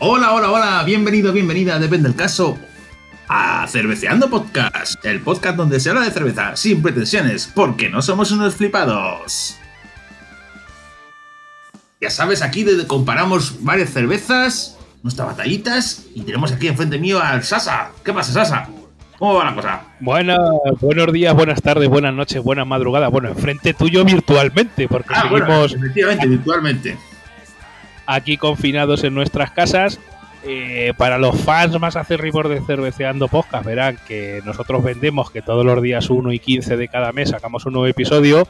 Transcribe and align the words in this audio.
Hola, 0.00 0.32
hola, 0.32 0.50
hola, 0.50 0.82
bienvenido, 0.84 1.32
bienvenida, 1.32 1.78
depende 1.78 2.08
del 2.08 2.16
caso, 2.16 2.58
a 3.28 3.68
Cerveceando 3.68 4.28
Podcast, 4.28 5.04
el 5.04 5.20
podcast 5.20 5.56
donde 5.56 5.78
se 5.78 5.90
habla 5.90 6.02
de 6.02 6.10
cerveza 6.10 6.56
sin 6.56 6.82
pretensiones, 6.82 7.50
porque 7.54 7.88
no 7.88 8.02
somos 8.02 8.32
unos 8.32 8.56
flipados. 8.56 9.60
Sabes, 12.14 12.42
aquí 12.42 12.64
comparamos 12.86 13.62
varias 13.64 13.90
cervezas, 13.90 14.78
nuestras 15.02 15.28
batallitas, 15.28 16.04
y 16.14 16.22
tenemos 16.22 16.52
aquí 16.52 16.68
enfrente 16.68 16.96
mío 16.98 17.20
al 17.20 17.42
Sasa. 17.42 17.90
¿Qué 18.04 18.12
pasa, 18.12 18.32
Sasa? 18.32 18.68
¿Cómo 19.18 19.34
va 19.34 19.44
la 19.46 19.54
cosa? 19.54 19.82
Buenas, 20.00 20.38
buenos 20.80 21.12
días, 21.12 21.34
buenas 21.34 21.60
tardes, 21.60 21.88
buenas 21.88 22.14
noches, 22.14 22.42
buenas 22.42 22.66
madrugadas. 22.66 23.10
Bueno, 23.10 23.28
enfrente 23.28 23.74
tuyo 23.74 24.04
virtualmente, 24.04 24.86
porque 24.88 25.12
Ah, 25.14 25.22
seguimos 25.22 25.40
bueno, 25.48 25.64
efectivamente, 25.86 26.26
virtualmente. 26.26 26.96
aquí 28.06 28.36
confinados 28.36 29.02
en 29.04 29.14
nuestras 29.14 29.50
casas. 29.50 29.98
Eh, 30.46 30.92
para 30.98 31.16
los 31.16 31.40
fans 31.40 31.80
más 31.80 31.96
acérrimos 31.96 32.46
de 32.50 32.60
Cerveceando 32.60 33.28
Podcast, 33.28 33.64
verán 33.64 33.98
que 34.06 34.42
nosotros 34.44 34.84
vendemos 34.84 35.30
que 35.30 35.40
todos 35.42 35.64
los 35.64 35.80
días 35.82 36.10
1 36.10 36.32
y 36.32 36.38
15 36.38 36.76
de 36.76 36.88
cada 36.88 37.12
mes 37.12 37.30
sacamos 37.30 37.64
un 37.66 37.72
nuevo 37.72 37.86
episodio. 37.86 38.46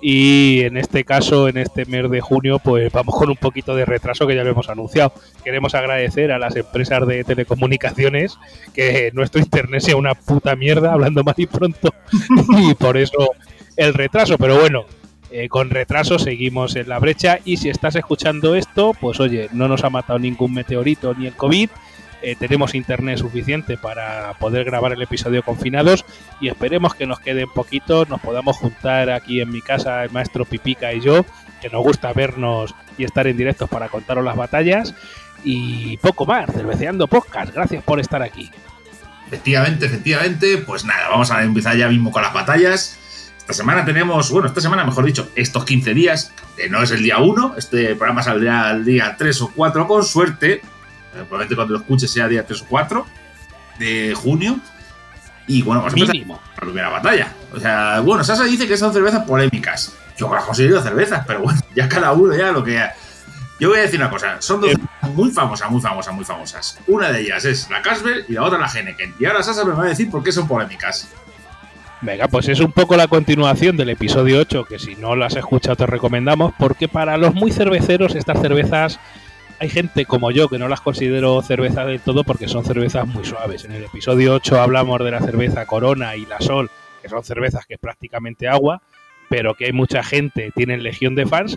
Y 0.00 0.60
en 0.60 0.76
este 0.76 1.04
caso, 1.04 1.48
en 1.48 1.58
este 1.58 1.84
mes 1.86 2.08
de 2.08 2.20
junio, 2.20 2.60
pues 2.60 2.92
vamos 2.92 3.16
con 3.16 3.30
un 3.30 3.36
poquito 3.36 3.74
de 3.74 3.84
retraso 3.84 4.26
que 4.26 4.36
ya 4.36 4.44
lo 4.44 4.50
hemos 4.50 4.68
anunciado. 4.68 5.12
Queremos 5.42 5.74
agradecer 5.74 6.30
a 6.30 6.38
las 6.38 6.54
empresas 6.54 7.06
de 7.06 7.24
telecomunicaciones 7.24 8.38
que 8.74 9.10
nuestro 9.12 9.40
internet 9.40 9.80
sea 9.80 9.96
una 9.96 10.14
puta 10.14 10.54
mierda, 10.54 10.92
hablando 10.92 11.24
mal 11.24 11.34
y 11.36 11.46
pronto. 11.46 11.92
y 12.58 12.74
por 12.74 12.96
eso 12.96 13.30
el 13.76 13.92
retraso. 13.94 14.38
Pero 14.38 14.60
bueno, 14.60 14.84
eh, 15.30 15.48
con 15.48 15.68
retraso 15.68 16.18
seguimos 16.18 16.76
en 16.76 16.88
la 16.88 16.98
brecha 16.98 17.40
y 17.44 17.58
si 17.58 17.68
estás 17.68 17.96
escuchando 17.96 18.54
esto, 18.54 18.94
pues 18.98 19.20
oye, 19.20 19.48
no 19.52 19.68
nos 19.68 19.84
ha 19.84 19.90
matado 19.90 20.18
ningún 20.18 20.54
meteorito 20.54 21.12
ni 21.14 21.26
el 21.26 21.34
COVID, 21.34 21.68
eh, 22.22 22.36
tenemos 22.36 22.74
internet 22.74 23.18
suficiente 23.18 23.76
para 23.76 24.34
poder 24.34 24.64
grabar 24.64 24.92
el 24.92 25.02
episodio 25.02 25.42
confinados 25.42 26.04
y 26.40 26.48
esperemos 26.48 26.94
que 26.94 27.06
nos 27.06 27.20
queden 27.20 27.48
poquitos, 27.48 28.08
nos 28.08 28.20
podamos 28.20 28.56
juntar 28.56 29.10
aquí 29.10 29.40
en 29.40 29.50
mi 29.50 29.62
casa 29.62 30.04
el 30.04 30.10
maestro 30.10 30.44
Pipica 30.44 30.92
y 30.92 31.00
yo, 31.00 31.24
que 31.60 31.68
nos 31.68 31.82
gusta 31.82 32.12
vernos 32.12 32.74
y 32.96 33.04
estar 33.04 33.26
en 33.26 33.36
directos 33.36 33.68
para 33.68 33.88
contaros 33.88 34.24
las 34.24 34.36
batallas 34.36 34.94
y 35.44 35.96
poco 35.98 36.26
más, 36.26 36.50
cerveceando 36.52 37.06
podcast, 37.06 37.54
gracias 37.54 37.84
por 37.84 38.00
estar 38.00 38.22
aquí. 38.22 38.50
Efectivamente, 39.28 39.86
efectivamente, 39.86 40.58
pues 40.58 40.84
nada, 40.84 41.08
vamos 41.10 41.30
a 41.30 41.42
empezar 41.42 41.76
ya 41.76 41.88
mismo 41.88 42.10
con 42.10 42.22
las 42.22 42.32
batallas. 42.32 42.98
Esta 43.36 43.52
semana 43.52 43.84
tenemos, 43.84 44.30
bueno, 44.30 44.48
esta 44.48 44.60
semana, 44.60 44.84
mejor 44.84 45.04
dicho, 45.04 45.30
estos 45.34 45.64
15 45.64 45.94
días, 45.94 46.32
que 46.56 46.68
no 46.68 46.82
es 46.82 46.90
el 46.90 47.02
día 47.02 47.18
1, 47.18 47.54
este 47.56 47.94
programa 47.94 48.22
saldrá 48.22 48.72
el 48.72 48.84
día 48.84 49.14
3 49.16 49.42
o 49.42 49.52
4 49.54 49.86
con 49.86 50.04
suerte, 50.04 50.62
probablemente 51.12 51.54
cuando 51.56 51.74
lo 51.74 51.80
escuches 51.80 52.10
sea 52.10 52.28
día 52.28 52.44
3 52.46 52.62
o 52.62 52.66
4 52.66 53.06
de 53.78 54.14
junio. 54.16 54.58
Y 55.46 55.62
bueno, 55.62 55.80
vamos 55.80 55.94
a 55.94 55.96
empezar 55.96 56.14
Mínimo. 56.14 56.40
la 56.56 56.60
primera 56.60 56.88
batalla. 56.90 57.32
O 57.54 57.58
sea, 57.60 58.00
bueno, 58.00 58.22
Sasa 58.22 58.44
dice 58.44 58.68
que 58.68 58.76
son 58.76 58.92
cervezas 58.92 59.24
polémicas. 59.24 59.94
Yo 60.18 60.32
las 60.34 60.44
considero 60.44 60.82
cervezas, 60.82 61.24
pero 61.26 61.40
bueno, 61.40 61.58
ya 61.74 61.88
cada 61.88 62.12
uno 62.12 62.34
ya 62.36 62.52
lo 62.52 62.62
que... 62.62 62.82
Yo 63.60 63.70
voy 63.70 63.78
a 63.78 63.82
decir 63.82 63.98
una 63.98 64.10
cosa, 64.10 64.36
son 64.40 64.60
dos 64.60 64.70
Eh. 64.70 64.74
cervezas 64.74 65.10
muy 65.16 65.30
famosas, 65.30 65.70
muy 65.70 65.80
famosas, 65.80 66.14
muy 66.14 66.24
famosas. 66.24 66.78
Una 66.86 67.10
de 67.10 67.20
ellas 67.22 67.44
es 67.44 67.68
la 67.70 67.80
Casper 67.82 68.24
y 68.28 68.34
la 68.34 68.44
otra 68.44 68.58
la 68.58 68.66
Heineken. 68.68 69.14
Y 69.18 69.24
ahora 69.24 69.42
Sasa 69.42 69.64
me 69.64 69.72
va 69.72 69.84
a 69.84 69.88
decir 69.88 70.10
por 70.10 70.22
qué 70.22 70.30
son 70.32 70.46
polémicas. 70.46 71.08
Venga, 72.00 72.28
pues 72.28 72.46
es 72.48 72.60
un 72.60 72.70
poco 72.70 72.96
la 72.96 73.08
continuación 73.08 73.76
del 73.76 73.88
episodio 73.88 74.38
8, 74.40 74.64
que 74.66 74.78
si 74.78 74.94
no 74.94 75.16
lo 75.16 75.24
has 75.24 75.34
escuchado 75.34 75.74
te 75.74 75.86
recomendamos, 75.86 76.52
porque 76.56 76.86
para 76.86 77.16
los 77.16 77.34
muy 77.34 77.50
cerveceros 77.50 78.14
estas 78.14 78.40
cervezas, 78.40 79.00
hay 79.60 79.68
gente 79.68 80.04
como 80.04 80.30
yo 80.30 80.48
que 80.48 80.58
no 80.58 80.68
las 80.68 80.80
considero 80.80 81.42
cervezas 81.42 81.86
del 81.86 82.00
todo 82.00 82.24
porque 82.24 82.48
son 82.48 82.64
cervezas 82.64 83.06
muy 83.06 83.24
suaves. 83.24 83.64
En 83.64 83.72
el 83.72 83.84
episodio 83.84 84.34
8 84.34 84.60
hablamos 84.60 85.02
de 85.04 85.10
la 85.10 85.20
cerveza 85.20 85.66
Corona 85.66 86.16
y 86.16 86.26
la 86.26 86.40
Sol, 86.40 86.70
que 87.02 87.08
son 87.08 87.24
cervezas 87.24 87.66
que 87.66 87.74
es 87.74 87.80
prácticamente 87.80 88.46
agua, 88.46 88.82
pero 89.28 89.54
que 89.54 89.66
hay 89.66 89.72
mucha 89.72 90.02
gente, 90.02 90.52
tienen 90.54 90.82
legión 90.82 91.14
de 91.14 91.26
fans. 91.26 91.56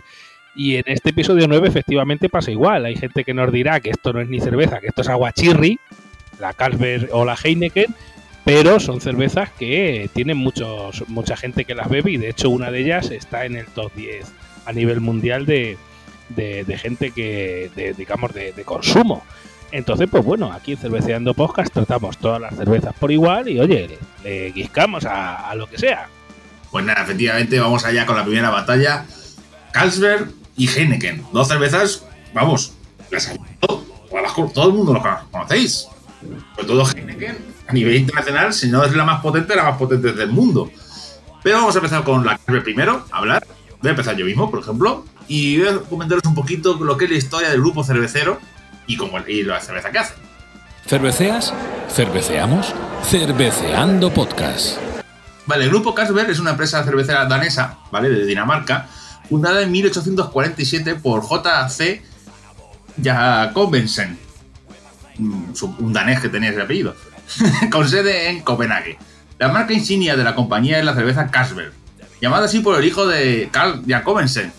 Y 0.54 0.76
en 0.76 0.84
este 0.86 1.10
episodio 1.10 1.46
9 1.48 1.68
efectivamente 1.68 2.28
pasa 2.28 2.50
igual. 2.50 2.84
Hay 2.84 2.96
gente 2.96 3.24
que 3.24 3.34
nos 3.34 3.52
dirá 3.52 3.80
que 3.80 3.90
esto 3.90 4.12
no 4.12 4.20
es 4.20 4.28
ni 4.28 4.40
cerveza, 4.40 4.80
que 4.80 4.88
esto 4.88 5.02
es 5.02 5.08
agua 5.08 5.32
chirri, 5.32 5.78
la 6.40 6.52
Carlsberg 6.52 7.08
o 7.12 7.24
la 7.24 7.36
Heineken, 7.42 7.94
pero 8.44 8.80
son 8.80 9.00
cervezas 9.00 9.50
que 9.52 10.10
tienen 10.12 10.36
muchos, 10.36 11.08
mucha 11.08 11.36
gente 11.36 11.64
que 11.64 11.76
las 11.76 11.88
bebe 11.88 12.10
y 12.10 12.16
de 12.16 12.30
hecho 12.30 12.50
una 12.50 12.72
de 12.72 12.80
ellas 12.80 13.12
está 13.12 13.46
en 13.46 13.56
el 13.56 13.66
top 13.66 13.92
10 13.94 14.26
a 14.66 14.72
nivel 14.72 15.00
mundial 15.00 15.46
de, 15.46 15.78
de- 16.34 16.78
gente 16.78 17.10
que, 17.10 17.94
digamos, 17.96 18.32
de, 18.34 18.52
consumo. 18.64 19.22
Entonces, 19.70 20.06
pues 20.10 20.22
bueno, 20.24 20.52
aquí 20.52 20.72
en 20.72 20.78
Cerveceando 20.78 21.32
Podcast 21.32 21.72
tratamos 21.72 22.18
todas 22.18 22.40
las 22.40 22.54
cervezas 22.54 22.94
por 22.94 23.10
igual 23.10 23.48
y 23.48 23.58
oye, 23.58 23.98
le, 24.22 24.44
le 24.44 24.52
guiscamos 24.52 25.06
a, 25.06 25.54
lo 25.54 25.66
que 25.66 25.78
sea. 25.78 26.08
Pues 26.70 26.84
nada, 26.84 27.02
efectivamente, 27.02 27.58
vamos 27.58 27.84
allá 27.84 28.04
con 28.04 28.16
la 28.16 28.24
primera 28.24 28.50
batalla. 28.50 29.06
Carlsberg 29.72 30.30
y 30.56 30.68
Heineken. 30.68 31.24
Dos 31.32 31.48
cervezas, 31.48 32.04
vamos, 32.34 32.74
las 33.10 33.28
ha 33.28 33.34
todo, 33.60 33.82
todo 34.52 34.68
el 34.68 34.74
mundo 34.74 34.92
las 34.92 35.24
conocéis. 35.30 35.88
Sobre 36.54 36.66
todo 36.66 36.86
Heineken, 36.86 37.38
a 37.66 37.72
nivel 37.72 37.96
internacional, 37.96 38.52
si 38.52 38.68
no 38.68 38.84
es 38.84 38.94
la 38.94 39.04
más 39.04 39.22
potente, 39.22 39.56
la 39.56 39.64
más 39.64 39.78
potente 39.78 40.12
del 40.12 40.30
mundo. 40.30 40.70
Pero 41.42 41.56
vamos 41.56 41.74
a 41.74 41.78
empezar 41.78 42.04
con 42.04 42.24
la 42.24 42.36
Carlsberg 42.36 42.64
primero, 42.64 43.06
a 43.10 43.18
hablar. 43.18 43.46
Voy 43.82 43.88
a 43.88 43.90
empezar 43.90 44.16
yo 44.16 44.24
mismo, 44.24 44.48
por 44.48 44.60
ejemplo, 44.60 45.04
y 45.26 45.58
voy 45.58 45.68
a 45.68 45.78
comentaros 45.78 46.22
un 46.24 46.36
poquito 46.36 46.78
lo 46.80 46.96
que 46.96 47.06
es 47.06 47.10
la 47.10 47.16
historia 47.16 47.50
del 47.50 47.60
grupo 47.60 47.82
cervecero 47.82 48.38
y, 48.86 48.96
cómo, 48.96 49.18
y 49.26 49.42
la 49.42 49.60
cerveza 49.60 49.90
que 49.90 49.98
hace. 49.98 50.14
¿Cerveceas? 50.86 51.52
¿Cerveceamos? 51.90 52.72
Cerveceando 53.02 54.14
Podcast. 54.14 54.78
Vale, 55.46 55.64
el 55.64 55.70
grupo 55.70 55.94
Carlsberg 55.94 56.30
es 56.30 56.38
una 56.38 56.52
empresa 56.52 56.84
cervecera 56.84 57.26
danesa, 57.26 57.78
¿vale? 57.90 58.08
De 58.08 58.24
Dinamarca, 58.24 58.86
fundada 59.28 59.62
en 59.62 59.72
1847 59.72 60.94
por 60.96 61.22
J.C. 61.22 62.02
Jacobsen, 63.02 64.16
mm, 65.18 65.52
un 65.80 65.92
danés 65.92 66.20
que 66.20 66.28
tenía 66.28 66.50
ese 66.50 66.62
apellido, 66.62 66.94
con 67.72 67.88
sede 67.88 68.30
en 68.30 68.42
Copenhague. 68.42 68.96
La 69.40 69.48
marca 69.48 69.72
insignia 69.72 70.16
de 70.16 70.22
la 70.22 70.36
compañía 70.36 70.78
es 70.78 70.84
la 70.84 70.94
cerveza 70.94 71.32
Carlsberg, 71.32 71.72
llamada 72.22 72.46
así 72.46 72.60
por 72.60 72.78
el 72.78 72.84
hijo 72.86 73.06
de 73.06 73.48
Carl 73.50 73.82
Jacobsen. 73.86 74.52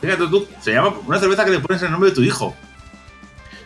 Fíjate 0.00 0.24
se 0.62 0.72
llama 0.72 0.94
una 1.06 1.18
cerveza 1.18 1.44
que 1.44 1.50
le 1.50 1.58
pones 1.58 1.82
el 1.82 1.90
nombre 1.90 2.10
de 2.10 2.14
tu 2.14 2.22
hijo. 2.22 2.54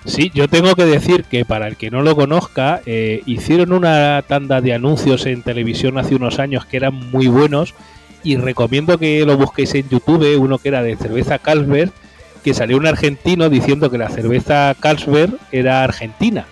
Sí, 0.06 0.30
yo 0.34 0.48
tengo 0.48 0.74
que 0.74 0.86
decir 0.86 1.24
que 1.24 1.44
para 1.44 1.68
el 1.68 1.76
que 1.76 1.90
no 1.90 2.00
lo 2.00 2.16
conozca, 2.16 2.80
eh, 2.86 3.22
hicieron 3.26 3.72
una 3.72 4.24
tanda 4.26 4.62
de 4.62 4.72
anuncios 4.72 5.26
en 5.26 5.42
televisión 5.42 5.98
hace 5.98 6.14
unos 6.14 6.38
años 6.38 6.64
que 6.64 6.78
eran 6.78 6.94
muy 7.10 7.26
buenos 7.26 7.74
y 8.22 8.36
recomiendo 8.36 8.96
que 8.96 9.26
lo 9.26 9.36
busquéis 9.36 9.74
en 9.74 9.90
YouTube, 9.90 10.38
uno 10.40 10.56
que 10.56 10.68
era 10.68 10.82
de 10.82 10.96
cerveza 10.96 11.38
Carlsberg, 11.38 11.92
que 12.42 12.54
salió 12.54 12.78
un 12.78 12.86
argentino 12.86 13.50
diciendo 13.50 13.90
que 13.90 13.98
la 13.98 14.08
cerveza 14.08 14.74
Carlsberg 14.80 15.36
era 15.52 15.84
argentina. 15.84 16.46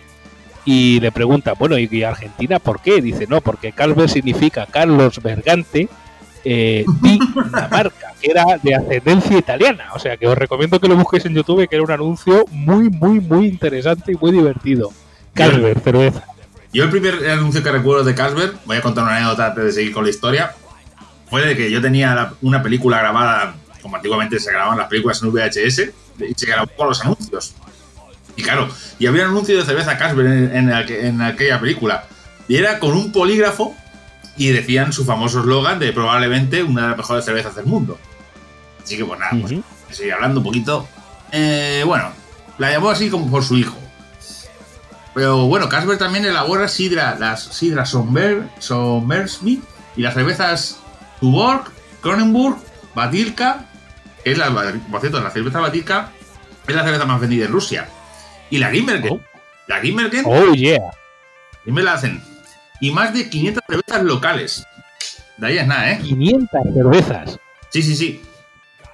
Y 0.66 1.00
le 1.00 1.12
pregunta, 1.12 1.54
bueno, 1.54 1.78
¿y 1.78 2.02
Argentina 2.02 2.58
por 2.58 2.82
qué? 2.82 3.00
Dice, 3.00 3.26
no, 3.26 3.40
porque 3.40 3.72
Carlsberg 3.72 4.10
significa 4.10 4.66
Carlos 4.66 5.22
Bergante 5.22 5.88
eh, 6.50 6.84
di 7.02 7.18
Dinamarca, 7.18 8.14
que 8.20 8.30
era 8.30 8.44
de 8.62 8.74
ascendencia 8.74 9.36
italiana. 9.38 9.88
O 9.94 9.98
sea 9.98 10.16
que 10.16 10.26
os 10.26 10.36
recomiendo 10.38 10.80
que 10.80 10.88
lo 10.88 10.96
busquéis 10.96 11.26
en 11.26 11.34
YouTube, 11.34 11.68
que 11.68 11.76
era 11.76 11.84
un 11.84 11.90
anuncio 11.90 12.44
muy, 12.50 12.88
muy, 12.88 13.20
muy 13.20 13.46
interesante 13.46 14.12
y 14.12 14.14
muy 14.16 14.32
divertido. 14.32 14.90
Carlsberg, 15.34 15.80
cerveza. 15.82 16.24
Yo 16.72 16.84
el 16.84 16.90
primer 16.90 17.28
anuncio 17.30 17.62
que 17.62 17.70
recuerdo 17.72 18.04
de 18.04 18.14
Carlsberg, 18.14 18.54
voy 18.64 18.76
a 18.76 18.80
contar 18.82 19.04
una 19.04 19.16
anécdota 19.16 19.46
antes 19.48 19.64
de 19.64 19.72
seguir 19.72 19.92
con 19.92 20.04
la 20.04 20.10
historia, 20.10 20.52
fue 21.30 21.46
de 21.46 21.56
que 21.56 21.70
yo 21.70 21.80
tenía 21.82 22.32
una 22.42 22.62
película 22.62 22.98
grabada, 22.98 23.54
como 23.82 23.96
antiguamente 23.96 24.38
se 24.38 24.50
grababan 24.50 24.78
las 24.78 24.88
películas 24.88 25.22
en 25.22 25.30
VHS, 25.32 25.90
y 26.28 26.34
se 26.34 26.46
grabó 26.46 26.68
con 26.76 26.88
los 26.88 27.00
anuncios. 27.02 27.54
Y 28.36 28.42
claro, 28.42 28.68
y 28.98 29.06
había 29.06 29.24
un 29.24 29.30
anuncio 29.30 29.56
de 29.58 29.64
cerveza 29.64 29.96
Carlsberg 29.98 30.28
en, 30.28 30.56
en 30.56 30.68
aqu- 30.70 31.00
en 31.04 31.20
aquella 31.22 31.60
película. 31.60 32.04
Y 32.48 32.56
era 32.56 32.78
con 32.78 32.92
un 32.92 33.12
polígrafo 33.12 33.74
y 34.38 34.48
decían 34.50 34.92
su 34.92 35.04
famoso 35.04 35.40
eslogan 35.40 35.78
de 35.78 35.92
probablemente 35.92 36.62
una 36.62 36.82
de 36.82 36.88
las 36.88 36.96
mejores 36.96 37.24
cervezas 37.24 37.54
del 37.56 37.66
mundo. 37.66 37.98
Así 38.82 38.96
que 38.96 39.04
pues 39.04 39.18
nada, 39.20 39.32
pues 39.40 39.52
Ujú. 39.52 39.62
seguir 39.90 40.12
hablando 40.14 40.40
un 40.40 40.44
poquito. 40.44 40.88
Eh, 41.32 41.82
bueno, 41.84 42.10
la 42.58 42.70
llamó 42.70 42.88
así 42.90 43.10
como 43.10 43.30
por 43.30 43.44
su 43.44 43.56
hijo. 43.56 43.76
Pero 45.14 45.46
bueno, 45.46 45.68
Carlsberg 45.68 45.98
también 45.98 46.24
elabora 46.24 46.68
sidra, 46.68 47.16
las 47.18 47.42
sidras 47.42 47.90
Sommer, 47.90 48.48
Sommersby 48.60 49.60
y 49.96 50.02
las 50.02 50.14
cervezas 50.14 50.78
Tuborg, 51.20 51.64
Kronenburg, 52.00 52.56
Batilka 52.94 53.64
que 54.24 54.32
es 54.32 54.38
la, 54.38 54.50
por 54.90 55.00
cierto, 55.00 55.20
la 55.20 55.30
cerveza 55.30 55.60
Batica 55.60 56.10
es 56.66 56.74
la 56.74 56.82
cerveza 56.84 57.04
más 57.06 57.20
vendida 57.20 57.46
en 57.46 57.52
Rusia. 57.52 57.88
Y 58.50 58.58
la 58.58 58.70
Gimmergen, 58.70 59.12
Oh. 59.14 59.20
la 59.68 59.80
Gimmergen, 59.80 60.24
Oh, 60.26 60.52
yeah. 60.54 60.90
y 61.64 61.72
me 61.72 61.82
la 61.82 61.94
hacen. 61.94 62.22
Y 62.80 62.90
más 62.90 63.12
de 63.12 63.28
500 63.28 63.62
cervezas 63.68 64.02
locales. 64.04 64.66
De 65.36 65.46
ahí 65.46 65.58
es 65.58 65.66
nada, 65.66 65.90
¿eh? 65.92 66.00
500 66.02 66.48
cervezas. 66.74 67.38
Sí, 67.70 67.82
sí, 67.82 67.94
sí. 67.96 68.22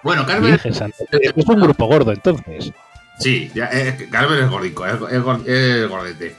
Bueno, 0.03 0.27
Carver. 0.27 0.61
Es 0.65 1.47
un 1.47 1.61
grupo 1.61 1.87
gordo, 1.87 2.13
entonces. 2.13 2.73
sí, 3.19 3.51
ya, 3.55 3.71
eh, 3.73 4.09
Carver 4.11 4.41
es 4.45 4.51
gordico, 4.51 4.87
es, 4.87 4.95
es 4.95 5.23
gor- 5.23 5.47
es 5.49 5.89
gordete. 5.89 6.37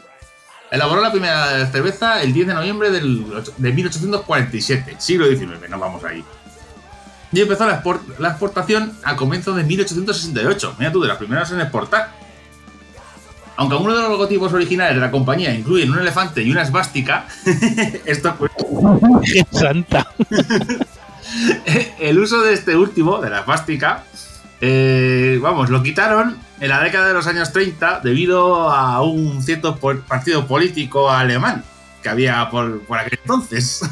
Elaboró 0.71 1.01
la 1.01 1.11
primera 1.11 1.65
cerveza 1.67 2.21
el 2.21 2.33
10 2.33 2.47
de 2.47 2.53
noviembre 2.53 2.91
del, 2.91 3.25
de 3.57 3.71
1847, 3.71 4.95
siglo 4.99 5.27
XIX, 5.27 5.69
nos 5.69 5.79
vamos 5.79 6.03
ahí. 6.03 6.23
Y 7.31 7.41
empezó 7.41 7.65
la, 7.67 7.81
export- 7.83 8.17
la 8.19 8.29
exportación 8.29 8.95
a 9.03 9.15
comienzos 9.15 9.55
de 9.55 9.63
1868. 9.63 10.75
Mira 10.77 10.91
tú, 10.91 11.01
de 11.01 11.07
las 11.07 11.17
primeras 11.17 11.51
en 11.51 11.61
exportar. 11.61 12.11
Aunque 13.57 13.75
algunos 13.75 13.95
de 13.95 14.01
los 14.03 14.11
logotipos 14.11 14.53
originales 14.53 14.95
de 14.95 15.01
la 15.01 15.11
compañía 15.11 15.53
incluyen 15.53 15.91
un 15.91 15.99
elefante 15.99 16.41
y 16.41 16.51
una 16.51 16.63
esvástica, 16.63 17.27
esto. 18.05 18.35
Virgen 19.21 19.47
Santa. 19.51 20.07
el 21.99 22.19
uso 22.19 22.41
de 22.41 22.53
este 22.53 22.75
último, 22.75 23.19
de 23.19 23.29
la 23.29 23.39
esvástica, 23.39 24.03
eh, 24.61 25.39
vamos, 25.41 25.69
lo 25.69 25.83
quitaron 25.83 26.37
en 26.59 26.69
la 26.69 26.81
década 26.81 27.07
de 27.07 27.13
los 27.13 27.27
años 27.27 27.51
30 27.51 28.01
debido 28.01 28.69
a 28.69 29.01
un 29.01 29.41
cierto 29.43 29.77
partido 29.77 30.47
político 30.47 31.09
alemán 31.09 31.63
que 32.01 32.09
había 32.09 32.49
por, 32.49 32.81
por 32.81 32.99
aquel 32.99 33.19
entonces. 33.21 33.81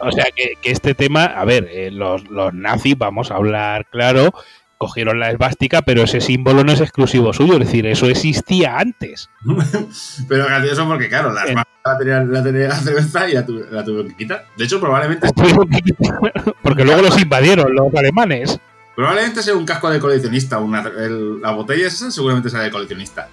O 0.00 0.12
sea 0.12 0.26
que, 0.36 0.54
que 0.60 0.70
este 0.70 0.94
tema, 0.94 1.24
a 1.24 1.46
ver, 1.46 1.66
eh, 1.70 1.90
los, 1.90 2.28
los 2.28 2.52
nazis, 2.52 2.98
vamos 2.98 3.30
a 3.30 3.36
hablar 3.36 3.86
claro, 3.86 4.34
cogieron 4.78 5.18
la 5.20 5.30
esvástica, 5.30 5.82
pero 5.82 6.02
ese 6.02 6.20
símbolo 6.20 6.64
no 6.64 6.72
es 6.72 6.80
exclusivo 6.80 7.32
suyo, 7.32 7.54
es 7.54 7.60
decir, 7.60 7.86
eso 7.86 8.06
existía 8.06 8.78
antes. 8.78 9.30
Pero 10.28 10.46
gracioso 10.46 10.86
porque, 10.86 11.08
claro, 11.08 11.32
la 11.32 11.44
Bien. 11.44 11.58
esvástica 11.58 11.90
la 11.92 11.98
tenía, 11.98 12.20
la 12.24 12.42
tenía 12.42 12.68
la 12.68 12.76
cerveza 12.76 13.28
y 13.28 13.32
la, 13.34 13.46
tu- 13.46 13.64
la 13.70 13.84
tuvieron 13.84 14.08
que 14.10 14.16
quitar. 14.16 14.46
De 14.56 14.64
hecho, 14.64 14.80
probablemente, 14.80 15.28
Porque 16.62 16.84
luego 16.84 17.02
los 17.02 17.20
invadieron 17.20 17.74
los 17.74 17.94
alemanes. 17.94 18.58
probablemente 18.94 19.42
sea 19.42 19.54
un 19.54 19.64
casco 19.64 19.90
de 19.90 20.00
coleccionista. 20.00 20.58
Una, 20.58 20.80
el- 20.82 21.40
la 21.40 21.52
botella 21.52 21.86
esa 21.88 22.10
seguramente 22.10 22.50
sea 22.50 22.60
de 22.60 22.70
coleccionista. 22.70 23.28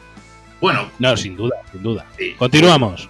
Bueno, 0.59 0.89
No, 0.99 1.17
sin 1.17 1.35
duda, 1.35 1.55
sin 1.71 1.81
duda. 1.83 2.05
sí. 2.17 2.35
Continuamos. 2.37 3.09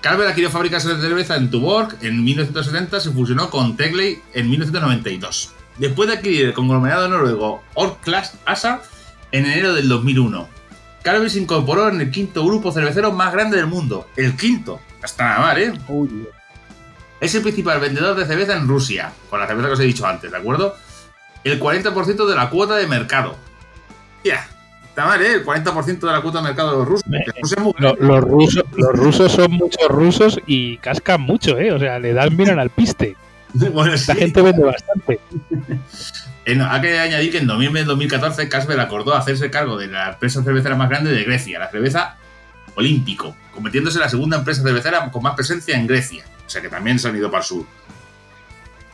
Carver 0.00 0.28
adquirió 0.28 0.50
fábricas 0.50 0.84
de 0.84 1.00
cerveza 1.00 1.36
en 1.36 1.50
Tuborg 1.50 1.96
en 2.02 2.22
1970, 2.22 3.00
se 3.00 3.10
fusionó 3.10 3.48
con 3.48 3.74
Tegley 3.76 4.18
en 4.34 4.50
1992. 4.50 5.53
Después 5.78 6.08
de 6.08 6.16
adquirir 6.16 6.46
el 6.46 6.52
conglomerado 6.54 7.08
noruego 7.08 7.62
Orklas 7.74 8.38
ASA 8.44 8.82
en 9.32 9.46
enero 9.46 9.74
del 9.74 9.88
2001. 9.88 10.48
Carver 11.02 11.28
se 11.28 11.40
incorporó 11.40 11.88
en 11.88 12.00
el 12.00 12.10
quinto 12.10 12.44
grupo 12.46 12.72
cervecero 12.72 13.12
más 13.12 13.32
grande 13.32 13.56
del 13.56 13.66
mundo. 13.66 14.06
El 14.16 14.36
quinto. 14.36 14.80
Hasta 15.02 15.24
nada 15.24 15.40
mal, 15.40 15.58
¿eh? 15.58 15.72
Es 17.20 17.34
el 17.34 17.42
principal 17.42 17.80
vendedor 17.80 18.16
de 18.16 18.24
cerveza 18.26 18.56
en 18.56 18.66
Rusia, 18.68 19.12
con 19.30 19.40
la 19.40 19.46
cerveza 19.46 19.68
que 19.68 19.74
os 19.74 19.80
he 19.80 19.84
dicho 19.84 20.06
antes, 20.06 20.30
¿de 20.30 20.36
acuerdo? 20.36 20.74
El 21.42 21.60
40% 21.60 22.26
de 22.26 22.34
la 22.36 22.48
cuota 22.50 22.76
de 22.76 22.86
mercado. 22.86 23.36
Ya, 24.24 24.46
está 24.88 25.04
mal, 25.06 25.20
¿eh? 25.20 25.34
El 25.34 25.44
40% 25.44 25.98
de 26.00 26.12
la 26.12 26.20
cuota 26.22 26.38
de 26.38 26.44
mercado 26.44 26.70
de 26.72 26.76
los 26.78 26.88
rusos. 26.88 27.06
Me- 27.06 27.18
Rusia 27.40 27.56
es 27.58 27.62
muy 27.62 27.74
Lo- 27.78 27.96
los, 27.96 28.20
rusos, 28.24 28.64
los 28.74 28.92
rusos 28.92 29.32
son 29.32 29.52
muchos 29.52 29.88
rusos 29.88 30.40
y 30.46 30.78
cascan 30.78 31.20
mucho, 31.20 31.58
¿eh? 31.58 31.72
O 31.72 31.78
sea, 31.78 31.98
le 31.98 32.14
dan 32.14 32.34
miran 32.36 32.58
al 32.58 32.70
piste. 32.70 33.16
Bueno, 33.72 33.96
sí. 33.96 34.12
gente 34.14 34.42
vende 34.42 34.64
bastante. 34.64 35.20
No, 36.56 36.70
hay 36.70 36.80
que 36.80 36.98
añadir 36.98 37.30
que 37.30 37.38
en 37.38 37.46
noviembre 37.46 37.80
del 37.80 37.88
2014 37.88 38.48
Carlsberg 38.48 38.80
acordó 38.80 39.14
hacerse 39.14 39.50
cargo 39.50 39.78
de 39.78 39.86
la 39.86 40.10
empresa 40.10 40.42
cervecera 40.42 40.76
más 40.76 40.90
grande 40.90 41.12
de 41.12 41.24
Grecia, 41.24 41.58
la 41.58 41.70
cerveza 41.70 42.16
Olímpico, 42.74 43.36
convirtiéndose 43.54 43.98
en 43.98 44.02
la 44.02 44.08
segunda 44.08 44.36
empresa 44.36 44.62
cervecera 44.62 45.10
con 45.10 45.22
más 45.22 45.34
presencia 45.34 45.76
en 45.76 45.86
Grecia. 45.86 46.24
O 46.46 46.50
sea 46.50 46.60
que 46.60 46.68
también 46.68 46.98
se 46.98 47.08
han 47.08 47.16
ido 47.16 47.30
para 47.30 47.42
el 47.42 47.46
sur. 47.46 47.64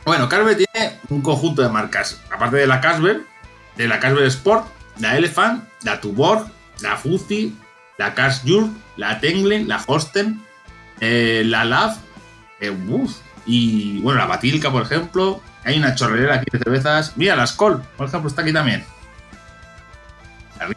Bueno, 0.05 0.29
Carlsberg 0.29 0.57
tiene 0.57 0.99
un 1.09 1.21
conjunto 1.21 1.61
de 1.61 1.69
marcas, 1.69 2.21
aparte 2.31 2.57
de 2.57 2.67
la 2.67 2.79
Carlsberg, 2.79 3.25
de 3.75 3.87
la 3.87 3.99
Carlsberg 3.99 4.27
Sport, 4.27 4.67
la 4.99 5.17
Elephant, 5.17 5.63
la 5.83 5.99
Tuborg, 5.99 6.47
la 6.81 6.95
Fuzzy, 6.95 7.55
la 7.97 8.13
Carlsjur, 8.13 8.69
la 8.97 9.19
Tenglen, 9.19 9.67
la 9.67 9.83
Holsten, 9.85 10.41
eh, 10.99 11.43
la 11.45 11.65
Lav, 11.65 11.97
eh, 12.59 12.69
y 13.45 13.99
bueno, 14.01 14.19
la 14.19 14.25
Batilka, 14.25 14.71
por 14.71 14.83
ejemplo. 14.83 15.41
Hay 15.63 15.77
una 15.77 15.93
chorrera 15.93 16.35
aquí 16.35 16.45
de 16.51 16.57
cervezas. 16.57 17.13
Mira, 17.17 17.35
la 17.35 17.45
Skoll, 17.45 17.81
por 17.95 18.07
ejemplo, 18.07 18.29
está 18.29 18.41
aquí 18.41 18.51
también. 18.51 18.83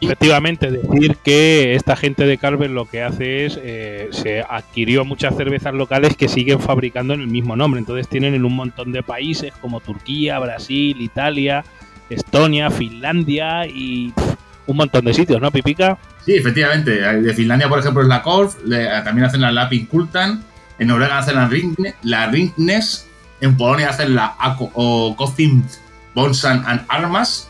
Efectivamente, 0.01 0.71
decir 0.71 1.17
que 1.23 1.75
esta 1.75 1.95
gente 1.95 2.25
de 2.25 2.37
Carver 2.37 2.71
lo 2.71 2.85
que 2.85 3.03
hace 3.03 3.45
es 3.45 3.59
eh, 3.61 4.09
se 4.11 4.41
adquirió 4.41 5.05
muchas 5.05 5.35
cervezas 5.35 5.75
locales 5.75 6.17
que 6.17 6.27
siguen 6.27 6.59
fabricando 6.59 7.13
en 7.13 7.21
el 7.21 7.27
mismo 7.27 7.55
nombre. 7.55 7.79
Entonces 7.79 8.07
tienen 8.07 8.33
en 8.33 8.45
un 8.45 8.55
montón 8.55 8.91
de 8.91 9.03
países 9.03 9.53
como 9.61 9.81
Turquía, 9.81 10.39
Brasil, 10.39 10.99
Italia, 10.99 11.63
Estonia, 12.09 12.71
Finlandia 12.71 13.67
y 13.67 14.11
pff, 14.11 14.35
un 14.67 14.77
montón 14.77 15.05
de 15.05 15.13
sitios, 15.13 15.39
¿no, 15.39 15.51
Pipica? 15.51 15.97
Sí, 16.25 16.33
efectivamente. 16.33 16.91
De 17.21 17.33
Finlandia, 17.33 17.69
por 17.69 17.79
ejemplo, 17.79 18.01
es 18.01 18.07
la 18.07 18.23
Kolf. 18.23 18.55
también 19.03 19.25
hacen 19.25 19.41
la 19.41 19.51
Lapin 19.51 19.85
Kultan. 19.85 20.43
En 20.79 20.87
Noruega 20.87 21.17
hacen 21.19 21.35
la, 21.35 21.47
Ringnes. 22.27 23.07
En 23.41 23.57
Polonia 23.57 23.89
hacen 23.89 24.15
la 24.15 24.35
Ako 24.39 24.71
o 24.73 25.15
Kofim 25.15 25.63
Bonsan 26.13 26.63
and 26.65 26.85
Armas. 26.87 27.49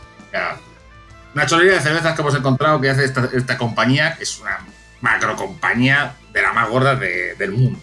Una 1.33 1.45
chorrería 1.45 1.73
de 1.73 1.81
cervezas 1.81 2.15
que 2.15 2.21
hemos 2.21 2.35
encontrado 2.35 2.79
que 2.79 2.89
hace 2.89 3.05
esta, 3.05 3.57
compañía, 3.57 4.15
que 4.15 4.23
es 4.23 4.39
una 4.39 4.59
macro 5.01 5.35
compañía 5.35 6.15
de 6.33 6.41
la 6.41 6.53
más 6.53 6.69
gorda 6.69 6.95
de- 6.95 7.35
del 7.35 7.51
mundo. 7.51 7.79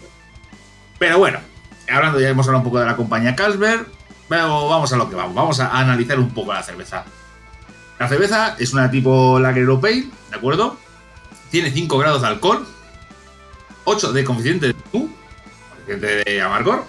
Pero 0.97 1.19
bueno, 1.19 1.39
hablando 1.91 2.19
ya 2.19 2.29
hemos 2.29 2.47
hablado 2.47 2.59
un 2.61 2.65
poco 2.65 2.79
de 2.79 2.85
la 2.85 2.95
compañía 2.95 3.35
Carlsberg, 3.35 3.87
pero 4.27 4.67
vamos 4.69 4.91
a 4.93 4.97
lo 4.97 5.09
que 5.09 5.15
vamos. 5.15 5.35
Vamos 5.35 5.59
a 5.59 5.77
analizar 5.77 6.19
un 6.19 6.31
poco 6.31 6.53
la 6.53 6.63
cerveza. 6.63 7.05
La 7.99 8.07
cerveza 8.07 8.55
es 8.57 8.73
una 8.73 8.89
tipo 8.89 9.39
Lager 9.39 9.61
Europei, 9.63 10.09
¿de 10.29 10.35
acuerdo? 10.35 10.77
Tiene 11.51 11.71
5 11.71 11.97
grados 11.99 12.21
de 12.21 12.27
alcohol, 12.27 12.67
8 13.85 14.11
de 14.13 14.23
coeficiente 14.23 14.67
de 14.67 14.73
de 15.87 16.41
amargor. 16.41 16.85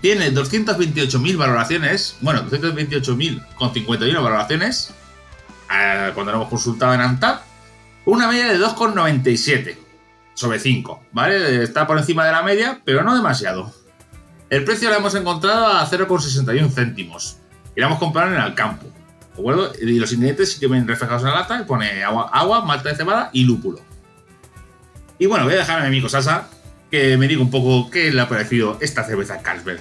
Tiene 0.00 0.32
228.000 0.32 1.36
valoraciones, 1.36 2.16
bueno, 2.20 2.42
228.000 2.50 3.54
con 3.54 3.72
51 3.72 4.22
valoraciones, 4.22 4.92
eh, 5.72 6.10
cuando 6.12 6.32
lo 6.32 6.38
hemos 6.38 6.48
consultado 6.48 6.92
en 6.94 7.00
ANTAP. 7.00 7.42
Una 8.04 8.26
media 8.26 8.48
de 8.48 8.58
2,97 8.58 9.76
sobre 10.34 10.58
5, 10.58 11.04
¿vale? 11.12 11.62
Está 11.62 11.86
por 11.86 11.98
encima 11.98 12.26
de 12.26 12.32
la 12.32 12.42
media, 12.42 12.80
pero 12.84 13.04
no 13.04 13.14
demasiado. 13.14 13.72
El 14.50 14.64
precio 14.64 14.90
lo 14.90 14.96
hemos 14.96 15.14
encontrado 15.14 15.66
a 15.66 15.88
0,61 15.88 16.70
céntimos. 16.72 17.38
Y 17.76 17.80
la 17.80 17.86
hemos 17.86 18.00
comprado 18.00 18.34
en 18.34 18.42
el 18.42 18.54
campo. 18.54 18.86
¿De 19.34 19.40
acuerdo? 19.40 19.72
Y 19.80 20.00
los 20.00 20.12
ingredientes 20.12 20.52
sí 20.52 20.60
que 20.60 20.66
ven 20.66 20.86
reflejados 20.88 21.22
en 21.22 21.28
la 21.28 21.36
lata 21.36 21.60
y 21.60 21.64
pone 21.64 22.02
agua, 22.02 22.28
agua, 22.32 22.64
malta 22.64 22.88
de 22.88 22.96
cebada 22.96 23.30
y 23.32 23.44
lúpulo. 23.44 23.78
Y 25.18 25.26
bueno, 25.26 25.44
voy 25.44 25.54
a 25.54 25.58
dejar 25.58 25.78
a 25.78 25.82
mi 25.82 25.86
amigo 25.86 26.08
Sasa 26.08 26.48
que 26.92 27.16
me 27.16 27.26
diga 27.26 27.40
un 27.40 27.50
poco 27.50 27.90
qué 27.90 28.12
le 28.12 28.20
ha 28.20 28.28
parecido 28.28 28.76
esta 28.82 29.02
cerveza 29.02 29.40
Carlsberg. 29.40 29.80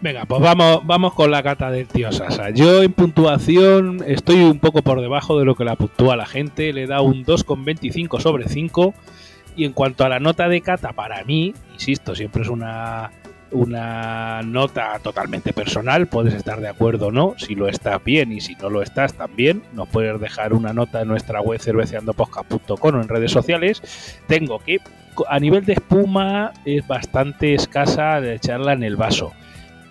Venga, 0.00 0.24
pues 0.24 0.40
vamos, 0.40 0.80
vamos 0.84 1.14
con 1.14 1.30
la 1.30 1.40
cata 1.44 1.70
del 1.70 1.86
tío 1.86 2.10
Sasa. 2.10 2.50
Yo 2.50 2.82
en 2.82 2.92
puntuación 2.92 4.02
estoy 4.04 4.40
un 4.40 4.58
poco 4.58 4.82
por 4.82 5.00
debajo 5.00 5.38
de 5.38 5.44
lo 5.44 5.54
que 5.54 5.64
la 5.64 5.76
puntúa 5.76 6.16
la 6.16 6.26
gente. 6.26 6.72
Le 6.72 6.88
da 6.88 7.00
un 7.00 7.24
2,25 7.24 8.20
sobre 8.20 8.48
5. 8.48 8.92
Y 9.54 9.64
en 9.64 9.72
cuanto 9.72 10.04
a 10.04 10.08
la 10.08 10.18
nota 10.18 10.48
de 10.48 10.60
cata, 10.62 10.92
para 10.92 11.24
mí, 11.24 11.54
insisto, 11.72 12.16
siempre 12.16 12.42
es 12.42 12.48
una, 12.48 13.12
una 13.50 14.42
nota 14.42 14.98
totalmente 15.02 15.52
personal. 15.52 16.06
Puedes 16.06 16.34
estar 16.34 16.60
de 16.60 16.68
acuerdo 16.68 17.08
o 17.08 17.12
no. 17.12 17.34
Si 17.38 17.54
lo 17.54 17.68
estás 17.68 18.02
bien 18.02 18.32
y 18.32 18.40
si 18.40 18.54
no 18.56 18.70
lo 18.70 18.82
estás 18.82 19.14
también, 19.14 19.62
nos 19.72 19.88
puedes 19.88 20.20
dejar 20.20 20.52
una 20.52 20.72
nota 20.72 21.02
en 21.02 21.08
nuestra 21.08 21.40
web 21.40 21.60
cerveceandopodcast.com 21.60 22.94
o 22.94 23.00
en 23.00 23.08
redes 23.08 23.32
sociales. 23.32 23.82
Tengo 24.26 24.58
que, 24.58 24.78
a 25.28 25.38
nivel 25.38 25.64
de 25.64 25.74
espuma, 25.74 26.52
es 26.64 26.86
bastante 26.86 27.54
escasa 27.54 28.20
de 28.20 28.34
echarla 28.34 28.72
en 28.72 28.82
el 28.82 28.96
vaso 28.96 29.32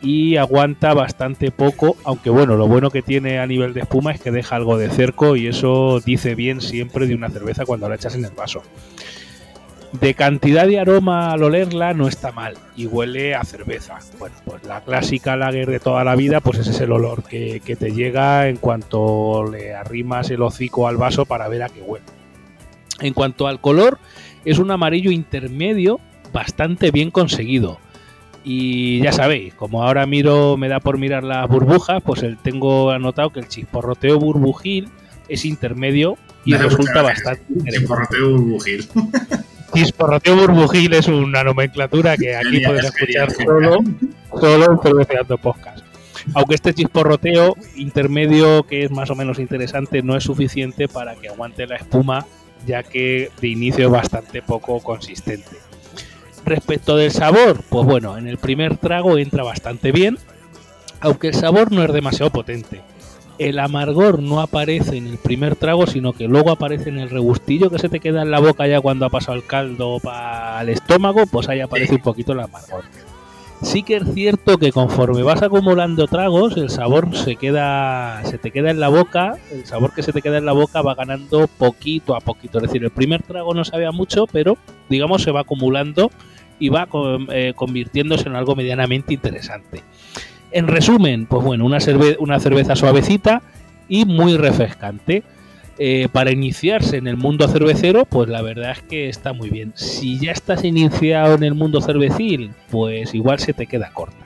y 0.02 0.38
aguanta 0.38 0.94
bastante 0.94 1.52
poco, 1.52 1.98
aunque 2.04 2.30
bueno, 2.30 2.56
lo 2.56 2.68
bueno 2.68 2.92
que 2.92 3.02
tiene 3.02 3.40
a 3.40 3.48
nivel 3.48 3.74
de 3.74 3.82
espuma 3.82 4.12
es 4.12 4.22
que 4.22 4.32
deja 4.32 4.56
algo 4.56 4.78
de 4.78 4.90
cerco 4.90 5.36
y 5.36 5.48
eso 5.48 6.00
dice 6.00 6.36
bien 6.36 6.62
siempre 6.62 7.08
de 7.08 7.16
una 7.16 7.30
cerveza 7.30 7.66
cuando 7.66 7.90
la 7.90 7.96
echas 7.96 8.16
en 8.16 8.26
el 8.26 8.32
vaso. 8.32 8.62
De 9.94 10.14
cantidad 10.14 10.68
de 10.68 10.80
aroma 10.80 11.32
al 11.32 11.44
olerla 11.44 11.94
no 11.94 12.08
está 12.08 12.32
mal 12.32 12.56
y 12.76 12.88
huele 12.88 13.36
a 13.36 13.44
cerveza. 13.44 14.00
Bueno, 14.20 14.36
pues 14.44 14.64
la 14.66 14.82
clásica 14.82 15.38
lager 15.38 15.70
de 15.70 15.80
toda 15.80 16.04
la 16.04 16.16
vida, 16.16 16.42
pues 16.42 16.60
ese 16.60 16.72
es 16.72 16.82
el 16.82 16.92
olor 16.92 17.24
que, 17.24 17.62
que 17.64 17.76
te 17.76 17.92
llega 17.92 18.50
en 18.50 18.58
cuanto 18.58 19.50
le 19.50 19.74
arrimas 19.74 20.30
el 20.30 20.42
hocico 20.42 20.88
al 20.88 20.98
vaso 20.98 21.26
para 21.26 21.48
ver 21.48 21.64
a 21.64 21.70
qué 21.70 21.82
huele. 21.82 22.06
En 23.00 23.14
cuanto 23.14 23.48
al 23.48 23.62
color, 23.62 23.98
es 24.44 24.60
un 24.60 24.72
amarillo 24.72 25.12
intermedio 25.12 26.00
bastante 26.34 26.92
bien 26.92 27.12
conseguido 27.12 27.80
Y 28.44 29.02
ya 29.02 29.12
sabéis, 29.12 29.54
como 29.54 29.84
ahora 29.84 30.06
miro, 30.06 30.58
me 30.58 30.68
da 30.68 30.80
por 30.80 30.98
mirar 30.98 31.24
las 31.24 31.48
burbujas, 31.48 32.02
pues 32.04 32.24
el, 32.24 32.38
tengo 32.38 32.92
anotado 32.92 33.32
que 33.32 33.40
el 33.40 33.48
chisporroteo 33.48 34.20
burbujil 34.20 34.90
es 35.28 35.46
intermedio 35.46 36.18
y 36.46 36.52
Me 36.52 36.60
resulta 36.60 37.02
bastante. 37.02 37.44
Chisporroteo 37.70 38.32
burbujil. 38.32 38.88
Chisporroteo 39.74 40.36
burbujil 40.36 40.94
es 40.94 41.08
una 41.08 41.44
nomenclatura 41.44 42.18
que 42.18 42.36
aquí 42.36 42.62
puedes 42.62 42.86
es 42.86 42.96
escuchar 42.96 43.32
solo, 43.32 43.80
solo 44.40 44.82
en 44.82 45.38
Podcast. 45.38 45.86
Aunque 46.34 46.56
este 46.56 46.74
chisporroteo 46.74 47.56
intermedio, 47.76 48.64
que 48.64 48.84
es 48.84 48.92
más 48.92 49.10
o 49.10 49.16
menos 49.16 49.40
interesante, 49.40 50.02
no 50.02 50.16
es 50.16 50.24
suficiente 50.24 50.88
para 50.88 51.16
que 51.16 51.30
aguante 51.30 51.68
la 51.68 51.76
espuma, 51.76 52.26
ya 52.66 52.84
que 52.84 53.32
de 53.40 53.48
inicio 53.48 53.86
es 53.86 53.92
bastante 53.92 54.42
poco 54.42 54.80
consistente. 54.80 55.58
Respecto 56.46 56.96
del 56.96 57.12
sabor, 57.12 57.62
pues 57.70 57.86
bueno, 57.86 58.18
en 58.18 58.28
el 58.28 58.38
primer 58.38 58.78
trago 58.78 59.18
entra 59.18 59.44
bastante 59.44 59.92
bien, 59.92 60.18
aunque 61.02 61.30
el 61.30 61.34
sabor 61.36 61.72
no 61.72 61.84
es 61.84 61.94
demasiado 61.94 62.32
potente. 62.32 62.82
El 63.38 63.60
amargor 63.60 64.22
no 64.22 64.42
aparece 64.42 64.98
en 64.98 65.08
el 65.08 65.18
primer 65.18 65.56
trago, 65.56 65.86
sino 65.86 66.14
que 66.14 66.28
luego 66.28 66.52
aparece 66.52 66.90
en 66.90 67.00
el 67.00 67.10
regustillo 67.10 67.70
que 67.70 67.80
se 67.80 67.90
te 67.90 68.00
queda 68.00 68.22
en 68.22 68.32
la 68.32 68.40
boca 68.40 68.68
ya 68.68 68.82
cuando 68.82 69.06
ha 69.06 69.10
pasado 69.10 69.38
el 69.38 69.46
caldo 69.46 70.00
para 70.00 70.62
el 70.62 70.70
estómago, 70.70 71.26
pues 71.28 71.48
ahí 71.50 71.60
aparece 71.60 71.96
un 71.96 72.02
poquito 72.02 72.34
el 72.34 72.40
amargor. 72.40 72.84
Sí 73.62 73.82
que 73.82 73.96
es 73.96 74.14
cierto 74.14 74.60
que 74.60 74.72
conforme 74.72 75.24
vas 75.24 75.42
acumulando 75.42 76.06
tragos, 76.06 76.56
el 76.58 76.70
sabor 76.70 77.16
se 77.16 77.38
queda, 77.38 78.24
se 78.24 78.38
te 78.38 78.52
queda 78.52 78.70
en 78.70 78.80
la 78.80 78.90
boca, 78.90 79.36
el 79.52 79.66
sabor 79.66 79.94
que 79.96 80.04
se 80.04 80.14
te 80.14 80.22
queda 80.22 80.38
en 80.38 80.46
la 80.46 80.52
boca 80.52 80.84
va 80.84 80.94
ganando 80.94 81.48
poquito 81.48 82.16
a 82.16 82.20
poquito. 82.20 82.60
Es 82.60 82.66
decir, 82.66 82.84
el 82.84 82.92
primer 82.92 83.24
trago 83.24 83.56
no 83.56 83.66
sabía 83.66 83.92
mucho, 83.92 84.28
pero 84.28 84.58
digamos 84.90 85.24
se 85.24 85.32
va 85.32 85.42
acumulando 85.42 86.12
y 86.60 86.70
va 86.70 86.88
eh, 87.32 87.54
convirtiéndose 87.56 88.30
en 88.30 88.36
algo 88.36 88.56
medianamente 88.56 89.16
interesante. 89.16 89.84
En 90.52 90.68
resumen, 90.68 91.26
pues 91.26 91.44
bueno, 91.44 91.66
una, 91.66 91.78
cerve- 91.80 92.16
una 92.20 92.40
cerveza 92.40 92.76
suavecita 92.76 93.42
y 93.90 94.06
muy 94.06 94.38
refrescante. 94.38 95.24
Eh, 95.80 96.08
para 96.12 96.32
iniciarse 96.32 96.98
en 96.98 97.06
el 97.06 97.18
mundo 97.18 97.48
cervecero, 97.48 98.06
pues 98.06 98.28
la 98.30 98.42
verdad 98.42 98.72
es 98.72 98.82
que 98.82 99.10
está 99.10 99.34
muy 99.34 99.52
bien. 99.52 99.74
Si 99.76 100.18
ya 100.20 100.32
estás 100.32 100.64
iniciado 100.64 101.36
en 101.36 101.44
el 101.44 101.54
mundo 101.54 101.82
cervecil, 101.82 102.52
pues 102.72 103.14
igual 103.14 103.38
se 103.38 103.54
te 103.54 103.68
queda 103.68 103.92
corta. 103.94 104.18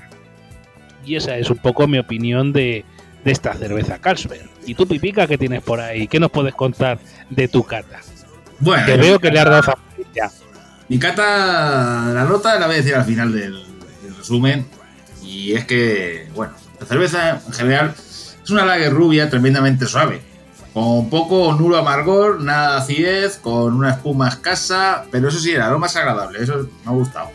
Y 1.06 1.16
esa 1.16 1.36
es 1.38 1.50
un 1.50 1.58
poco 1.58 1.88
mi 1.88 1.98
opinión 1.98 2.54
de, 2.54 2.86
de 3.26 3.32
esta 3.34 3.54
cerveza 3.56 3.98
Carlsberg. 4.00 4.48
¿Y 4.66 4.76
tú, 4.76 4.88
Pipica, 4.88 5.28
qué 5.28 5.38
tienes 5.38 5.62
por 5.62 5.82
ahí? 5.82 6.08
¿Qué 6.08 6.22
nos 6.22 6.32
puedes 6.32 6.54
contar 6.56 7.00
de 7.30 7.50
tu 7.50 7.64
cata? 7.64 8.00
Bueno, 8.60 8.86
Que 8.86 8.96
veo 8.96 9.20
que 9.20 9.30
le 9.30 9.40
has 9.40 9.46
dado 9.50 9.64
favorita. 9.64 10.32
Mi 10.88 11.00
cata, 11.00 12.12
la 12.14 12.24
nota 12.24 12.58
la 12.60 12.66
voy 12.68 12.76
a 12.76 12.78
decir 12.78 12.96
al 12.96 13.04
final 13.04 13.34
del, 13.34 13.62
del 14.04 14.16
resumen. 14.16 14.66
Y 15.32 15.54
es 15.54 15.66
que, 15.66 16.28
bueno, 16.36 16.54
la 16.78 16.86
cerveza 16.86 17.42
en 17.48 17.54
general 17.54 17.96
es 17.96 18.50
una 18.50 18.66
lager 18.66 18.94
rubia 18.94 19.30
tremendamente 19.30 19.86
suave. 19.86 20.22
Con 20.74 21.10
poco 21.10 21.54
nulo 21.54 21.78
amargor, 21.78 22.42
nada 22.42 22.74
de 22.74 22.78
acidez, 22.82 23.38
con 23.38 23.74
una 23.74 23.92
espuma 23.92 24.28
escasa, 24.28 25.06
pero 25.10 25.30
eso 25.30 25.40
sí, 25.40 25.52
el 25.52 25.62
aroma 25.62 25.88
es 25.88 25.96
agradable, 25.96 26.44
eso 26.44 26.68
me 26.84 26.92
ha 26.92 26.94
gustado. 26.94 27.32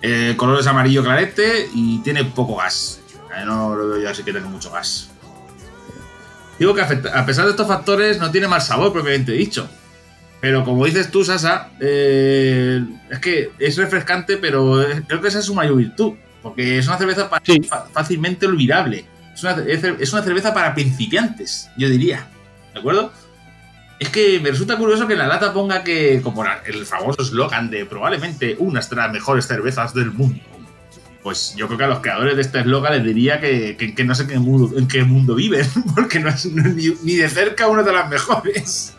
El 0.00 0.36
color 0.36 0.60
es 0.60 0.66
amarillo 0.68 1.02
clarete 1.02 1.68
y 1.74 1.98
tiene 2.02 2.24
poco 2.24 2.56
gas. 2.56 3.00
Eh, 3.36 3.44
No 3.44 3.74
lo 3.74 3.88
veo 3.88 4.02
yo 4.02 4.10
así 4.10 4.22
que 4.22 4.32
tenga 4.32 4.48
mucho 4.48 4.70
gas. 4.70 5.10
Digo 6.60 6.74
que 6.74 6.82
a 6.82 7.26
pesar 7.26 7.44
de 7.46 7.50
estos 7.50 7.66
factores 7.66 8.20
no 8.20 8.30
tiene 8.30 8.46
mal 8.46 8.62
sabor 8.62 8.92
propiamente 8.92 9.32
dicho. 9.32 9.68
Pero 10.40 10.64
como 10.64 10.84
dices 10.86 11.10
tú, 11.10 11.24
Sasa, 11.24 11.70
eh, 11.80 12.84
es 13.10 13.18
que 13.20 13.52
es 13.58 13.76
refrescante, 13.76 14.36
pero 14.36 14.84
creo 15.08 15.20
que 15.20 15.28
esa 15.28 15.40
es 15.40 15.44
su 15.44 15.54
mayor 15.54 15.76
virtud. 15.76 16.14
Porque 16.42 16.78
es 16.78 16.86
una 16.88 16.98
cerveza 16.98 17.30
Sí. 17.44 17.60
fácilmente 17.92 18.46
olvidable. 18.46 19.04
Es 19.34 19.42
una, 19.44 19.56
es 19.62 20.12
una 20.12 20.22
cerveza 20.22 20.52
para 20.52 20.74
principiantes, 20.74 21.70
yo 21.78 21.88
diría. 21.88 22.26
¿De 22.74 22.80
acuerdo? 22.80 23.12
Es 23.98 24.08
que 24.08 24.40
me 24.40 24.50
resulta 24.50 24.76
curioso 24.76 25.06
que 25.06 25.12
en 25.12 25.20
la 25.20 25.28
lata 25.28 25.52
ponga 25.52 25.84
que, 25.84 26.20
como 26.22 26.44
el 26.66 26.84
famoso 26.86 27.22
eslogan 27.22 27.70
de 27.70 27.86
probablemente 27.86 28.56
una 28.58 28.80
de 28.80 28.96
las 28.96 29.12
mejores 29.12 29.46
cervezas 29.46 29.94
del 29.94 30.10
mundo. 30.10 30.40
Pues 31.22 31.54
yo 31.56 31.66
creo 31.68 31.78
que 31.78 31.84
a 31.84 31.88
los 31.88 32.00
creadores 32.00 32.34
de 32.34 32.42
este 32.42 32.58
eslogan 32.60 32.94
les 32.94 33.04
diría 33.04 33.40
que, 33.40 33.76
que- 33.76 33.94
que 33.94 34.02
no 34.04 34.12
sé 34.16 34.26
qué 34.26 34.40
mundo, 34.40 34.76
en 34.76 34.88
qué 34.88 35.04
mundo 35.04 35.36
viven, 35.36 35.64
porque 35.94 36.18
no 36.18 36.28
es 36.30 36.46
ni, 36.46 36.88
ni 37.04 37.14
de 37.14 37.28
cerca 37.28 37.68
una 37.68 37.84
de 37.84 37.92
las 37.92 38.08
mejores. 38.10 38.94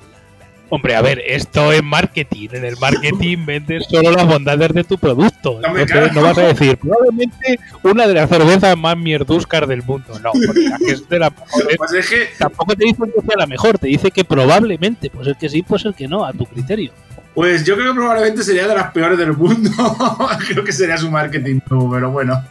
Hombre, 0.75 0.95
a 0.95 1.03
ver, 1.03 1.21
esto 1.27 1.71
es 1.71 1.83
marketing. 1.83 2.49
En 2.53 2.65
el 2.65 2.75
marketing 2.77 3.37
vendes 3.45 3.85
solo 3.87 4.09
las 4.09 4.25
bondades 4.25 4.73
de 4.73 4.83
tu 4.83 4.97
producto. 4.97 5.59
Entonces 5.63 6.11
no 6.13 6.23
vas 6.23 6.35
a 6.39 6.47
decir, 6.47 6.77
probablemente 6.77 7.59
una 7.83 8.07
de 8.07 8.15
las 8.15 8.27
cervezas 8.27 8.75
más 8.75 8.97
mierduscas 8.97 9.67
del 9.67 9.83
mundo. 9.83 10.17
No, 10.17 10.31
porque 10.31 10.67
la 10.67 10.79
que 10.79 10.93
es 10.93 11.07
de 11.07 11.19
las 11.19 11.31
mejores. 11.31 11.77
Pues 11.77 11.93
es 11.93 12.09
que 12.09 12.27
Tampoco 12.39 12.75
te 12.75 12.85
dicen 12.85 13.05
que 13.05 13.21
sea 13.21 13.37
la 13.37 13.45
mejor, 13.45 13.77
te 13.77 13.85
dice 13.85 14.09
que 14.09 14.23
probablemente. 14.23 15.11
Pues 15.11 15.27
el 15.27 15.37
que 15.37 15.47
sí, 15.47 15.61
pues 15.61 15.85
el 15.85 15.93
que 15.93 16.07
no, 16.07 16.25
a 16.25 16.33
tu 16.33 16.47
criterio. 16.47 16.91
Pues 17.33 17.63
yo 17.63 17.75
creo 17.75 17.93
que 17.93 17.99
probablemente 17.99 18.43
sería 18.43 18.67
de 18.67 18.75
las 18.75 18.91
peores 18.91 19.17
del 19.17 19.33
mundo. 19.35 19.71
creo 20.47 20.63
que 20.63 20.71
sería 20.71 20.97
su 20.97 21.09
marketing, 21.09 21.61
no, 21.69 21.89
pero 21.91 22.11
bueno. 22.11 22.43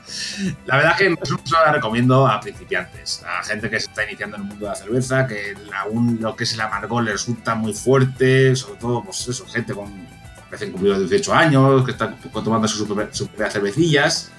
La 0.67 0.77
verdad 0.77 0.93
es 0.93 0.99
que 0.99 1.11
no 1.11 1.17
se 1.45 1.53
la 1.53 1.73
recomiendo 1.73 2.27
a 2.27 2.41
principiantes, 2.41 3.23
a 3.25 3.45
gente 3.45 3.71
que 3.71 3.79
se 3.79 3.87
está 3.87 4.05
iniciando 4.05 4.37
en 4.37 4.43
el 4.43 4.49
mundo 4.49 4.67
de 4.67 4.71
la 4.71 4.77
cerveza, 4.77 5.27
que 5.27 5.55
aún 5.79 6.19
lo 6.21 6.35
que 6.35 6.45
es 6.45 6.55
el 6.55 6.61
amargor 6.63 7.05
le 7.05 7.13
resulta 7.13 7.55
muy 7.55 7.75
fuerte, 7.75 8.57
sobre 8.57 8.81
todo, 8.81 9.05
pues 9.05 9.29
eso, 9.29 9.47
gente 9.47 9.73
con 9.73 10.07
recién 10.51 10.73
cumplidos 10.73 10.99
18 10.99 11.33
años, 11.33 11.85
que 11.85 11.93
están 11.93 12.17
tomando 12.33 12.67
sus 12.67 12.87
sus 13.13 13.29
primeras 13.29 13.53
cervecillas. 13.53 14.33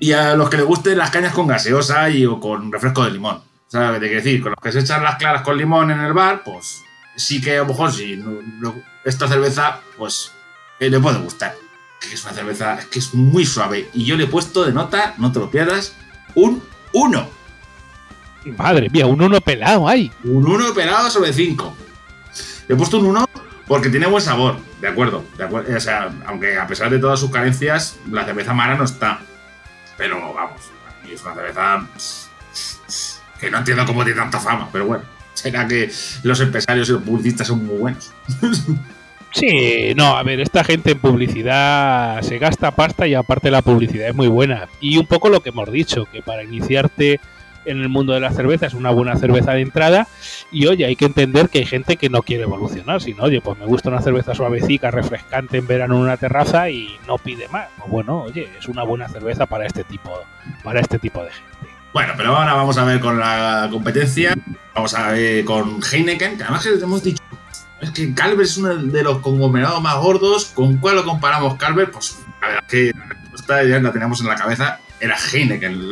Y 0.00 0.12
a 0.12 0.34
los 0.34 0.50
que 0.50 0.56
les 0.56 0.66
gusten 0.66 0.98
las 0.98 1.10
cañas 1.10 1.32
con 1.32 1.46
gaseosa 1.46 2.10
y 2.10 2.26
o 2.26 2.40
con 2.40 2.70
refresco 2.72 3.04
de 3.04 3.12
limón. 3.12 3.40
¿Sabes 3.68 3.92
que 3.92 4.00
te 4.00 4.06
quiero 4.06 4.22
decir? 4.22 4.42
Con 4.42 4.50
los 4.50 4.60
que 4.60 4.72
se 4.72 4.80
echan 4.80 5.02
las 5.02 5.16
claras 5.16 5.42
con 5.42 5.56
limón 5.56 5.90
en 5.90 6.00
el 6.00 6.12
bar, 6.12 6.42
pues 6.44 6.82
sí 7.16 7.40
que 7.40 7.56
a 7.56 7.60
lo 7.62 7.66
mejor 7.66 7.92
si 7.92 8.16
no- 8.16 8.40
no- 8.60 8.82
esta 9.04 9.26
cerveza, 9.28 9.80
pues 9.96 10.32
eh, 10.78 10.90
le 10.90 11.00
puede 11.00 11.18
gustar. 11.18 11.54
Que 12.00 12.14
es 12.14 12.22
una 12.24 12.32
cerveza 12.34 12.78
que 12.90 12.98
es 12.98 13.14
muy 13.14 13.44
suave. 13.46 13.88
Y 13.94 14.04
yo 14.04 14.16
le 14.16 14.24
he 14.24 14.28
puesto 14.28 14.64
de 14.64 14.72
nota, 14.72 15.14
no 15.18 15.32
te 15.32 15.38
lo 15.38 15.50
pierdas, 15.50 15.94
un 16.34 16.62
1. 16.92 17.28
Madre 18.58 18.88
mía, 18.90 19.06
un 19.06 19.20
uno 19.22 19.40
pelado 19.40 19.88
hay. 19.88 20.12
Un 20.22 20.46
1 20.46 20.72
pelado 20.74 21.10
sobre 21.10 21.32
5. 21.32 21.74
Le 22.68 22.74
he 22.74 22.76
puesto 22.78 22.98
un 22.98 23.06
1 23.06 23.24
porque 23.66 23.88
tiene 23.88 24.06
buen 24.06 24.22
sabor, 24.22 24.58
de 24.80 24.88
acuerdo. 24.88 25.24
De 25.36 25.44
acuerdo 25.44 25.76
o 25.76 25.80
sea, 25.80 26.12
aunque 26.26 26.56
a 26.58 26.66
pesar 26.66 26.90
de 26.90 26.98
todas 26.98 27.18
sus 27.18 27.30
carencias, 27.30 27.96
la 28.10 28.24
cerveza 28.24 28.52
mara 28.54 28.76
no 28.76 28.84
está. 28.84 29.20
Pero 29.96 30.32
vamos, 30.34 30.60
es 31.10 31.22
una 31.22 31.34
cerveza 31.34 31.86
que 33.40 33.50
no 33.50 33.58
entiendo 33.58 33.84
cómo 33.86 34.04
tiene 34.04 34.20
tanta 34.20 34.38
fama, 34.38 34.68
pero 34.70 34.86
bueno. 34.86 35.04
Será 35.36 35.68
que 35.68 35.90
los 36.22 36.40
empresarios 36.40 36.88
y 36.88 36.92
los 36.92 37.02
publicistas 37.02 37.46
son 37.46 37.64
muy 37.64 37.76
buenos. 37.76 38.12
Sí, 39.32 39.92
no, 39.94 40.16
a 40.16 40.22
ver, 40.22 40.40
esta 40.40 40.64
gente 40.64 40.92
en 40.92 40.98
publicidad 40.98 42.22
se 42.22 42.38
gasta 42.38 42.70
pasta 42.70 43.06
y 43.06 43.12
aparte 43.12 43.50
la 43.50 43.60
publicidad 43.60 44.08
es 44.08 44.14
muy 44.14 44.28
buena. 44.28 44.66
Y 44.80 44.96
un 44.96 45.06
poco 45.06 45.28
lo 45.28 45.40
que 45.40 45.50
hemos 45.50 45.70
dicho, 45.70 46.06
que 46.10 46.22
para 46.22 46.42
iniciarte 46.42 47.20
en 47.66 47.82
el 47.82 47.90
mundo 47.90 48.14
de 48.14 48.20
la 48.20 48.30
cerveza 48.30 48.66
es 48.66 48.72
una 48.72 48.90
buena 48.90 49.16
cerveza 49.16 49.52
de 49.52 49.60
entrada. 49.60 50.08
Y 50.50 50.66
oye, 50.66 50.86
hay 50.86 50.96
que 50.96 51.04
entender 51.04 51.50
que 51.50 51.58
hay 51.58 51.66
gente 51.66 51.96
que 51.96 52.08
no 52.08 52.22
quiere 52.22 52.44
evolucionar, 52.44 53.02
sino, 53.02 53.24
oye, 53.24 53.42
pues 53.42 53.58
me 53.58 53.66
gusta 53.66 53.90
una 53.90 54.00
cerveza 54.00 54.34
suavecita, 54.34 54.90
refrescante 54.90 55.58
en 55.58 55.66
verano 55.66 55.96
en 55.96 56.02
una 56.02 56.16
terraza 56.16 56.70
y 56.70 56.96
no 57.06 57.18
pide 57.18 57.48
más. 57.48 57.68
Pues 57.76 57.90
bueno, 57.90 58.22
oye, 58.22 58.48
es 58.58 58.68
una 58.68 58.84
buena 58.84 59.08
cerveza 59.08 59.44
para 59.44 59.66
este 59.66 59.84
tipo, 59.84 60.18
para 60.64 60.80
este 60.80 60.98
tipo 60.98 61.22
de 61.22 61.30
gente. 61.30 61.65
Bueno, 61.96 62.12
pero 62.14 62.36
ahora 62.36 62.52
vamos 62.52 62.76
a 62.76 62.84
ver 62.84 63.00
con 63.00 63.18
la 63.18 63.68
competencia. 63.70 64.34
Vamos 64.74 64.92
a 64.92 65.12
ver 65.12 65.46
con 65.46 65.80
Heineken, 65.82 66.36
que 66.36 66.42
además 66.42 66.62
que 66.62 66.74
hemos 66.74 67.02
dicho. 67.02 67.22
Es 67.80 67.90
que 67.90 68.12
Calver 68.12 68.44
es 68.44 68.58
uno 68.58 68.76
de 68.76 69.02
los 69.02 69.20
conglomerados 69.20 69.80
más 69.80 69.96
gordos. 69.96 70.52
¿Con 70.54 70.76
cuál 70.76 70.96
lo 70.96 71.06
comparamos 71.06 71.54
Calver? 71.54 71.90
Pues 71.90 72.18
la 72.42 72.48
verdad 72.48 72.64
que 72.68 72.92
respuesta 73.08 73.64
ya 73.64 73.78
la 73.78 73.92
teníamos 73.92 74.20
en 74.20 74.26
la 74.26 74.34
cabeza. 74.34 74.78
Era 75.00 75.16
Heineken. 75.16 75.88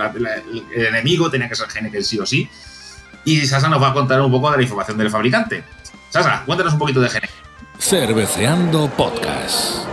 El 0.77 0.87
enemigo 0.89 1.31
tenía 1.31 1.49
que 1.49 1.55
ser 1.55 1.69
Heineken 1.75 2.05
sí 2.05 2.19
o 2.19 2.27
sí. 2.27 2.51
Y 3.25 3.47
Sasa 3.47 3.71
nos 3.71 3.81
va 3.83 3.89
a 3.89 3.95
contar 3.95 4.21
un 4.21 4.31
poco 4.31 4.51
de 4.51 4.59
la 4.59 4.63
información 4.63 4.99
del 4.99 5.09
fabricante. 5.09 5.65
Sasa, 6.11 6.43
cuéntanos 6.45 6.75
un 6.75 6.81
poquito 6.81 7.01
de 7.01 7.09
Heineken. 7.09 7.31
Cerveceando 7.79 8.91
Podcast. 8.91 9.87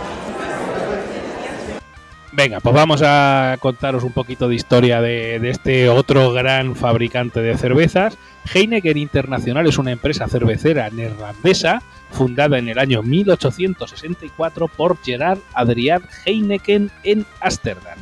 Venga, 2.34 2.60
pues 2.60 2.74
vamos 2.74 3.02
a 3.04 3.58
contaros 3.60 4.04
un 4.04 4.12
poquito 4.12 4.48
de 4.48 4.54
historia 4.54 5.02
de, 5.02 5.36
este 5.50 5.90
otro 5.90 6.32
gran 6.32 6.74
fabricante 6.74 7.42
de 7.42 7.58
cervezas. 7.58 8.16
Heineken 8.54 8.96
Internacional 8.96 9.66
es 9.66 9.76
una 9.76 9.92
empresa 9.92 10.26
cervecera 10.28 10.88
neerlandesa 10.88 11.82
fundada 12.10 12.58
en 12.58 12.68
el 12.68 12.78
año 12.78 13.02
1864 13.02 14.68
por 14.68 14.96
Gerard 15.02 15.40
Adriaan 15.52 16.04
Heineken 16.24 16.90
en 17.04 17.26
Ámsterdam. 17.40 17.98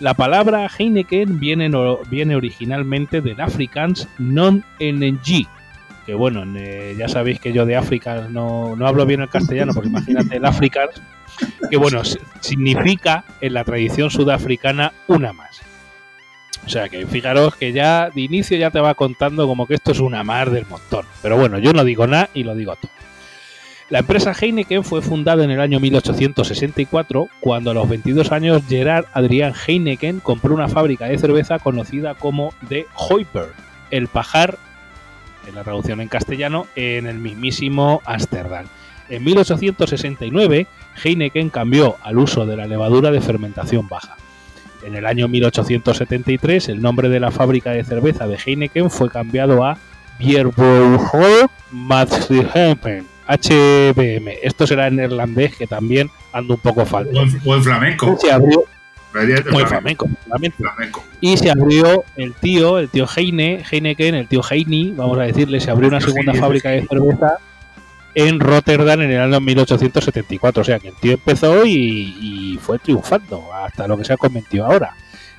La 0.00 0.14
palabra 0.14 0.68
Heineken 0.76 1.38
viene, 1.38 2.34
originalmente 2.34 3.20
del 3.20 3.40
Afrikaans 3.40 4.08
non-NG, 4.18 5.46
que 6.04 6.14
bueno, 6.14 6.44
eh, 6.56 6.94
ya 6.98 7.08
sabéis 7.08 7.40
que 7.40 7.52
yo 7.52 7.66
de 7.66 7.76
África 7.76 8.28
no, 8.28 8.76
no 8.76 8.86
hablo 8.86 9.06
bien 9.06 9.20
el 9.20 9.28
castellano, 9.28 9.72
porque 9.72 9.88
imagínate 9.88 10.36
el 10.36 10.44
Afrikaans 10.44 11.00
que 11.70 11.76
bueno, 11.76 12.02
significa 12.40 13.24
en 13.40 13.54
la 13.54 13.64
tradición 13.64 14.10
sudafricana 14.10 14.92
una 15.06 15.32
más. 15.32 15.60
O 16.64 16.68
sea 16.68 16.88
que 16.88 17.06
fijaros 17.06 17.56
que 17.56 17.72
ya 17.72 18.10
de 18.10 18.20
inicio 18.20 18.56
ya 18.56 18.70
te 18.70 18.80
va 18.80 18.94
contando 18.94 19.46
como 19.46 19.66
que 19.66 19.74
esto 19.74 19.92
es 19.92 19.98
una 19.98 20.22
mar 20.22 20.50
del 20.50 20.66
montón. 20.66 21.06
Pero 21.20 21.36
bueno, 21.36 21.58
yo 21.58 21.72
no 21.72 21.84
digo 21.84 22.06
nada 22.06 22.28
y 22.34 22.44
lo 22.44 22.54
digo 22.54 22.76
todo. 22.76 22.92
La 23.90 23.98
empresa 23.98 24.32
Heineken 24.32 24.84
fue 24.84 25.02
fundada 25.02 25.44
en 25.44 25.50
el 25.50 25.60
año 25.60 25.78
1864 25.78 27.28
cuando 27.40 27.72
a 27.72 27.74
los 27.74 27.88
22 27.88 28.32
años 28.32 28.62
Gerard 28.66 29.04
Adrián 29.12 29.52
Heineken 29.54 30.20
compró 30.20 30.54
una 30.54 30.68
fábrica 30.68 31.06
de 31.06 31.18
cerveza 31.18 31.58
conocida 31.58 32.14
como 32.14 32.54
The 32.68 32.86
Hoiper, 32.94 33.48
el 33.90 34.08
pajar, 34.08 34.56
en 35.46 35.54
la 35.54 35.64
traducción 35.64 36.00
en 36.00 36.08
castellano, 36.08 36.66
en 36.74 37.06
el 37.06 37.18
mismísimo 37.18 38.00
Ámsterdam. 38.04 38.66
En 39.08 39.24
1869 39.24 40.66
Heineken 41.02 41.50
cambió 41.50 41.96
al 42.02 42.18
uso 42.18 42.46
de 42.46 42.56
la 42.56 42.66
levadura 42.66 43.10
de 43.10 43.20
fermentación 43.20 43.88
baja. 43.88 44.16
En 44.84 44.94
el 44.94 45.06
año 45.06 45.28
1873 45.28 46.68
el 46.68 46.82
nombre 46.82 47.08
de 47.08 47.20
la 47.20 47.30
fábrica 47.30 47.70
de 47.70 47.84
cerveza 47.84 48.26
de 48.26 48.38
Heineken 48.44 48.90
fue 48.90 49.10
cambiado 49.10 49.64
a 49.64 49.78
Bierbrouwer 50.18 51.48
Maatschappij 51.70 53.04
HBM. 53.26 54.28
Esto 54.42 54.66
será 54.66 54.88
en 54.88 54.96
neerlandés, 54.96 55.56
que 55.56 55.66
también 55.66 56.10
ando 56.32 56.54
un 56.54 56.60
poco 56.60 56.84
falso. 56.84 57.12
O 57.44 57.54
en, 57.54 57.62
flamenco. 57.62 58.16
Se 58.18 58.32
abrió. 58.32 58.64
Muy 59.50 59.64
flamenco, 59.64 60.08
flamenco. 60.60 61.04
Y 61.20 61.36
se 61.36 61.50
abrió 61.50 62.04
el 62.16 62.34
tío, 62.34 62.78
el 62.78 62.88
tío 62.88 63.06
Heine, 63.14 63.62
Heineken, 63.70 64.14
el 64.14 64.28
tío 64.28 64.42
Heini, 64.48 64.92
vamos 64.92 65.18
a 65.18 65.22
decirle, 65.22 65.60
se 65.60 65.70
abrió 65.70 65.88
una 65.88 66.00
segunda 66.00 66.34
fábrica 66.34 66.70
de 66.70 66.86
cerveza 66.86 67.38
en 68.14 68.40
Rotterdam 68.40 69.00
en 69.02 69.10
el 69.10 69.20
año 69.20 69.40
1874. 69.40 70.60
O 70.60 70.64
sea 70.64 70.78
que 70.78 70.88
el 70.88 70.94
tío 70.94 71.12
empezó 71.12 71.64
y, 71.66 72.16
y 72.20 72.58
fue 72.60 72.78
triunfando 72.78 73.52
hasta 73.52 73.86
lo 73.86 73.96
que 73.96 74.04
se 74.04 74.12
ha 74.12 74.16
convertido 74.16 74.66
ahora. 74.66 74.94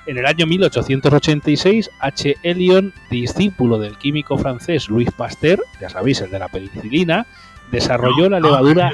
En 0.05 0.17
el 0.17 0.25
año 0.25 0.45
1886, 0.45 1.89
H. 1.99 2.35
Elion, 2.43 2.93
discípulo 3.09 3.79
del 3.79 3.97
químico 3.97 4.37
francés 4.37 4.89
Louis 4.89 5.09
Pasteur, 5.11 5.63
ya 5.79 5.89
sabéis, 5.89 6.19
el 6.19 6.29
de 6.29 6.39
la 6.39 6.49
penicilina, 6.49 7.25
desarrolló 7.73 8.29
la 8.29 8.39
levadura 8.39 8.91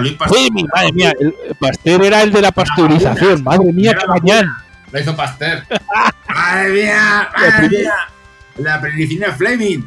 Luis 0.00 0.14
Pasteur. 0.14 0.50
madre 0.74 0.92
mía, 0.92 1.14
el 1.18 1.34
Pasteur 1.58 2.04
era 2.04 2.22
el 2.22 2.32
de 2.32 2.42
la 2.42 2.52
pasteurización. 2.52 3.44
Madre 3.44 3.72
mía, 3.72 3.96
qué 3.98 4.06
mañana. 4.06 4.64
Lo 4.92 5.00
hizo 5.00 5.16
Pasteur. 5.16 5.62
madre 6.28 6.72
mía, 6.72 7.28
madre 7.36 7.68
mía. 7.68 7.92
La 8.58 8.80
penicilina 8.80 9.32
Fleming. 9.32 9.82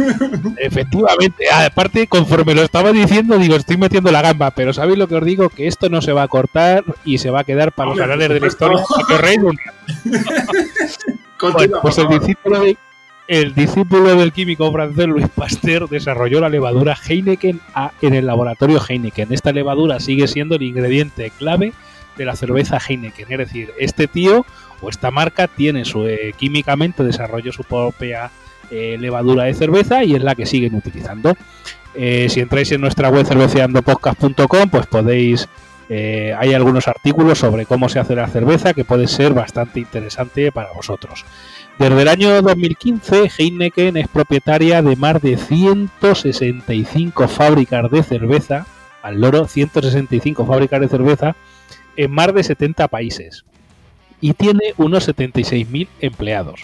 Efectivamente, 0.56 1.50
aparte, 1.50 2.06
conforme 2.06 2.54
lo 2.54 2.62
estaba 2.62 2.90
diciendo, 2.90 3.36
digo, 3.36 3.56
estoy 3.56 3.76
metiendo 3.76 4.10
la 4.10 4.22
gamba, 4.22 4.52
pero 4.52 4.72
¿sabéis 4.72 4.98
lo 4.98 5.06
que 5.06 5.16
os 5.16 5.24
digo? 5.24 5.50
Que 5.50 5.66
esto 5.66 5.90
no 5.90 6.00
se 6.00 6.12
va 6.12 6.22
a 6.22 6.28
cortar 6.28 6.82
y 7.04 7.18
se 7.18 7.28
va 7.28 7.40
a 7.40 7.44
quedar 7.44 7.72
para 7.72 7.90
los 7.90 7.98
canales 7.98 8.30
de 8.30 8.40
la 8.40 8.46
historia. 8.46 8.78
bueno, 11.52 11.78
pues 11.82 11.98
el 11.98 12.08
discípulo 12.08 12.60
de, 12.60 12.78
el 13.28 13.54
discípulo 13.54 14.14
del 14.14 14.32
químico 14.32 14.70
francés 14.70 15.06
Louis 15.06 15.28
Pasteur 15.28 15.88
desarrolló 15.88 16.40
la 16.40 16.48
levadura 16.48 16.96
Heineken 16.96 17.60
A 17.74 17.92
en 18.00 18.14
el 18.14 18.26
laboratorio 18.26 18.80
Heineken. 18.86 19.32
Esta 19.32 19.52
levadura 19.52 19.98
sigue 20.00 20.28
siendo 20.28 20.54
el 20.56 20.62
ingrediente 20.62 21.30
clave 21.36 21.72
de 22.16 22.24
la 22.24 22.36
cerveza 22.36 22.78
Heineken. 22.78 23.26
Es 23.30 23.38
decir, 23.38 23.72
este 23.78 24.06
tío 24.06 24.46
o 24.80 24.88
esta 24.88 25.10
marca 25.10 25.48
tiene 25.48 25.84
su 25.84 26.06
eh, 26.06 26.34
químicamente 26.36 27.02
desarrolló 27.02 27.52
su 27.52 27.64
propia 27.64 28.30
eh, 28.70 28.96
levadura 28.98 29.44
de 29.44 29.54
cerveza 29.54 30.04
y 30.04 30.14
es 30.14 30.22
la 30.22 30.34
que 30.34 30.46
siguen 30.46 30.74
utilizando. 30.74 31.36
Eh, 31.94 32.28
si 32.28 32.40
entráis 32.40 32.70
en 32.72 32.80
nuestra 32.80 33.08
web 33.08 33.26
cerveceandopodcast.com, 33.26 34.68
pues 34.70 34.86
podéis 34.86 35.48
hay 35.88 36.54
algunos 36.54 36.88
artículos 36.88 37.38
sobre 37.38 37.66
cómo 37.66 37.88
se 37.88 37.98
hace 37.98 38.14
la 38.14 38.26
cerveza 38.28 38.74
que 38.74 38.84
puede 38.84 39.06
ser 39.06 39.34
bastante 39.34 39.80
interesante 39.80 40.50
para 40.52 40.72
vosotros. 40.72 41.24
Desde 41.78 42.02
el 42.02 42.08
año 42.08 42.40
2015, 42.40 43.30
Heineken 43.36 43.98
es 43.98 44.08
propietaria 44.08 44.80
de 44.80 44.96
más 44.96 45.20
de 45.20 45.36
165 45.36 47.28
fábricas 47.28 47.90
de 47.90 48.02
cerveza, 48.02 48.66
al 49.02 49.20
loro 49.20 49.46
165 49.46 50.46
fábricas 50.46 50.80
de 50.80 50.88
cerveza, 50.88 51.36
en 51.96 52.10
más 52.10 52.32
de 52.34 52.42
70 52.44 52.88
países. 52.88 53.44
Y 54.22 54.32
tiene 54.32 54.72
unos 54.78 55.06
76.000 55.06 55.88
empleados. 56.00 56.62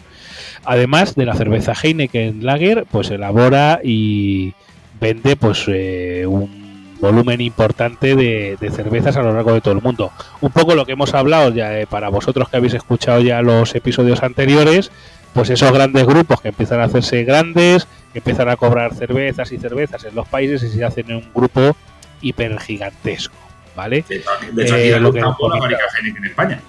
Además 0.64 1.14
de 1.14 1.26
la 1.26 1.34
cerveza 1.34 1.74
Heineken 1.74 2.46
Lager, 2.46 2.86
pues 2.90 3.10
elabora 3.10 3.80
y 3.84 4.54
vende 4.98 5.36
pues 5.36 5.64
eh, 5.68 6.24
un 6.26 6.61
volumen 7.02 7.40
importante 7.40 8.14
de, 8.14 8.56
cervezas 8.70 9.16
a 9.16 9.22
lo 9.22 9.34
largo 9.34 9.52
de 9.52 9.60
todo 9.60 9.74
el 9.74 9.82
mundo. 9.82 10.12
Un 10.40 10.52
poco 10.52 10.76
lo 10.76 10.86
que 10.86 10.92
hemos 10.92 11.12
hablado 11.14 11.50
ya 11.50 11.78
eh, 11.78 11.86
para 11.86 12.08
vosotros 12.08 12.48
que 12.48 12.56
habéis 12.56 12.74
escuchado 12.74 13.20
ya 13.20 13.42
los 13.42 13.74
episodios 13.74 14.22
anteriores, 14.22 14.92
pues 15.34 15.50
esos 15.50 15.72
grandes 15.72 16.06
grupos 16.06 16.40
que 16.40 16.48
empiezan 16.48 16.80
a 16.80 16.84
hacerse 16.84 17.24
grandes, 17.24 17.88
que 18.12 18.20
empiezan 18.20 18.48
a 18.48 18.56
cobrar 18.56 18.94
cervezas 18.94 19.50
y 19.50 19.58
cervezas 19.58 20.04
en 20.04 20.14
los 20.14 20.28
países 20.28 20.62
y 20.62 20.68
se 20.70 20.84
hacen 20.84 21.10
en 21.10 21.16
un 21.16 21.28
grupo 21.34 21.76
hiper 22.20 22.58
gigantesco, 22.60 23.34
¿vale? 23.74 24.04
De 24.52 24.62
hecho, 24.62 24.76
eh, 24.76 25.00
lo 25.00 25.12
que 25.12 25.18
en 25.18 26.24
España. 26.24 26.60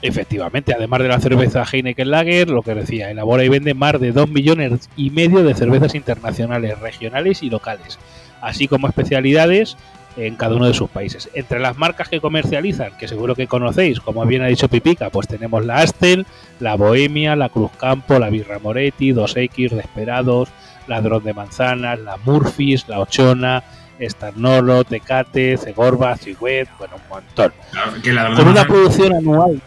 Efectivamente, 0.00 0.72
además 0.72 1.00
de 1.00 1.08
la 1.08 1.20
cerveza 1.20 1.62
Heineken 1.70 2.10
Lager, 2.10 2.48
lo 2.48 2.62
que 2.62 2.74
decía, 2.74 3.10
elabora 3.10 3.44
y 3.44 3.50
vende 3.50 3.74
más 3.74 4.00
de 4.00 4.12
2 4.12 4.30
millones 4.30 4.88
y 4.96 5.10
medio 5.10 5.42
de 5.42 5.52
cervezas 5.52 5.94
internacionales, 5.94 6.78
regionales 6.78 7.42
y 7.42 7.50
locales 7.50 7.98
así 8.40 8.68
como 8.68 8.88
especialidades 8.88 9.76
en 10.16 10.36
cada 10.36 10.56
uno 10.56 10.66
de 10.66 10.74
sus 10.74 10.90
países. 10.90 11.30
Entre 11.34 11.60
las 11.60 11.78
marcas 11.78 12.08
que 12.08 12.20
comercializan, 12.20 12.96
que 12.98 13.08
seguro 13.08 13.34
que 13.34 13.46
conocéis, 13.46 14.00
como 14.00 14.24
bien 14.26 14.42
ha 14.42 14.46
dicho 14.46 14.68
Pipica, 14.68 15.10
pues 15.10 15.28
tenemos 15.28 15.64
la 15.64 15.76
Astel, 15.76 16.26
la 16.58 16.74
Bohemia, 16.74 17.36
la 17.36 17.48
Cruz 17.48 17.70
Campo, 17.78 18.18
la 18.18 18.30
Birra 18.30 18.58
Moretti, 18.58 19.12
2X, 19.12 19.70
Desperados, 19.70 20.48
Ladrón 20.88 21.24
de 21.24 21.34
Manzanas, 21.34 21.98
la 22.00 22.16
Murphys, 22.24 22.88
la 22.88 23.00
Ochona, 23.00 23.62
Starnolo, 24.00 24.84
Tecate, 24.84 25.56
Cegorba, 25.56 26.16
Cigüet, 26.16 26.68
bueno, 26.78 26.96
un 26.96 27.08
montón. 27.08 27.52
Con 28.36 28.48
una 28.48 28.64
producción 28.64 29.14
anual 29.14 29.60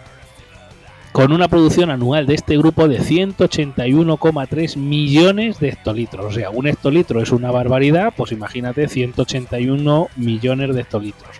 con 1.13 1.31
una 1.31 1.47
producción 1.47 1.91
anual 1.91 2.25
de 2.25 2.33
este 2.33 2.57
grupo 2.57 2.87
de 2.87 2.99
181,3 2.99 4.77
millones 4.77 5.59
de 5.59 5.69
hectolitros. 5.69 6.25
O 6.25 6.31
sea, 6.31 6.49
un 6.49 6.65
hectolitro 6.65 7.21
es 7.21 7.31
una 7.31 7.51
barbaridad, 7.51 8.13
pues 8.17 8.31
imagínate 8.31 8.87
181 8.87 10.07
millones 10.15 10.73
de 10.73 10.81
hectolitros. 10.81 11.37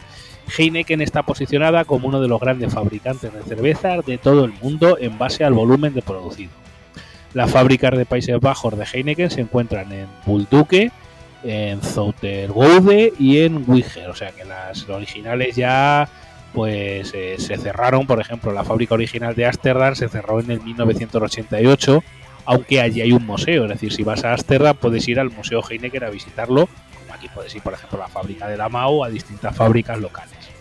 Heineken 0.55 1.01
está 1.01 1.23
posicionada 1.23 1.85
como 1.85 2.07
uno 2.07 2.21
de 2.21 2.27
los 2.27 2.39
grandes 2.39 2.71
fabricantes 2.71 3.33
de 3.33 3.41
cervezas 3.41 4.05
de 4.05 4.19
todo 4.19 4.45
el 4.45 4.53
mundo 4.61 4.97
en 4.99 5.17
base 5.17 5.43
al 5.43 5.53
volumen 5.53 5.95
de 5.95 6.03
producido. 6.03 6.51
Las 7.33 7.49
fábricas 7.49 7.97
de 7.97 8.05
Países 8.05 8.39
Bajos 8.39 8.77
de 8.77 8.85
Heineken 8.85 9.31
se 9.31 9.41
encuentran 9.41 9.91
en 9.91 10.05
Bulduque, 10.23 10.91
en 11.43 11.81
Zouterwoude 11.81 13.11
y 13.17 13.39
en 13.39 13.63
Wiger, 13.67 14.11
o 14.11 14.15
sea 14.15 14.29
que 14.31 14.45
las 14.45 14.87
originales 14.87 15.55
ya 15.55 16.07
pues 16.53 17.11
eh, 17.13 17.35
se 17.39 17.57
cerraron, 17.57 18.05
por 18.07 18.19
ejemplo, 18.19 18.51
la 18.51 18.63
fábrica 18.63 18.93
original 18.93 19.35
de 19.35 19.45
Ámsterdam 19.45 19.95
se 19.95 20.07
cerró 20.09 20.39
en 20.39 20.51
el 20.51 20.61
1988, 20.61 22.03
aunque 22.45 22.81
allí 22.81 23.01
hay 23.01 23.11
un 23.11 23.25
museo, 23.25 23.63
es 23.63 23.69
decir, 23.69 23.91
si 23.91 24.03
vas 24.03 24.23
a 24.23 24.33
Ámsterdam 24.33 24.75
puedes 24.77 25.07
ir 25.07 25.19
al 25.19 25.31
Museo 25.31 25.61
Heineken 25.67 26.03
a 26.03 26.09
visitarlo, 26.09 26.69
aquí 27.11 27.27
puedes 27.33 27.53
ir, 27.55 27.61
por 27.61 27.73
ejemplo, 27.73 27.99
a 27.99 28.01
la 28.01 28.07
fábrica 28.07 28.47
de 28.47 28.57
la 28.57 28.69
MAO, 28.69 29.03
a 29.03 29.09
distintas 29.09 29.55
fábricas 29.55 29.99
locales. 29.99 30.53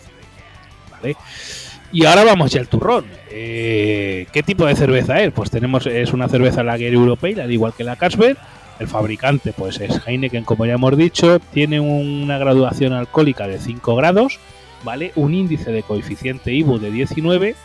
Y 1.91 2.05
ahora 2.05 2.23
vamos 2.23 2.51
ya 2.51 2.59
al 2.59 2.67
turrón. 2.67 3.05
Eh, 3.29 4.25
¿Qué 4.31 4.41
tipo 4.41 4.65
de 4.65 4.75
cerveza 4.75 5.21
es? 5.21 5.31
Pues 5.31 5.51
tenemos, 5.51 5.85
es 5.85 6.13
una 6.13 6.27
cerveza 6.27 6.63
Lager 6.63 6.93
Europea, 6.93 7.43
al 7.43 7.51
igual 7.51 7.73
que 7.77 7.83
la 7.83 7.95
Carlsberg. 7.95 8.37
El 8.79 8.87
fabricante 8.87 9.53
pues 9.53 9.79
es 9.79 10.01
Heineken, 10.05 10.43
como 10.43 10.65
ya 10.65 10.73
hemos 10.73 10.97
dicho, 10.97 11.39
tiene 11.39 11.79
una 11.79 12.39
graduación 12.39 12.93
alcohólica 12.93 13.47
de 13.47 13.59
5 13.59 13.95
grados, 13.95 14.39
¿vale? 14.83 15.11
Un 15.15 15.33
índice 15.33 15.71
de 15.71 15.83
coeficiente 15.83 16.53
IBU 16.53 16.79
de 16.79 16.91
19 16.91 17.55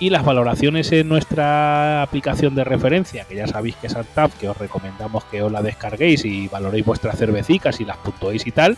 y 0.00 0.10
las 0.10 0.24
valoraciones 0.24 0.92
en 0.92 1.08
nuestra 1.08 2.02
aplicación 2.02 2.54
de 2.54 2.64
referencia, 2.64 3.24
que 3.24 3.34
ya 3.34 3.46
sabéis 3.46 3.76
que 3.76 3.88
es 3.88 3.96
Antap, 3.96 4.32
que 4.38 4.48
os 4.48 4.56
recomendamos 4.56 5.24
que 5.24 5.42
os 5.42 5.50
la 5.50 5.62
descarguéis 5.62 6.24
y 6.24 6.48
valoréis 6.48 6.84
vuestras 6.84 7.18
cervecicas 7.18 7.80
y 7.80 7.84
las 7.84 7.96
puntuéis 7.96 8.46
y 8.46 8.52
tal, 8.52 8.76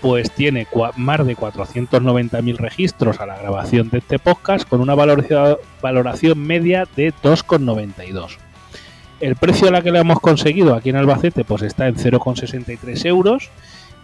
pues 0.00 0.30
tiene 0.32 0.66
más 0.96 1.26
de 1.26 1.36
490.000 1.36 2.56
registros 2.56 3.20
a 3.20 3.26
la 3.26 3.36
grabación 3.36 3.90
de 3.90 3.98
este 3.98 4.18
podcast 4.18 4.68
con 4.68 4.80
una 4.80 4.94
valoración 4.94 6.38
media 6.38 6.88
de 6.96 7.12
2,92. 7.22 8.38
El 9.20 9.36
precio 9.36 9.68
a 9.68 9.70
la 9.70 9.82
que 9.82 9.92
le 9.92 10.00
hemos 10.00 10.18
conseguido 10.18 10.74
aquí 10.74 10.90
en 10.90 10.96
Albacete 10.96 11.44
pues 11.44 11.62
está 11.62 11.86
en 11.86 11.94
0,63 11.94 13.06
euros 13.06 13.50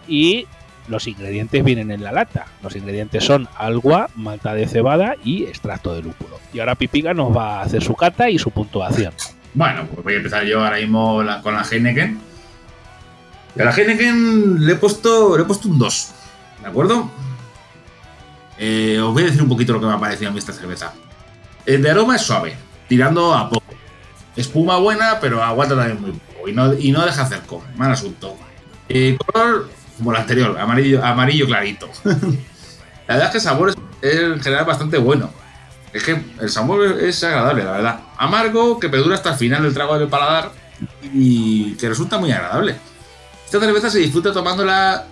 y 0.07 0.47
los 0.89 1.07
ingredientes 1.07 1.63
vienen 1.63 1.91
en 1.91 2.03
la 2.03 2.11
lata. 2.11 2.47
Los 2.61 2.75
ingredientes 2.75 3.23
son 3.23 3.47
agua, 3.57 4.09
malta 4.15 4.53
de 4.53 4.67
cebada 4.67 5.15
y 5.23 5.43
extracto 5.43 5.93
de 5.93 6.01
lúpulo. 6.01 6.39
Y 6.53 6.59
ahora 6.59 6.75
Pipiga 6.75 7.13
nos 7.13 7.35
va 7.35 7.59
a 7.59 7.61
hacer 7.61 7.83
su 7.83 7.95
cata 7.95 8.29
y 8.29 8.39
su 8.39 8.51
puntuación. 8.51 9.13
Bueno, 9.53 9.87
pues 9.87 10.03
voy 10.03 10.13
a 10.13 10.17
empezar 10.17 10.43
yo 10.45 10.63
ahora 10.63 10.77
mismo 10.77 11.23
con 11.43 11.53
la 11.53 11.63
Heineken. 11.63 12.19
A 13.59 13.63
la 13.63 13.71
Heineken 13.71 14.65
le 14.65 14.73
he 14.73 14.75
puesto, 14.75 15.37
le 15.37 15.43
he 15.43 15.45
puesto 15.45 15.67
un 15.67 15.79
2. 15.79 16.11
¿De 16.61 16.67
acuerdo? 16.67 17.09
Eh, 18.57 18.99
os 19.01 19.13
voy 19.13 19.23
a 19.23 19.25
decir 19.27 19.41
un 19.41 19.49
poquito 19.49 19.73
lo 19.73 19.79
que 19.79 19.85
me 19.85 19.93
ha 19.93 19.99
parecido 19.99 20.29
a 20.29 20.33
mí 20.33 20.39
esta 20.39 20.53
cerveza. 20.53 20.93
El 21.65 21.81
de 21.81 21.91
aroma 21.91 22.15
es 22.15 22.21
suave, 22.21 22.55
tirando 22.87 23.33
a 23.33 23.49
poco. 23.49 23.63
Espuma 24.35 24.77
buena, 24.77 25.19
pero 25.19 25.43
aguanta 25.43 25.75
también 25.75 26.01
muy 26.01 26.11
poco. 26.11 26.47
Y 26.47 26.53
no, 26.53 26.73
y 26.73 26.91
no 26.91 27.05
deja. 27.05 27.29
Mal 27.75 27.91
asunto. 27.91 28.35
Eh, 28.87 29.17
color, 29.25 29.69
como 29.99 30.11
el 30.11 30.17
anterior, 30.17 30.57
amarillo, 30.59 31.05
amarillo 31.05 31.45
clarito. 31.45 31.89
la 32.03 33.15
verdad 33.15 33.25
es 33.25 33.31
que 33.31 33.37
el 33.37 33.43
sabor 33.43 33.69
es, 34.01 34.15
en 34.19 34.41
general 34.41 34.65
bastante 34.65 34.97
bueno. 34.97 35.29
Es 35.93 36.03
que 36.03 36.23
el 36.39 36.49
sabor 36.49 36.83
es 37.01 37.23
agradable, 37.23 37.63
la 37.63 37.71
verdad. 37.71 37.99
Amargo, 38.17 38.79
que 38.79 38.89
perdura 38.89 39.15
hasta 39.15 39.31
el 39.31 39.35
final 39.37 39.63
del 39.63 39.73
trago 39.73 39.97
del 39.97 40.07
paladar 40.07 40.51
y 41.13 41.73
que 41.75 41.89
resulta 41.89 42.17
muy 42.17 42.31
agradable. 42.31 42.75
Esta 43.45 43.59
cerveza 43.59 43.89
se 43.89 43.99
disfruta 43.99 44.31
tomándola, 44.31 45.05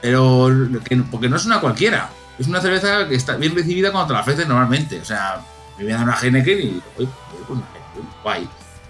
pero 0.00 0.50
que- 0.84 0.96
porque 1.10 1.28
no 1.28 1.36
es 1.36 1.46
una 1.46 1.60
cualquiera. 1.60 2.10
Es 2.38 2.46
una 2.46 2.60
cerveza 2.60 3.08
que 3.08 3.14
está 3.14 3.36
bien 3.36 3.54
recibida 3.54 3.90
cuando 3.90 4.08
te 4.08 4.12
la 4.14 4.20
ofrecen 4.20 4.48
normalmente. 4.48 5.00
O 5.00 5.04
sea, 5.04 5.40
me 5.76 5.84
voy 5.84 5.92
a 5.92 5.96
dar 5.96 6.04
una 6.04 6.16
Heineken 6.20 6.58
y 6.60 6.82
pues, 6.96 7.08
guay. 8.22 8.48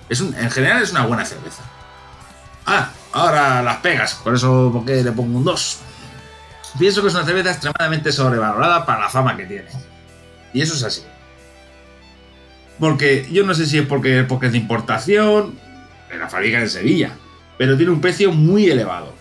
Es 0.09 0.21
un- 0.21 0.35
en 0.35 0.51
general 0.51 0.83
es 0.83 0.91
una 0.91 1.07
buena 1.07 1.25
cerveza. 1.25 1.63
Ah, 2.67 2.91
ahora 3.19 3.63
las 3.63 3.77
pegas, 3.79 4.15
por 4.15 4.35
eso 4.35 4.71
porque 4.73 5.03
le 5.03 5.13
pongo 5.13 5.39
un 5.39 5.45
2. 5.45 5.79
Pienso 6.79 7.03
que 7.03 7.09
es 7.09 7.15
una 7.15 7.25
cerveza 7.25 7.51
extremadamente 7.51 8.13
sobrevalorada 8.13 8.87
para 8.87 9.01
la 9.01 9.09
fama 9.09 9.37
que 9.37 9.47
tiene. 9.47 9.69
Y 10.53 10.61
eso 10.61 10.75
es 10.75 10.83
así. 10.85 11.03
Porque 12.79 13.27
yo 13.31 13.45
no 13.45 13.55
sé 13.55 13.67
si 13.67 13.79
es 13.79 13.87
porque, 13.87 14.23
porque 14.23 14.47
es 14.47 14.53
de 14.53 14.59
importación, 14.59 15.59
de 16.09 16.17
la 16.17 16.29
fábrica 16.29 16.61
en 16.61 16.71
Sevilla, 16.71 17.13
pero 17.57 17.77
tiene 17.77 17.93
un 17.93 18.01
precio 18.01 18.33
muy 18.33 18.71
elevado. 18.71 19.13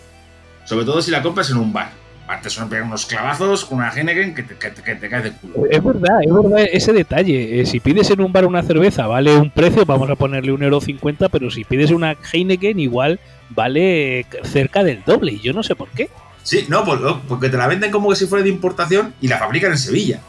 Sobre 0.64 0.84
todo 0.84 1.02
si 1.02 1.10
la 1.10 1.22
compras 1.22 1.50
en 1.50 1.56
un 1.56 1.72
bar. 1.72 1.90
Aparte 2.28 2.50
son 2.50 2.68
pegar 2.68 2.84
unos 2.84 3.06
clavazos 3.06 3.64
con 3.64 3.78
una 3.78 3.88
Heineken 3.90 4.34
que 4.34 4.42
te, 4.42 4.54
que 4.56 4.68
te- 4.70 4.82
que 4.82 4.94
te 4.96 5.08
caes 5.08 5.24
de 5.24 5.32
culo. 5.32 5.64
Es 5.70 5.82
verdad, 5.82 6.18
es 6.22 6.30
verdad 6.34 6.66
ese 6.70 6.92
detalle. 6.92 7.60
Eh, 7.62 7.64
si 7.64 7.80
pides 7.80 8.10
en 8.10 8.20
un 8.20 8.30
bar 8.34 8.44
una 8.44 8.62
cerveza 8.62 9.06
vale 9.06 9.34
un 9.34 9.50
precio, 9.50 9.86
vamos 9.86 10.10
a 10.10 10.14
ponerle 10.14 10.52
un 10.52 10.62
euro 10.62 10.78
cincuenta, 10.82 11.30
pero 11.30 11.50
si 11.50 11.64
pides 11.64 11.90
una 11.90 12.16
Heineken 12.30 12.78
igual 12.80 13.18
vale 13.48 14.26
cerca 14.44 14.84
del 14.84 15.02
doble. 15.06 15.32
Y 15.32 15.40
yo 15.40 15.54
no 15.54 15.62
sé 15.62 15.74
por 15.74 15.88
qué. 15.88 16.10
Sí, 16.42 16.66
no, 16.68 16.84
pues, 16.84 17.00
no, 17.00 17.22
porque 17.22 17.48
te 17.48 17.56
la 17.56 17.66
venden 17.66 17.90
como 17.90 18.10
que 18.10 18.16
si 18.16 18.26
fuera 18.26 18.42
de 18.44 18.50
importación 18.50 19.14
y 19.22 19.28
la 19.28 19.38
fabrican 19.38 19.70
en 19.72 19.78
Sevilla. 19.78 20.20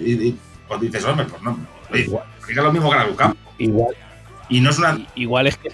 Y, 0.00 0.12
y- 0.14 0.38
pues 0.66 0.80
dices, 0.80 1.04
hombre, 1.04 1.26
pues 1.30 1.40
no. 1.42 1.56
Igual. 1.94 2.24
fabrican 2.40 2.64
lo 2.64 2.72
mismo 2.72 2.90
que 2.90 2.96
la 2.96 3.04
Ducam. 3.06 3.34
Igual, 3.58 3.94
Y 4.48 4.60
no 4.60 4.70
es 4.70 4.78
una. 4.80 4.98
igual 5.14 5.46
es 5.46 5.56
que 5.58 5.70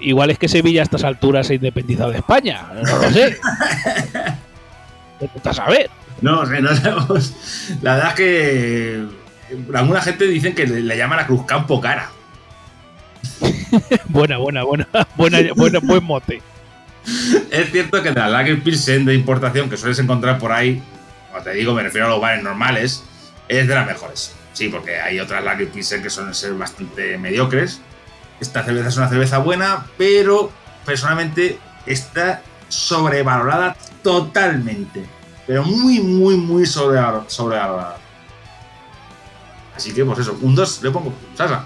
igual 0.00 0.30
es 0.30 0.38
que 0.38 0.46
Sevilla 0.46 0.82
a 0.82 0.84
estas 0.84 1.02
alturas 1.02 1.48
se 1.48 1.54
ha 1.54 1.56
independizado 1.56 2.10
de 2.12 2.18
España. 2.18 2.64
No 2.74 2.82
lo 3.02 3.10
sé. 3.10 3.38
A 5.44 5.52
saber. 5.54 5.90
No 6.20 6.44
no 6.44 6.74
sabemos. 6.76 7.32
La 7.82 7.94
verdad 7.94 8.08
es 8.10 8.14
que. 8.14 9.06
Alguna 9.74 10.00
gente 10.00 10.26
dicen 10.26 10.54
que 10.54 10.66
le, 10.66 10.80
le 10.80 10.96
llama 10.96 11.16
la 11.16 11.26
Cruz 11.26 11.44
Campo 11.46 11.80
cara. 11.80 12.10
Buena, 14.08 14.38
buena, 14.38 14.62
buena, 14.62 14.88
buena, 15.16 15.38
buena, 15.54 15.78
buen 15.80 16.04
mote. 16.04 16.42
Es 17.50 17.70
cierto 17.70 18.02
que 18.02 18.10
de 18.10 18.20
la 18.20 18.28
Lager 18.28 18.62
Pilsen 18.62 19.04
de 19.04 19.14
importación 19.14 19.70
que 19.70 19.76
sueles 19.76 19.98
encontrar 19.98 20.38
por 20.38 20.52
ahí, 20.52 20.82
como 21.30 21.42
te 21.42 21.52
digo, 21.52 21.74
me 21.74 21.82
refiero 21.82 22.06
a 22.06 22.10
los 22.10 22.20
bares 22.20 22.42
normales, 22.42 23.04
es 23.48 23.68
de 23.68 23.74
las 23.74 23.86
mejores. 23.86 24.34
Sí, 24.52 24.68
porque 24.68 25.00
hay 25.00 25.20
otras 25.20 25.44
Lager 25.44 25.68
Pilsen 25.68 26.02
que 26.02 26.10
suelen 26.10 26.34
ser 26.34 26.54
bastante 26.54 27.18
mediocres. 27.18 27.80
Esta 28.40 28.64
cerveza 28.64 28.88
es 28.88 28.96
una 28.96 29.08
cerveza 29.08 29.38
buena, 29.38 29.86
pero 29.96 30.50
personalmente 30.84 31.58
está 31.86 32.42
sobrevalorada 32.68 33.76
totalmente. 34.02 35.06
Pero 35.46 35.62
muy, 35.64 36.00
muy, 36.00 36.36
muy 36.36 36.64
sobrevalor- 36.64 37.28
sobrevalorada. 37.28 37.98
Así 39.76 39.92
que, 39.92 40.04
pues 40.04 40.18
eso, 40.20 40.36
un 40.40 40.54
2 40.54 40.82
le 40.82 40.90
pongo. 40.90 41.12
Sasa. 41.36 41.64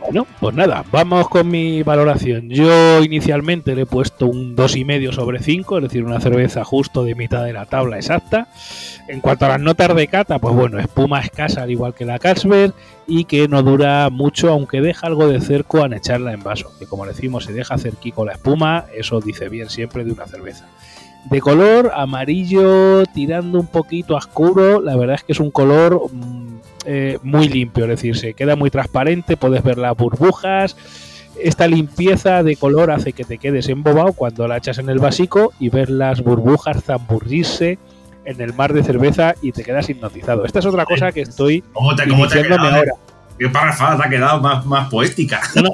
Bueno, 0.00 0.26
pues 0.40 0.54
nada, 0.54 0.84
vamos 0.90 1.28
con 1.28 1.48
mi 1.48 1.82
valoración. 1.82 2.48
Yo 2.48 3.02
inicialmente 3.02 3.74
le 3.74 3.82
he 3.82 3.86
puesto 3.86 4.26
un 4.26 4.56
2,5 4.56 5.12
sobre 5.12 5.40
5, 5.40 5.78
es 5.78 5.82
decir, 5.82 6.04
una 6.04 6.20
cerveza 6.20 6.64
justo 6.64 7.04
de 7.04 7.14
mitad 7.14 7.44
de 7.44 7.52
la 7.52 7.66
tabla 7.66 7.96
exacta. 7.96 8.48
En 9.08 9.20
cuanto 9.20 9.46
a 9.46 9.48
las 9.48 9.60
notas 9.60 9.94
de 9.94 10.06
cata, 10.06 10.38
pues 10.38 10.54
bueno, 10.54 10.78
espuma 10.78 11.20
escasa 11.20 11.62
al 11.62 11.70
igual 11.70 11.94
que 11.94 12.04
la 12.04 12.18
Carlsberg 12.18 12.74
y 13.06 13.24
que 13.24 13.48
no 13.48 13.62
dura 13.62 14.08
mucho, 14.10 14.50
aunque 14.50 14.80
deja 14.80 15.06
algo 15.06 15.28
de 15.28 15.40
cerco 15.40 15.82
al 15.82 15.92
echarla 15.92 16.32
en 16.32 16.42
vaso. 16.42 16.70
Que 16.78 16.86
como 16.86 17.06
decimos, 17.06 17.44
se 17.44 17.52
deja 17.52 17.76
cerquico 17.78 18.24
la 18.24 18.32
espuma, 18.32 18.84
eso 18.94 19.20
dice 19.20 19.48
bien 19.48 19.68
siempre 19.68 20.04
de 20.04 20.12
una 20.12 20.26
cerveza. 20.26 20.66
De 21.30 21.40
color 21.40 21.90
amarillo 21.94 23.04
tirando 23.06 23.60
un 23.60 23.66
poquito 23.66 24.14
a 24.14 24.18
oscuro, 24.18 24.80
la 24.80 24.96
verdad 24.96 25.16
es 25.16 25.24
que 25.24 25.32
es 25.32 25.40
un 25.40 25.50
color 25.50 26.10
mm, 26.10 26.47
eh, 26.90 27.18
muy 27.22 27.50
limpio, 27.50 27.84
es 27.84 27.90
decir, 27.90 28.16
se 28.16 28.32
queda 28.32 28.56
muy 28.56 28.70
transparente, 28.70 29.36
puedes 29.36 29.62
ver 29.62 29.76
las 29.76 29.94
burbujas. 29.94 30.74
Esta 31.38 31.68
limpieza 31.68 32.42
de 32.42 32.56
color 32.56 32.90
hace 32.90 33.12
que 33.12 33.24
te 33.24 33.36
quedes 33.36 33.68
embobado 33.68 34.14
cuando 34.14 34.48
la 34.48 34.56
echas 34.56 34.78
en 34.78 34.88
el 34.88 34.98
vasico 34.98 35.52
y 35.60 35.68
ver 35.68 35.90
las 35.90 36.22
burbujas 36.22 36.82
zamburrirse 36.82 37.78
en 38.24 38.40
el 38.40 38.54
mar 38.54 38.72
de 38.72 38.82
cerveza 38.82 39.34
y 39.42 39.52
te 39.52 39.64
quedas 39.64 39.90
hipnotizado. 39.90 40.46
Esta 40.46 40.60
es 40.60 40.64
otra 40.64 40.86
cosa 40.86 41.12
que 41.12 41.20
estoy 41.20 41.62
¿Cómo 41.74 41.94
te, 41.94 42.08
cómo 42.08 42.26
te 42.26 42.38
ha 42.38 42.40
iniciándome 42.40 42.56
quedado? 42.56 42.76
ahora. 42.76 42.92
¿Qué 43.38 43.48
parrafada 43.50 43.96
te 43.98 44.06
ha 44.06 44.10
quedado 44.10 44.40
más, 44.40 44.64
más 44.64 44.88
poética? 44.88 45.42
No, 45.56 45.62
no, 45.64 45.70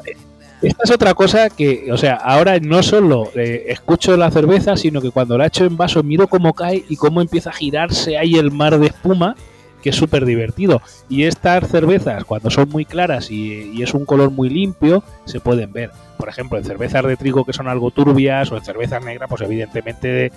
esta 0.62 0.82
es 0.82 0.90
otra 0.90 1.14
cosa 1.14 1.48
que, 1.48 1.92
o 1.92 1.96
sea, 1.96 2.14
ahora 2.14 2.58
no 2.58 2.82
solo 2.82 3.30
eh, 3.36 3.66
escucho 3.68 4.16
la 4.16 4.32
cerveza, 4.32 4.76
sino 4.76 5.00
que 5.00 5.12
cuando 5.12 5.38
la 5.38 5.46
echo 5.46 5.64
en 5.64 5.76
vaso 5.76 6.02
miro 6.02 6.26
cómo 6.26 6.54
cae 6.54 6.84
y 6.88 6.96
cómo 6.96 7.20
empieza 7.20 7.50
a 7.50 7.52
girarse 7.52 8.18
ahí 8.18 8.34
el 8.34 8.50
mar 8.50 8.78
de 8.80 8.88
espuma, 8.88 9.36
que 9.84 9.90
es 9.90 9.96
súper 9.96 10.24
divertido. 10.24 10.80
Y 11.10 11.24
estas 11.24 11.68
cervezas, 11.68 12.24
cuando 12.24 12.48
son 12.48 12.70
muy 12.70 12.86
claras 12.86 13.30
y, 13.30 13.82
es 13.82 13.92
un 13.92 14.06
color 14.06 14.30
muy 14.30 14.48
limpio, 14.48 15.04
se 15.26 15.40
pueden 15.40 15.74
ver. 15.74 15.90
Por 16.16 16.30
ejemplo, 16.30 16.56
en 16.56 16.64
cervezas 16.64 17.04
de 17.04 17.18
trigo 17.18 17.44
que 17.44 17.52
son 17.52 17.68
algo 17.68 17.90
turbias 17.90 18.50
o 18.50 18.56
en 18.56 18.64
cervezas 18.64 19.04
negras, 19.04 19.28
pues 19.28 19.42
evidentemente 19.42 20.26
eh, 20.26 20.32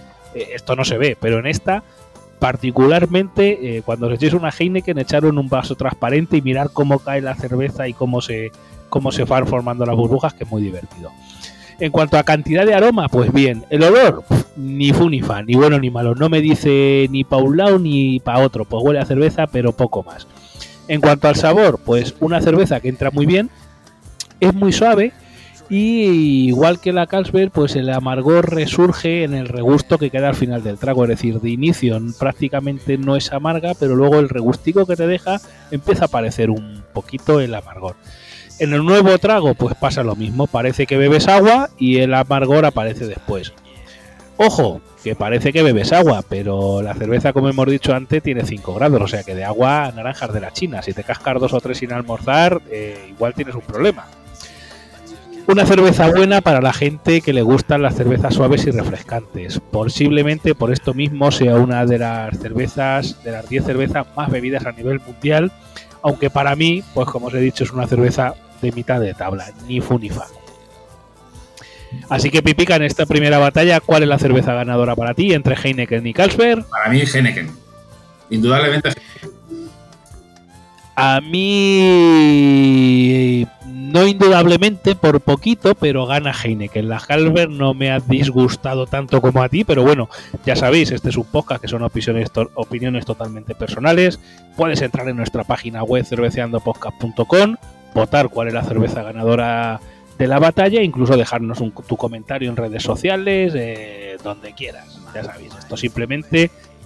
esto 0.53 0.75
no 0.75 0.83
se 0.83 0.97
ve. 0.97 1.17
Pero 1.17 1.39
en 1.39 1.47
esta, 1.47 1.81
particularmente, 2.39 3.77
eh, 3.77 3.83
cuando 3.83 4.07
os 4.07 4.15
echéis 4.15 4.33
una 4.33 4.49
Heineken, 4.49 4.99
echarlo 4.99 5.29
en 5.29 5.37
un 5.37 5.47
vaso 5.47 5.75
transparente 5.75 6.35
y 6.35 6.41
mirar 6.41 6.71
cómo 6.73 6.99
cae 6.99 7.21
la 7.21 7.33
cerveza 7.35 7.87
y 7.87 7.93
cómo 7.93 8.19
se, 8.19 8.51
cómo 8.89 9.13
se 9.13 9.23
van 9.23 9.47
formando 9.47 9.85
las 9.85 9.95
burbujas, 9.95 10.33
que 10.33 10.43
es 10.43 10.49
muy 10.49 10.61
divertido. 10.61 11.09
En 11.79 11.91
cuanto 11.91 12.17
a 12.17 12.23
cantidad 12.23 12.65
de 12.65 12.73
aroma, 12.73 13.07
pues 13.07 13.31
bien, 13.31 13.63
el 13.69 13.83
olor, 13.83 14.23
ni 14.55 14.93
fu 14.93 15.09
ni 15.09 15.21
fa, 15.21 15.43
ni 15.43 15.53
bueno 15.53 15.79
ni 15.79 15.91
malo, 15.91 16.15
no 16.15 16.27
me 16.27 16.41
dice 16.41 17.07
ni 17.11 17.23
pa' 17.23 17.37
un 17.37 17.57
lado 17.57 17.77
ni 17.77 18.19
pa' 18.19 18.39
otro, 18.39 18.65
pues 18.65 18.83
huele 18.83 18.99
a 18.99 19.05
cerveza, 19.05 19.45
pero 19.45 19.73
poco 19.73 20.01
más. 20.01 20.27
En 20.87 21.01
cuanto 21.01 21.27
al 21.27 21.35
sabor, 21.35 21.79
pues 21.85 22.15
una 22.19 22.41
cerveza 22.41 22.79
que 22.79 22.89
entra 22.89 23.11
muy 23.11 23.27
bien, 23.27 23.51
es 24.39 24.55
muy 24.55 24.73
suave 24.73 25.13
y 25.69 26.47
igual 26.47 26.79
que 26.79 26.93
la 26.93 27.07
Carlsberg, 27.07 27.51
pues 27.51 27.75
el 27.75 27.89
amargor 27.89 28.53
resurge 28.53 29.23
en 29.23 29.33
el 29.33 29.47
regusto 29.47 29.97
que 29.97 30.09
queda 30.09 30.29
al 30.29 30.35
final 30.35 30.63
del 30.63 30.77
trago, 30.77 31.03
es 31.03 31.09
decir, 31.09 31.41
de 31.41 31.49
inicio 31.49 31.99
prácticamente 32.17 32.97
no 32.97 33.17
es 33.17 33.33
amarga, 33.33 33.73
pero 33.77 33.95
luego 33.95 34.17
el 34.17 34.29
regustico 34.29 34.85
que 34.85 34.95
te 34.95 35.07
deja 35.07 35.41
empieza 35.69 36.05
a 36.05 36.07
aparecer 36.07 36.49
un 36.49 36.83
poquito 36.93 37.39
el 37.41 37.53
amargor. 37.53 37.95
En 38.59 38.73
el 38.73 38.83
nuevo 38.83 39.17
trago, 39.19 39.53
pues 39.53 39.75
pasa 39.75 40.03
lo 40.03 40.15
mismo. 40.15 40.47
Parece 40.47 40.87
que 40.87 40.97
bebes 40.97 41.27
agua 41.27 41.69
y 41.77 41.97
el 41.97 42.13
amargor 42.13 42.65
aparece 42.65 43.05
después. 43.05 43.53
Ojo, 44.37 44.81
que 45.03 45.15
parece 45.15 45.53
que 45.53 45.63
bebes 45.63 45.93
agua, 45.93 46.23
pero 46.27 46.81
la 46.81 46.93
cerveza, 46.93 47.33
como 47.33 47.49
hemos 47.49 47.67
dicho 47.67 47.93
antes, 47.93 48.21
tiene 48.21 48.45
5 48.45 48.73
grados, 48.73 49.01
o 49.01 49.07
sea 49.07 49.23
que 49.23 49.35
de 49.35 49.43
agua 49.43 49.91
naranjas 49.95 50.33
de 50.33 50.39
la 50.39 50.51
China. 50.51 50.81
Si 50.81 50.93
te 50.93 51.03
cascas 51.03 51.39
dos 51.39 51.53
o 51.53 51.61
tres 51.61 51.77
sin 51.77 51.93
almorzar, 51.93 52.61
eh, 52.69 53.07
igual 53.09 53.33
tienes 53.33 53.55
un 53.55 53.61
problema. 53.61 54.05
Una 55.47 55.65
cerveza 55.65 56.09
buena 56.09 56.41
para 56.41 56.61
la 56.61 56.73
gente 56.73 57.21
que 57.21 57.31
le 57.31 57.41
gustan 57.41 57.81
las 57.81 57.95
cervezas 57.95 58.33
suaves 58.33 58.67
y 58.67 58.71
refrescantes. 58.71 59.61
Posiblemente 59.71 60.55
por 60.55 60.73
esto 60.73 60.93
mismo 60.93 61.31
sea 61.31 61.55
una 61.55 61.85
de 61.85 61.99
las 61.99 62.37
cervezas, 62.37 63.23
de 63.23 63.31
las 63.31 63.47
10 63.47 63.63
cervezas 63.63 64.05
más 64.15 64.29
bebidas 64.29 64.65
a 64.65 64.73
nivel 64.73 64.99
mundial, 64.99 65.53
aunque 66.01 66.29
para 66.29 66.55
mí, 66.55 66.83
pues 66.93 67.07
como 67.07 67.27
os 67.27 67.33
he 67.33 67.39
dicho, 67.39 67.63
es 67.63 67.71
una 67.71 67.87
cerveza 67.87 68.35
de 68.61 68.71
mitad 68.71 68.99
de 68.99 69.13
tabla, 69.13 69.45
ni 69.67 69.81
fu 69.81 69.97
ni 69.99 70.09
fa. 70.09 70.25
Así 72.09 72.29
que 72.29 72.41
Pipica, 72.43 72.75
en 72.75 72.83
esta 72.83 73.05
primera 73.05 73.37
batalla, 73.37 73.79
¿cuál 73.79 74.03
es 74.03 74.09
la 74.09 74.19
cerveza 74.19 74.53
ganadora 74.53 74.95
para 74.95 75.13
ti 75.13 75.33
entre 75.33 75.55
Heineken 75.55 76.05
y 76.05 76.13
Carlsberg? 76.13 76.65
Para 76.65 76.89
mí, 76.89 77.01
Heineken. 77.01 77.49
Indudablemente. 78.29 78.89
A 80.99 81.21
mí, 81.21 82.27
no 83.67 84.07
indudablemente, 84.07 84.95
por 84.95 85.21
poquito, 85.21 85.75
pero 85.75 86.07
gana 86.07 86.33
Heineken. 86.33 86.89
La 86.89 86.99
Carlsberg 86.99 87.51
no 87.51 87.73
me 87.75 87.91
ha 87.91 87.99
disgustado 87.99 88.87
tanto 88.87 89.21
como 89.21 89.43
a 89.43 89.49
ti, 89.49 89.63
pero 89.63 89.83
bueno, 89.83 90.09
ya 90.45 90.55
sabéis, 90.55 90.91
este 90.91 91.09
es 91.09 91.17
un 91.17 91.25
podcast 91.25 91.61
que 91.61 91.67
son 91.67 91.83
opiniones, 91.83 92.31
to- 92.31 92.49
opiniones 92.55 93.05
totalmente 93.05 93.53
personales. 93.53 94.19
Puedes 94.55 94.81
entrar 94.81 95.07
en 95.07 95.17
nuestra 95.17 95.43
página 95.43 95.83
web 95.83 96.03
cerveceandopodcast.com, 96.03 97.57
votar 97.93 98.29
cuál 98.29 98.47
es 98.49 98.53
la 98.53 98.63
cerveza 98.63 99.03
ganadora 99.03 99.79
de 100.17 100.27
la 100.27 100.39
batalla, 100.39 100.81
incluso 100.81 101.15
dejarnos 101.15 101.61
un, 101.61 101.71
tu 101.71 101.95
comentario 101.95 102.49
en 102.49 102.55
redes 102.55 102.83
sociales, 102.83 103.53
eh, 103.55 104.17
donde 104.23 104.53
quieras. 104.53 104.99
Ya 105.13 105.23
sabéis, 105.23 105.53
esto 105.55 105.77
simplemente 105.77 106.49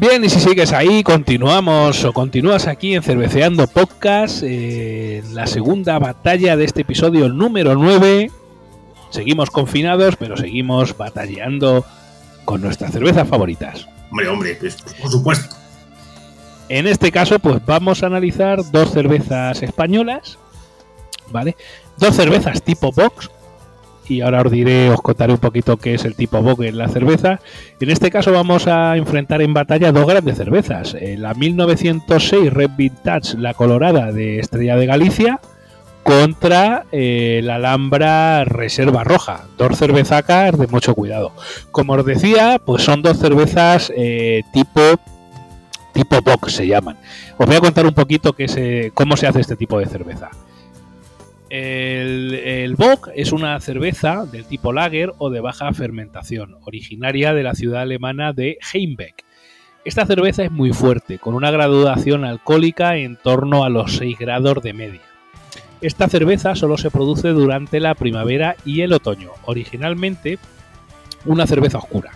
Bien, 0.00 0.24
y 0.24 0.28
si 0.28 0.38
sigues 0.38 0.72
ahí, 0.72 1.02
continuamos 1.02 2.04
o 2.04 2.12
continúas 2.12 2.68
aquí 2.68 2.94
en 2.94 3.02
Cerveceando 3.02 3.66
Podcast, 3.66 4.44
eh, 4.44 5.18
en 5.18 5.34
la 5.34 5.48
segunda 5.48 5.98
batalla 5.98 6.56
de 6.56 6.64
este 6.64 6.82
episodio 6.82 7.28
número 7.28 7.74
9. 7.74 8.30
Seguimos 9.10 9.50
confinados, 9.50 10.14
pero 10.14 10.36
seguimos 10.36 10.96
batallando 10.96 11.84
con 12.44 12.60
nuestras 12.60 12.92
cervezas 12.92 13.26
favoritas. 13.26 13.88
Hombre, 14.12 14.28
hombre, 14.28 14.54
pues, 14.54 14.76
por 15.00 15.10
supuesto. 15.10 15.56
En 16.68 16.86
este 16.86 17.10
caso, 17.10 17.40
pues 17.40 17.60
vamos 17.66 18.04
a 18.04 18.06
analizar 18.06 18.70
dos 18.70 18.92
cervezas 18.92 19.60
españolas, 19.64 20.38
¿vale? 21.32 21.56
Dos 21.96 22.14
cervezas 22.14 22.62
tipo 22.62 22.92
box, 22.92 23.30
y 24.08 24.20
ahora 24.20 24.42
os 24.42 24.50
diré, 24.50 24.90
os 24.90 25.00
contaré 25.00 25.32
un 25.32 25.38
poquito 25.38 25.76
qué 25.76 25.94
es 25.94 26.04
el 26.04 26.14
tipo 26.14 26.40
box 26.42 26.64
en 26.66 26.78
la 26.78 26.88
cerveza. 26.88 27.40
En 27.80 27.90
este 27.90 28.10
caso 28.10 28.32
vamos 28.32 28.66
a 28.66 28.96
enfrentar 28.96 29.42
en 29.42 29.54
batalla 29.54 29.92
dos 29.92 30.06
grandes 30.06 30.36
cervezas. 30.36 30.94
Eh, 30.94 31.16
la 31.18 31.34
1906 31.34 32.52
Red 32.52 32.70
Vintage, 32.76 33.36
la 33.38 33.54
colorada 33.54 34.12
de 34.12 34.38
Estrella 34.38 34.76
de 34.76 34.86
Galicia, 34.86 35.40
contra 36.02 36.86
eh, 36.90 37.40
la 37.44 37.56
Alhambra 37.56 38.44
Reserva 38.44 39.04
Roja. 39.04 39.42
Dos 39.58 39.76
cervezacas 39.76 40.58
de 40.58 40.66
mucho 40.66 40.94
cuidado. 40.94 41.32
Como 41.70 41.92
os 41.92 42.06
decía, 42.06 42.60
pues 42.64 42.82
son 42.82 43.02
dos 43.02 43.18
cervezas 43.18 43.92
eh, 43.94 44.42
tipo 44.52 44.80
tipo 45.92 46.22
box 46.22 46.52
se 46.52 46.66
llaman. 46.66 46.96
Os 47.36 47.46
voy 47.46 47.56
a 47.56 47.60
contar 47.60 47.84
un 47.84 47.94
poquito 47.94 48.32
qué 48.32 48.48
se, 48.48 48.92
cómo 48.94 49.16
se 49.16 49.26
hace 49.26 49.40
este 49.40 49.56
tipo 49.56 49.78
de 49.78 49.86
cerveza. 49.86 50.30
El, 51.50 52.74
Bock 52.76 53.08
es 53.14 53.32
una 53.32 53.58
cerveza 53.60 54.26
del 54.26 54.44
tipo 54.44 54.72
lager 54.72 55.12
o 55.18 55.30
de 55.30 55.40
baja 55.40 55.72
fermentación, 55.72 56.56
originaria 56.64 57.32
de 57.32 57.42
la 57.42 57.54
ciudad 57.54 57.82
alemana 57.82 58.32
de 58.32 58.58
Heimbeck. 58.72 59.24
Esta 59.84 60.04
cerveza 60.04 60.44
es 60.44 60.50
muy 60.50 60.72
fuerte, 60.72 61.18
con 61.18 61.34
una 61.34 61.50
graduación 61.50 62.24
alcohólica 62.24 62.96
en 62.96 63.16
torno 63.16 63.64
a 63.64 63.70
los 63.70 63.96
6 63.96 64.18
grados 64.18 64.62
de 64.62 64.74
media. 64.74 65.00
Esta 65.80 66.08
cerveza 66.08 66.54
solo 66.54 66.76
se 66.76 66.90
produce 66.90 67.28
durante 67.28 67.80
la 67.80 67.94
primavera 67.94 68.56
y 68.64 68.82
el 68.82 68.92
otoño, 68.92 69.30
originalmente 69.44 70.38
una 71.24 71.46
cerveza 71.46 71.78
oscura. 71.78 72.10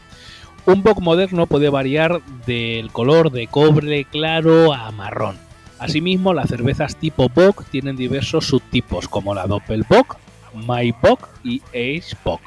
Un 0.66 0.82
Bock 0.82 1.00
moderno 1.00 1.46
puede 1.46 1.70
variar 1.70 2.20
del 2.46 2.92
color 2.92 3.30
de 3.30 3.46
cobre 3.46 4.04
claro 4.04 4.74
a 4.74 4.90
marrón. 4.92 5.36
Asimismo, 5.82 6.32
las 6.32 6.48
cervezas 6.48 6.94
tipo 6.94 7.28
Bock 7.28 7.64
tienen 7.68 7.96
diversos 7.96 8.46
subtipos, 8.46 9.08
como 9.08 9.34
la 9.34 9.48
Doppelbock, 9.48 10.16
Maibock 10.54 11.28
y 11.42 11.60
Eisbock. 11.72 12.40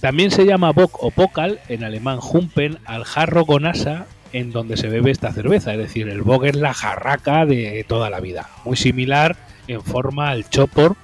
También 0.00 0.32
se 0.32 0.44
llama 0.44 0.72
Bock 0.72 1.00
o 1.00 1.12
Pokal, 1.12 1.60
en 1.68 1.84
alemán 1.84 2.18
Humpen, 2.20 2.78
al 2.84 3.04
jarro 3.04 3.46
con 3.46 3.64
asa 3.64 4.06
en 4.32 4.50
donde 4.50 4.76
se 4.76 4.88
bebe 4.88 5.12
esta 5.12 5.32
cerveza, 5.32 5.72
es 5.72 5.78
decir, 5.78 6.08
el 6.08 6.22
Bock 6.22 6.44
es 6.46 6.56
la 6.56 6.74
jarraca 6.74 7.46
de 7.46 7.84
toda 7.86 8.10
la 8.10 8.18
vida, 8.18 8.48
muy 8.64 8.76
similar 8.76 9.36
en 9.68 9.80
forma 9.80 10.30
al 10.30 10.48
Chopor, 10.48 10.96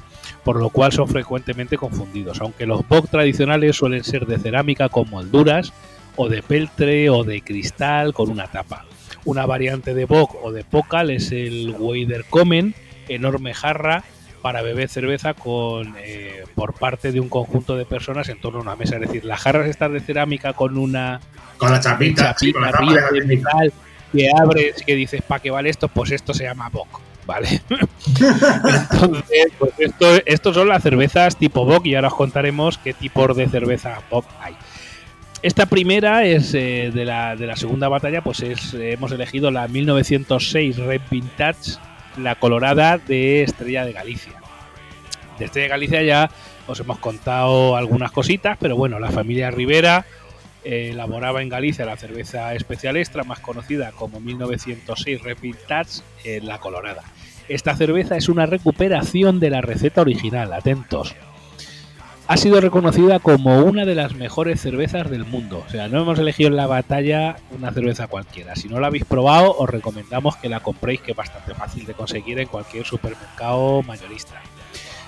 por 0.42 0.58
lo 0.58 0.70
cual 0.70 0.90
son 0.90 1.06
frecuentemente 1.06 1.76
confundidos, 1.76 2.40
aunque 2.40 2.66
los 2.66 2.88
Bock 2.88 3.08
tradicionales 3.10 3.76
suelen 3.76 4.02
ser 4.02 4.26
de 4.26 4.38
cerámica 4.38 4.88
con 4.88 5.08
molduras, 5.08 5.72
o 6.16 6.28
de 6.28 6.42
peltre 6.42 7.10
o 7.10 7.22
de 7.22 7.42
cristal 7.42 8.12
con 8.12 8.28
una 8.28 8.48
tapa. 8.48 8.87
Una 9.28 9.44
variante 9.44 9.92
de 9.92 10.06
Bock 10.06 10.42
o 10.42 10.52
de 10.52 10.64
Pokal 10.64 11.10
es 11.10 11.32
el 11.32 11.76
Weiderkommen, 11.78 12.74
enorme 13.10 13.52
jarra 13.52 14.02
para 14.40 14.62
beber 14.62 14.88
cerveza 14.88 15.34
con 15.34 15.96
eh, 15.98 16.44
por 16.54 16.72
parte 16.72 17.12
de 17.12 17.20
un 17.20 17.28
conjunto 17.28 17.76
de 17.76 17.84
personas 17.84 18.30
en 18.30 18.40
torno 18.40 18.60
a 18.60 18.62
una 18.62 18.74
mesa. 18.74 18.94
Es 18.94 19.02
decir, 19.02 19.26
las 19.26 19.42
jarras 19.42 19.68
están 19.68 19.92
de 19.92 20.00
cerámica 20.00 20.54
con 20.54 20.78
una 20.78 21.20
Con 21.58 21.70
la 21.70 21.78
chapita, 21.78 22.34
sí, 22.38 22.54
con 22.54 22.62
la 22.62 22.70
tapa 22.70 22.84
arriba 22.84 23.02
de 23.12 23.20
de 23.20 23.26
metal 23.26 23.72
que 24.10 24.30
abres 24.34 24.82
que 24.86 24.94
dices, 24.94 25.20
¿para 25.20 25.42
qué 25.42 25.50
vale 25.50 25.68
esto? 25.68 25.88
Pues 25.88 26.10
esto 26.10 26.32
se 26.32 26.44
llama 26.44 26.70
Bock, 26.70 27.02
¿vale? 27.26 27.60
Entonces, 27.68 29.52
pues 29.58 29.72
esto, 29.76 30.06
estos 30.24 30.54
son 30.54 30.68
las 30.68 30.82
cervezas 30.82 31.36
tipo 31.36 31.66
Bock 31.66 31.84
y 31.84 31.96
ahora 31.96 32.08
os 32.08 32.14
contaremos 32.14 32.78
qué 32.78 32.94
tipos 32.94 33.36
de 33.36 33.46
cerveza 33.46 34.00
Bock 34.10 34.24
hay. 34.40 34.56
Esta 35.40 35.66
primera 35.66 36.24
es 36.24 36.52
eh, 36.54 36.90
de, 36.92 37.04
la, 37.04 37.36
de 37.36 37.46
la 37.46 37.54
segunda 37.54 37.88
batalla, 37.88 38.22
pues 38.22 38.40
es, 38.40 38.74
eh, 38.74 38.94
hemos 38.94 39.12
elegido 39.12 39.52
la 39.52 39.68
1906 39.68 40.78
Red 40.78 41.00
Vintage, 41.08 41.78
la 42.16 42.34
colorada 42.34 42.98
de 42.98 43.44
Estrella 43.44 43.84
de 43.84 43.92
Galicia. 43.92 44.32
De 45.38 45.44
Estrella 45.44 45.66
de 45.66 45.68
Galicia 45.68 46.02
ya 46.02 46.30
os 46.66 46.80
hemos 46.80 46.98
contado 46.98 47.76
algunas 47.76 48.10
cositas, 48.10 48.58
pero 48.58 48.74
bueno, 48.74 48.98
la 48.98 49.12
familia 49.12 49.52
Rivera 49.52 50.06
eh, 50.64 50.90
elaboraba 50.90 51.40
en 51.40 51.48
Galicia 51.48 51.86
la 51.86 51.96
cerveza 51.96 52.52
especial 52.54 52.96
extra, 52.96 53.22
más 53.22 53.38
conocida 53.38 53.92
como 53.92 54.18
1906 54.18 55.22
Red 55.22 55.38
Vintage, 55.40 56.02
la 56.42 56.58
colorada. 56.58 57.04
Esta 57.48 57.76
cerveza 57.76 58.16
es 58.16 58.28
una 58.28 58.46
recuperación 58.46 59.38
de 59.38 59.50
la 59.50 59.60
receta 59.60 60.00
original, 60.00 60.52
atentos. 60.52 61.14
Ha 62.30 62.36
sido 62.36 62.60
reconocida 62.60 63.20
como 63.20 63.60
una 63.60 63.86
de 63.86 63.94
las 63.94 64.14
mejores 64.14 64.60
cervezas 64.60 65.10
del 65.10 65.24
mundo. 65.24 65.64
O 65.66 65.70
sea, 65.70 65.88
no 65.88 66.02
hemos 66.02 66.18
elegido 66.18 66.50
en 66.50 66.56
la 66.56 66.66
batalla 66.66 67.36
una 67.56 67.72
cerveza 67.72 68.06
cualquiera. 68.06 68.54
Si 68.54 68.68
no 68.68 68.80
la 68.80 68.88
habéis 68.88 69.06
probado, 69.06 69.56
os 69.56 69.70
recomendamos 69.70 70.36
que 70.36 70.50
la 70.50 70.60
compréis, 70.60 71.00
que 71.00 71.12
es 71.12 71.16
bastante 71.16 71.54
fácil 71.54 71.86
de 71.86 71.94
conseguir 71.94 72.38
en 72.38 72.46
cualquier 72.46 72.84
supermercado 72.84 73.82
mayorista. 73.82 74.42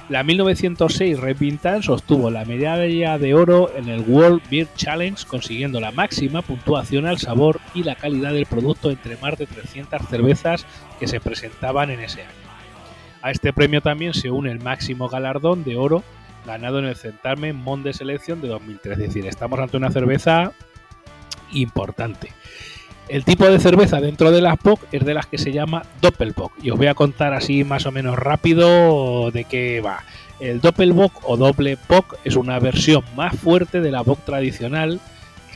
La 0.08 0.22
1906 0.22 1.20
Red 1.20 1.36
Vintage 1.38 1.92
obtuvo 1.92 2.30
la 2.30 2.46
medalla 2.46 3.18
de 3.18 3.34
oro 3.34 3.70
en 3.76 3.90
el 3.90 4.00
World 4.00 4.40
Beer 4.50 4.68
Challenge, 4.74 5.22
consiguiendo 5.26 5.78
la 5.78 5.92
máxima 5.92 6.40
puntuación 6.40 7.04
al 7.04 7.18
sabor 7.18 7.60
y 7.74 7.82
la 7.82 7.96
calidad 7.96 8.32
del 8.32 8.46
producto 8.46 8.90
entre 8.90 9.18
más 9.18 9.36
de 9.36 9.46
300 9.46 10.08
cervezas 10.08 10.64
que 10.98 11.06
se 11.06 11.20
presentaban 11.20 11.90
en 11.90 12.00
ese 12.00 12.22
año. 12.22 12.30
A 13.20 13.30
este 13.30 13.52
premio 13.52 13.82
también 13.82 14.14
se 14.14 14.30
une 14.30 14.50
el 14.50 14.60
máximo 14.60 15.10
galardón 15.10 15.64
de 15.64 15.76
oro 15.76 16.02
ganado 16.46 16.78
en 16.78 16.86
el 16.86 16.96
certamen 16.96 17.56
Monde 17.56 17.90
de 17.90 17.94
Selección 17.94 18.40
de 18.40 18.48
2003. 18.48 18.98
Es 18.98 19.06
decir, 19.08 19.26
estamos 19.26 19.58
ante 19.58 19.76
una 19.76 19.90
cerveza 19.90 20.52
importante. 21.52 22.32
El 23.08 23.24
tipo 23.24 23.44
de 23.44 23.58
cerveza 23.58 24.00
dentro 24.00 24.30
de 24.30 24.40
las 24.40 24.56
POC 24.56 24.80
es 24.92 25.04
de 25.04 25.14
las 25.14 25.26
que 25.26 25.38
se 25.38 25.52
llama 25.52 25.82
Doppelbock. 26.00 26.52
Y 26.62 26.70
os 26.70 26.78
voy 26.78 26.86
a 26.86 26.94
contar 26.94 27.34
así 27.34 27.64
más 27.64 27.84
o 27.86 27.90
menos 27.90 28.16
rápido 28.16 29.30
de 29.32 29.44
qué 29.44 29.80
va. 29.80 30.04
El 30.38 30.60
Doppelbock 30.60 31.12
o 31.24 31.36
doble 31.36 31.76
Bock 31.88 32.18
es 32.24 32.36
una 32.36 32.58
versión 32.58 33.04
más 33.14 33.36
fuerte 33.36 33.80
de 33.80 33.90
la 33.90 34.02
Bock 34.02 34.24
tradicional 34.24 35.00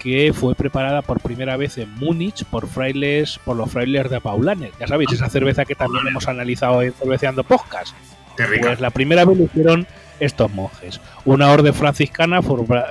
que 0.02 0.32
fue 0.34 0.54
preparada 0.54 1.00
por 1.00 1.20
primera 1.20 1.56
vez 1.56 1.78
en 1.78 1.90
Múnich 1.94 2.44
por 2.44 2.66
frailes, 2.68 3.40
por 3.42 3.56
los 3.56 3.70
frailes 3.70 4.10
de 4.10 4.20
Paulaner. 4.20 4.72
Ya 4.78 4.86
sabéis, 4.86 5.12
esa 5.12 5.30
cerveza 5.30 5.64
que 5.64 5.74
también 5.74 6.06
hemos 6.06 6.28
analizado 6.28 6.82
en 6.82 6.92
Cerveceando 6.92 7.42
Podcast. 7.44 7.96
Qué 8.36 8.46
rica. 8.46 8.66
Pues 8.66 8.80
la 8.80 8.90
primera 8.90 9.24
vez 9.24 9.38
lo 9.38 9.44
hicieron 9.44 9.86
estos 10.20 10.52
monjes. 10.52 11.00
Una 11.24 11.50
orden 11.50 11.74
franciscana 11.74 12.40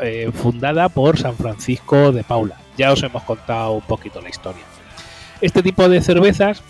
eh, 0.01 0.31
fundada 0.33 0.89
por 0.89 1.17
San 1.17 1.35
Francisco 1.35 2.11
de 2.11 2.23
Paula. 2.23 2.57
Ya 2.77 2.91
os 2.91 3.03
hemos 3.03 3.23
contado 3.23 3.73
un 3.73 3.81
poquito 3.81 4.21
la 4.21 4.29
historia. 4.29 4.63
Este 5.41 5.61
tipo 5.61 5.87
de 5.89 6.01
cervezas 6.01 6.63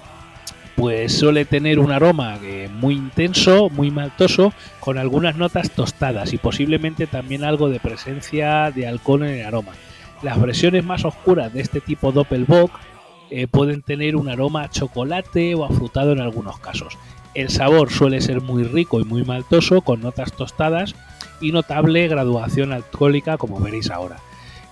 pues 0.76 1.18
suele 1.18 1.46
tener 1.46 1.80
un 1.80 1.92
aroma 1.92 2.38
eh, 2.42 2.70
muy 2.72 2.96
intenso, 2.96 3.70
muy 3.70 3.92
maltoso, 3.92 4.54
con 4.80 4.98
algunas 4.98 5.36
notas 5.36 5.72
tostadas 5.72 6.34
y 6.34 6.38
posiblemente 6.38 7.08
también 7.08 7.44
algo 7.44 7.70
de 7.70 7.80
presencia 7.80 8.72
de 8.72 8.88
alcohol 8.88 9.24
en 9.24 9.40
el 9.40 9.46
aroma. 9.46 9.74
Las 10.24 10.42
versiones 10.42 10.84
más 10.84 11.06
oscuras 11.06 11.54
de 11.54 11.62
este 11.62 11.82
tipo 11.82 12.12
Doppelbock 12.12 12.72
eh, 13.30 13.48
pueden 13.48 13.82
tener 13.82 14.16
un 14.16 14.30
aroma 14.30 14.64
a 14.64 14.70
chocolate 14.70 15.56
o 15.56 15.66
afrutado 15.66 16.12
en 16.12 16.22
algunos 16.22 16.60
casos. 16.60 16.98
El 17.34 17.50
sabor 17.50 17.92
suele 17.92 18.22
ser 18.22 18.42
muy 18.42 18.64
rico 18.64 19.00
y 19.00 19.06
muy 19.06 19.24
maltoso, 19.24 19.82
con 19.82 20.02
notas 20.02 20.34
tostadas 20.34 20.96
y 21.42 21.52
notable 21.52 22.08
graduación 22.08 22.72
alcohólica, 22.72 23.38
como 23.38 23.60
veréis 23.60 23.90
ahora. 23.90 24.18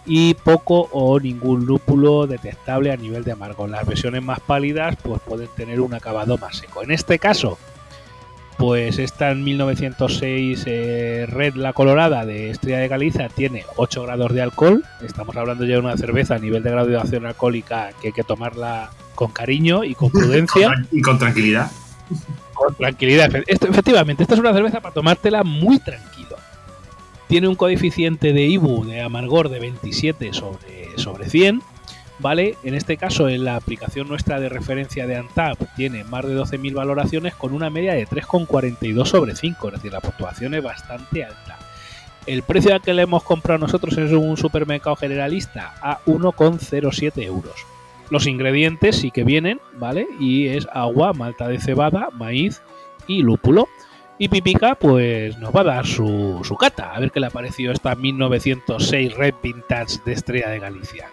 Y 0.06 0.34
poco 0.36 0.90
o 0.92 1.20
ningún 1.20 1.66
lúpulo 1.66 2.28
detectable 2.28 2.92
a 2.92 2.98
nivel 2.98 3.24
de 3.24 3.34
amargo. 3.34 3.68
Las 3.68 3.86
versiones 3.86 4.24
más 4.24 4.40
pálidas 4.40 4.96
pues 5.02 5.22
pueden 5.22 5.50
tener 5.56 5.82
un 5.82 5.94
acabado 5.94 6.38
más 6.38 6.58
seco. 6.58 6.84
En 6.84 6.92
este 6.92 7.20
caso, 7.20 7.58
pues 8.58 9.00
esta 9.00 9.32
en 9.32 9.44
1906 9.44 10.64
eh, 10.68 11.26
Red 11.28 11.56
La 11.56 11.74
Colorada 11.74 12.26
de 12.26 12.52
Estrella 12.52 12.78
de 12.78 12.88
Galicia 12.88 13.28
tiene 13.30 13.66
8 13.76 14.04
grados 14.04 14.34
de 14.34 14.42
alcohol. 14.42 14.84
Estamos 15.02 15.36
hablando 15.36 15.66
ya 15.66 15.74
de 15.74 15.80
una 15.80 15.98
cerveza 15.98 16.36
a 16.36 16.40
nivel 16.40 16.62
de 16.62 16.72
graduación 16.72 17.26
alcohólica 17.26 17.90
que 18.00 18.08
hay 18.08 18.14
que 18.14 18.24
tomarla 18.24 18.92
con 19.16 19.32
cariño 19.32 19.84
y 19.84 19.96
con 19.96 20.10
prudencia. 20.12 20.74
y 20.92 21.02
con 21.02 21.18
tranquilidad. 21.18 21.72
Con 22.54 22.76
tranquilidad. 22.76 23.30
efectivamente, 23.48 24.24
esta 24.24 24.36
es 24.36 24.40
una 24.40 24.54
cerveza 24.54 24.82
para 24.82 24.94
tomártela 24.94 25.44
muy 25.44 25.80
tranquilo. 25.80 26.38
Tiene 27.28 27.48
un 27.48 27.56
coeficiente 27.56 28.34
de 28.34 28.44
IBU 28.44 28.86
de 28.86 29.02
amargor 29.02 29.50
de 29.50 29.60
27 29.60 30.34
sobre, 30.34 30.98
sobre 30.98 31.30
100 31.30 31.62
¿vale? 32.22 32.58
En 32.64 32.76
este 32.76 32.98
caso, 32.98 33.28
en 33.28 33.44
la 33.44 33.56
aplicación 33.56 34.08
nuestra 34.08 34.40
de 34.40 34.50
referencia 34.50 35.08
de 35.08 35.18
Antap 35.18 35.58
tiene 35.76 36.04
más 36.04 36.26
de 36.26 36.38
12.000 36.38 36.74
valoraciones 36.74 37.36
con 37.36 37.54
una 37.54 37.70
media 37.70 37.94
de 37.94 38.08
3,42 38.08 39.06
sobre 39.06 39.36
5, 39.36 39.68
es 39.68 39.74
decir, 39.74 39.92
la 39.92 40.02
puntuación 40.02 40.54
es 40.54 40.64
bastante 40.64 41.26
alta. 41.26 41.58
El 42.28 42.44
precio 42.44 42.74
al 42.74 42.82
que 42.82 42.94
le 42.94 43.02
hemos 43.02 43.24
comprado 43.24 43.60
nosotros 43.60 43.98
es 43.98 44.12
un 44.12 44.38
supermercado 44.38 44.96
generalista 44.96 45.74
a 45.82 46.00
1,07 46.06 47.24
euros. 47.24 47.66
Los 48.12 48.28
ingredientes 48.28 48.98
sí 48.98 49.10
que 49.10 49.24
vienen, 49.24 49.60
¿vale? 49.80 50.06
Y 50.20 50.48
es 50.48 50.68
agua, 50.74 51.14
malta 51.14 51.48
de 51.48 51.60
cebada, 51.60 52.10
maíz 52.12 52.62
y 53.08 53.24
lúpulo. 53.24 53.70
Y 54.20 54.28
Pipica, 54.28 54.76
pues 54.76 55.38
nos 55.40 55.56
va 55.56 55.62
a 55.62 55.64
dar 55.64 55.88
su, 55.88 56.42
su 56.44 56.56
cata, 56.56 56.94
a 56.94 57.00
ver 57.00 57.10
qué 57.10 57.22
le 57.22 57.28
ha 57.28 57.32
parecido 57.32 57.72
esta 57.72 57.96
1906 57.96 59.16
Red 59.16 59.36
Vintage 59.42 60.00
de 60.06 60.12
Estrella 60.12 60.50
de 60.50 60.60
Galicia. 60.60 61.08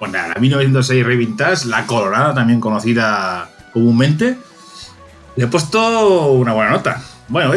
Bueno, 0.00 0.14
la 0.14 0.34
1906 0.40 1.04
Revintage, 1.04 1.66
la 1.68 1.86
Colorada, 1.86 2.34
también 2.34 2.58
conocida 2.58 3.50
comúnmente, 3.72 4.38
le 5.36 5.44
he 5.44 5.46
puesto 5.46 6.32
una 6.32 6.54
buena 6.54 6.70
nota. 6.70 7.02
Bueno, 7.28 7.52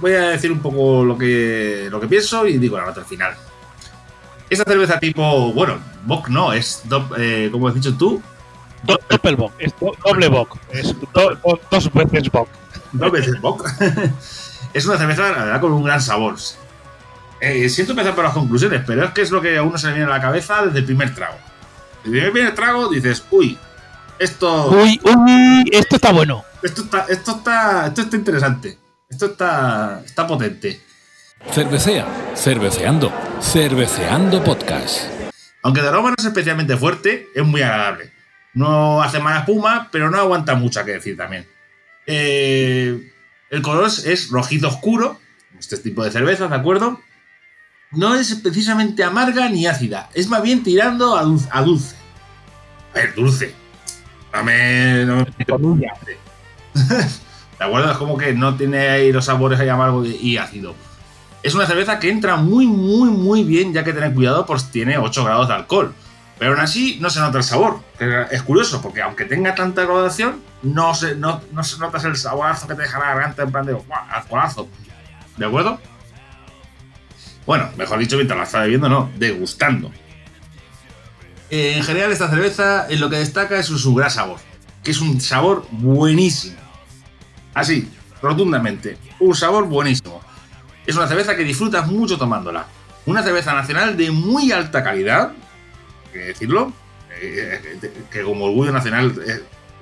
voy 0.00 0.12
a, 0.12 0.28
decir 0.28 0.52
un 0.52 0.60
poco 0.60 1.02
lo 1.02 1.16
que, 1.16 1.88
lo 1.90 1.98
que 1.98 2.06
pienso 2.06 2.46
y 2.46 2.58
digo 2.58 2.76
la 2.76 2.84
nota 2.84 3.00
al 3.00 3.06
final. 3.06 3.34
Esta 4.50 4.64
cerveza 4.64 4.98
tipo, 4.98 5.52
bueno, 5.52 5.78
Bock 6.04 6.28
no, 6.28 6.52
es, 6.52 6.82
eh, 7.18 7.48
como 7.52 7.68
has 7.68 7.74
dicho 7.74 7.94
tú, 7.96 8.22
Doppelbock, 8.84 9.52
es 9.58 9.74
doble 10.04 10.28
Bock, 10.28 10.56
es 10.72 10.94
dos 11.12 11.92
veces 11.92 12.30
Bock. 12.30 12.48
Dos 12.92 13.12
veces 13.12 13.40
Bock. 13.40 13.68
es 14.72 14.86
una 14.86 14.96
cerveza, 14.96 15.30
la 15.30 15.44
verdad, 15.44 15.60
con 15.60 15.72
un 15.72 15.84
gran 15.84 16.00
sabor. 16.00 16.36
Eh, 17.40 17.68
siento 17.68 17.92
empezar 17.92 18.14
por 18.14 18.24
las 18.24 18.32
conclusiones, 18.32 18.82
pero 18.86 19.04
es 19.04 19.10
que 19.12 19.22
es 19.22 19.30
lo 19.30 19.40
que 19.40 19.58
a 19.58 19.62
uno 19.62 19.78
se 19.78 19.88
le 19.88 19.94
viene 19.94 20.10
a 20.10 20.14
la 20.14 20.20
cabeza 20.20 20.64
desde 20.64 20.78
el 20.78 20.84
primer 20.84 21.14
trago. 21.14 21.36
El 22.04 22.30
primer 22.30 22.54
trago 22.54 22.88
dices, 22.88 23.24
uy, 23.30 23.58
esto. 24.18 24.70
Uy, 24.70 25.00
uy, 25.04 25.70
esto 25.72 25.96
está 25.96 26.12
bueno. 26.12 26.44
Esto 26.62 26.82
está, 26.82 27.06
esto 27.08 27.32
está, 27.32 27.86
esto 27.88 28.00
está 28.02 28.16
interesante. 28.16 28.78
Esto 29.08 29.26
está, 29.26 30.02
está 30.04 30.26
potente. 30.26 30.82
Cervecea, 31.46 32.06
cerveceando, 32.34 33.12
cerveceando 33.40 34.42
podcast. 34.44 35.10
Aunque 35.62 35.80
de 35.80 35.88
aroma 35.88 36.10
no 36.10 36.16
es 36.18 36.24
especialmente 36.24 36.76
fuerte, 36.76 37.28
es 37.34 37.44
muy 37.44 37.62
agradable. 37.62 38.12
No 38.54 39.02
hace 39.02 39.18
mala 39.20 39.40
espuma, 39.40 39.88
pero 39.90 40.10
no 40.10 40.18
aguanta 40.18 40.54
mucho, 40.54 40.84
que 40.84 40.92
decir 40.92 41.16
también. 41.16 41.46
Eh, 42.06 43.12
el 43.50 43.62
color 43.62 43.86
es 43.86 44.30
rojizo 44.30 44.68
oscuro, 44.68 45.18
este 45.58 45.78
tipo 45.78 46.04
de 46.04 46.10
cerveza, 46.10 46.48
¿de 46.48 46.56
acuerdo? 46.56 47.00
no 47.92 48.14
es 48.14 48.34
precisamente 48.36 49.02
amarga 49.02 49.48
ni 49.48 49.66
ácida, 49.66 50.10
es 50.14 50.28
más 50.28 50.42
bien 50.42 50.62
tirando 50.62 51.16
a 51.16 51.22
dulce. 51.22 51.48
A, 51.50 51.62
dulce. 51.62 51.96
ver, 52.94 53.14
dulce. 53.14 53.54
No 54.32 54.44
me. 54.44 55.04
No 55.06 55.16
me... 55.16 55.24
¿De 57.58 57.64
acuerdo? 57.64 57.90
Es 57.90 57.96
como 57.96 58.16
que 58.16 58.34
no 58.34 58.56
tiene 58.56 58.88
ahí 58.88 59.10
los 59.10 59.24
sabores 59.24 59.58
ahí 59.58 59.68
amargo 59.68 60.04
y 60.04 60.36
ácido. 60.36 60.74
Es 61.42 61.54
una 61.54 61.66
cerveza 61.66 61.98
que 61.98 62.10
entra 62.10 62.36
muy, 62.36 62.66
muy, 62.66 63.10
muy 63.10 63.44
bien, 63.44 63.72
ya 63.72 63.84
que 63.84 63.92
tener 63.92 64.12
cuidado, 64.12 64.44
pues 64.44 64.70
tiene 64.70 64.98
8 64.98 65.24
grados 65.24 65.48
de 65.48 65.54
alcohol. 65.54 65.94
Pero 66.38 66.52
aún 66.52 66.60
así 66.60 66.98
no 67.00 67.10
se 67.10 67.20
nota 67.20 67.38
el 67.38 67.44
sabor. 67.44 67.80
Es 68.30 68.42
curioso, 68.42 68.80
porque 68.80 69.02
aunque 69.02 69.24
tenga 69.24 69.54
tanta 69.54 69.82
graduación, 69.82 70.40
no 70.62 70.94
se, 70.94 71.14
no, 71.16 71.40
no 71.52 71.64
se 71.64 71.78
notas 71.78 72.04
el 72.04 72.16
saborazo 72.16 72.68
que 72.68 72.74
te 72.74 72.82
deja 72.82 72.98
la 72.98 73.06
garganta 73.06 73.42
en 73.42 73.52
plan 73.52 73.66
de 73.66 73.76
alcoholazo. 74.10 74.68
¿De 75.36 75.46
acuerdo? 75.46 75.80
Bueno, 77.46 77.70
mejor 77.76 77.98
dicho, 77.98 78.16
mientras 78.16 78.36
la 78.36 78.44
está 78.44 78.60
bebiendo, 78.60 78.88
no, 78.88 79.10
degustando. 79.16 79.90
en 81.50 81.82
general, 81.82 82.12
esta 82.12 82.28
cerveza 82.28 82.86
en 82.88 83.00
lo 83.00 83.08
que 83.08 83.16
destaca 83.16 83.58
es 83.58 83.66
su, 83.66 83.94
gran 83.94 84.10
sabor, 84.10 84.38
que 84.84 84.90
es 84.90 85.00
un 85.00 85.20
sabor 85.20 85.66
buenísimo. 85.70 86.58
Así, 87.54 87.90
rotundamente, 88.20 88.98
un 89.18 89.34
sabor 89.34 89.66
buenísimo. 89.66 90.20
Es 90.88 90.96
una 90.96 91.06
cerveza 91.06 91.36
que 91.36 91.44
disfrutas 91.44 91.86
mucho 91.86 92.16
tomándola. 92.16 92.64
Una 93.04 93.22
cerveza 93.22 93.52
nacional 93.52 93.94
de 93.94 94.10
muy 94.10 94.52
alta 94.52 94.82
calidad, 94.82 95.32
que 96.10 96.18
decirlo, 96.18 96.72
eh, 97.20 97.78
que 98.10 98.22
como 98.22 98.46
orgullo 98.46 98.72
nacional 98.72 99.14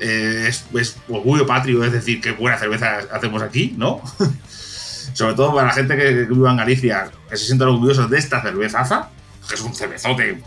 eh, 0.01 0.49
es, 0.49 0.67
orgullo 1.09 1.47
patrio, 1.47 1.85
es 1.85 1.93
decir, 1.93 2.21
qué 2.21 2.33
buena 2.33 2.59
cerveza 2.59 2.99
hacemos 3.13 3.41
aquí, 3.41 3.73
¿no? 3.79 4.03
sobre 5.13 5.35
todo 5.35 5.55
para 5.55 5.69
la 5.69 5.75
gente 5.75 5.97
que, 5.97 6.25
vive 6.25 6.51
en 6.51 6.57
Galicia, 6.57 7.09
que 7.31 7.37
se 7.37 7.47
sienten 7.47 7.69
orgullosos 7.69 8.11
de 8.11 8.19
esta 8.19 8.43
cervezaza, 8.43 9.11
que 9.49 9.55
es 9.55 9.61
un 9.61 9.77
cervezote 9.77 10.43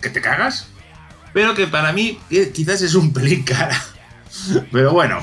que 0.00 0.10
te 0.10 0.20
cagas, 0.20 0.68
pero 1.32 1.56
que 1.56 1.66
para 1.66 1.92
mí 1.92 2.20
quizás 2.54 2.82
es 2.82 2.94
un 2.94 3.12
pelín 3.12 3.42
cara. 3.42 3.82
Pero 4.70 4.92
bueno, 4.92 5.20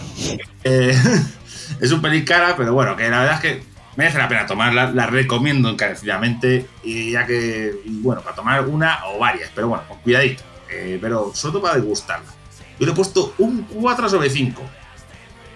eh, 0.66 0.98
es 1.80 1.92
un 1.94 2.02
pelín 2.02 2.26
cara, 2.26 2.56
pero 2.56 2.74
bueno, 2.74 2.96
que 2.96 3.10
la 3.10 3.20
verdad 3.20 3.36
es 3.36 3.42
que 3.42 3.71
merece 4.02 4.18
la 4.18 4.28
pena 4.28 4.46
tomarla, 4.46 4.92
la 4.92 5.06
recomiendo 5.06 5.70
encarecidamente, 5.70 6.68
y 6.84 7.12
ya 7.12 7.26
que, 7.26 7.74
bueno, 7.86 8.22
para 8.22 8.36
tomar 8.36 8.66
una 8.66 9.06
o 9.06 9.20
varias, 9.20 9.52
pero 9.54 9.68
bueno, 9.68 9.84
con 9.88 10.00
cuidadito, 10.00 10.44
eh, 10.70 10.98
pero 11.00 11.32
sobre 11.34 11.54
todo 11.54 11.62
para 11.62 11.76
degustarla. 11.76 12.30
Yo 12.80 12.86
le 12.86 12.92
he 12.94 12.96
puesto 12.96 13.36
un 13.38 13.64
4 13.64 14.10
sobre 14.10 14.30
5 14.30 14.62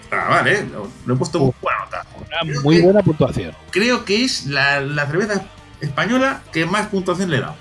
vale, 0.09 0.67
lo, 1.05 1.13
he 1.13 1.17
puesto 1.17 1.39
muy 1.39 1.53
buena 1.61 1.79
nota. 1.79 2.05
Una 2.17 2.61
muy 2.61 2.81
buena 2.81 3.01
puntuación. 3.01 3.53
Creo 3.71 4.05
que 4.05 4.23
es 4.23 4.45
la, 4.45 5.05
cerveza 5.07 5.45
española 5.81 6.41
que 6.51 6.65
más 6.65 6.87
puntuación 6.87 7.29
le 7.29 7.37
he 7.37 7.41
dado. 7.41 7.55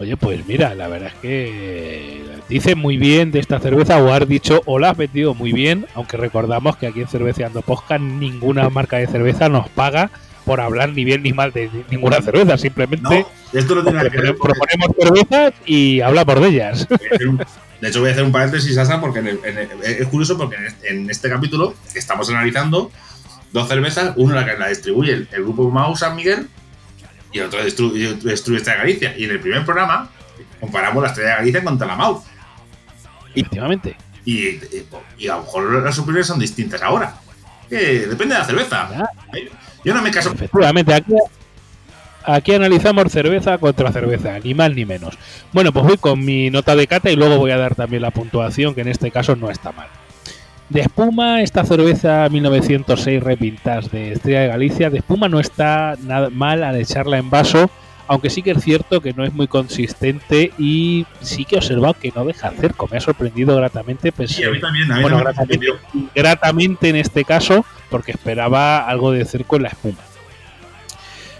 Oye, 0.00 0.16
pues 0.16 0.44
mira, 0.46 0.74
la 0.74 0.88
verdad 0.88 1.12
es 1.14 1.20
que 1.20 2.22
dice 2.48 2.74
muy 2.74 2.96
bien 2.96 3.30
de 3.30 3.38
esta 3.38 3.60
cerveza 3.60 3.98
o 3.98 4.12
has 4.12 4.26
dicho 4.28 4.60
o 4.66 4.78
la 4.78 4.90
has 4.90 4.96
vendido 4.96 5.34
muy 5.34 5.52
bien, 5.52 5.86
aunque 5.94 6.16
recordamos 6.16 6.76
que 6.76 6.88
aquí 6.88 7.00
en 7.00 7.08
Cerveceando 7.08 7.62
Posca 7.62 7.98
ninguna 7.98 8.68
marca 8.70 8.96
de 8.96 9.06
cerveza 9.06 9.48
nos 9.48 9.68
paga 9.68 10.10
por 10.44 10.60
hablar 10.60 10.90
ni 10.90 11.04
bien 11.04 11.22
ni 11.22 11.32
mal 11.32 11.52
de 11.52 11.70
ninguna 11.90 12.20
cerveza, 12.20 12.58
simplemente 12.58 13.24
esto 13.52 13.74
no 13.76 13.82
tiene 13.82 14.10
que 14.10 14.20
ver 14.20 14.36
proponemos 14.36 14.90
cervezas 14.98 15.54
y 15.64 16.00
hablamos 16.00 16.40
de 16.40 16.48
ellas. 16.48 16.88
De 17.80 17.90
hecho, 17.90 18.00
voy 18.00 18.08
a 18.08 18.12
hacer 18.12 18.24
un 18.24 18.32
paréntesis, 18.32 18.78
Asa, 18.78 18.98
porque 18.98 19.38
es 19.82 20.06
curioso 20.06 20.38
porque 20.38 20.56
en 20.84 21.10
este, 21.10 21.28
capítulo 21.28 21.74
estamos 21.94 22.30
analizando 22.30 22.90
dos 23.52 23.68
cervezas, 23.68 24.14
una 24.16 24.36
la 24.36 24.46
que 24.46 24.58
la 24.58 24.68
distribuye 24.68 25.12
el, 25.30 25.42
grupo 25.42 25.70
Mau 25.70 25.94
San 25.94 26.16
Miguel 26.16 26.48
y 27.34 27.40
el 27.40 27.46
otro 27.46 27.62
distribuye, 27.64 28.14
distribuye 28.14 28.58
Estrella 28.58 28.78
Galicia. 28.78 29.18
Y 29.18 29.24
en 29.24 29.32
el 29.32 29.40
primer 29.40 29.64
programa 29.64 30.08
comparamos 30.60 31.02
la 31.02 31.08
Estrella 31.08 31.30
de 31.30 31.36
Galicia 31.36 31.64
contra 31.64 31.86
la 31.86 31.96
Mau. 31.96 32.22
Efectivamente. 33.34 33.96
Y, 34.24 34.60
y, 35.18 35.28
a 35.28 35.36
lo 35.36 35.42
mejor 35.42 35.82
las 35.82 35.98
opiniones 35.98 36.28
son 36.28 36.38
distintas 36.38 36.80
ahora. 36.80 37.16
depende 37.68 38.34
de 38.34 38.40
la 38.40 38.44
cerveza. 38.44 39.10
Yo 39.84 39.92
no 39.92 40.00
me 40.00 40.12
caso. 40.12 40.32
Efectivamente, 40.32 40.94
aquí, 40.94 41.12
Aquí 42.26 42.54
analizamos 42.54 43.12
cerveza 43.12 43.58
contra 43.58 43.92
cerveza, 43.92 44.38
ni 44.38 44.54
más 44.54 44.72
ni 44.72 44.86
menos. 44.86 45.18
Bueno, 45.52 45.72
pues 45.72 45.84
voy 45.84 45.98
con 45.98 46.24
mi 46.24 46.48
nota 46.48 46.74
de 46.74 46.86
cata 46.86 47.10
y 47.10 47.16
luego 47.16 47.36
voy 47.36 47.50
a 47.50 47.58
dar 47.58 47.74
también 47.74 48.00
la 48.00 48.12
puntuación, 48.12 48.74
que 48.74 48.80
en 48.80 48.88
este 48.88 49.10
caso 49.10 49.36
no 49.36 49.50
está 49.50 49.72
mal. 49.72 49.88
De 50.68 50.80
espuma, 50.80 51.42
esta 51.42 51.64
cerveza 51.64 52.28
1906 52.30 53.22
Repintas 53.22 53.90
de 53.90 54.12
Estrella 54.12 54.40
de 54.40 54.48
Galicia, 54.48 54.90
de 54.90 54.98
espuma 54.98 55.28
no 55.28 55.38
está 55.38 55.94
nada 56.02 56.30
mal 56.30 56.64
al 56.64 56.76
echarla 56.76 57.18
en 57.18 57.28
vaso, 57.28 57.70
aunque 58.06 58.30
sí 58.30 58.42
que 58.42 58.52
es 58.52 58.62
cierto 58.62 59.00
que 59.00 59.12
no 59.12 59.24
es 59.24 59.32
muy 59.34 59.46
consistente 59.46 60.52
y 60.58 61.06
sí 61.20 61.44
que 61.44 61.56
he 61.56 61.58
observado 61.58 61.94
que 61.94 62.12
no 62.14 62.24
deja 62.24 62.48
hacer, 62.48 62.74
me 62.90 62.96
ha 62.96 63.00
sorprendido 63.00 63.56
gratamente. 63.56 64.10
Pues, 64.10 64.30
sí, 64.30 64.42
a 64.44 64.50
mí 64.50 64.60
también, 64.60 64.90
a 64.90 64.96
mí 64.96 65.02
bueno, 65.02 65.18
gratamente, 65.18 65.66
gratamente 66.14 66.88
en 66.88 66.96
este 66.96 67.24
caso, 67.24 67.64
porque 67.90 68.12
esperaba 68.12 68.88
algo 68.88 69.12
de 69.12 69.24
cerco 69.24 69.56
en 69.56 69.62
la 69.64 69.68
espuma. 69.68 70.00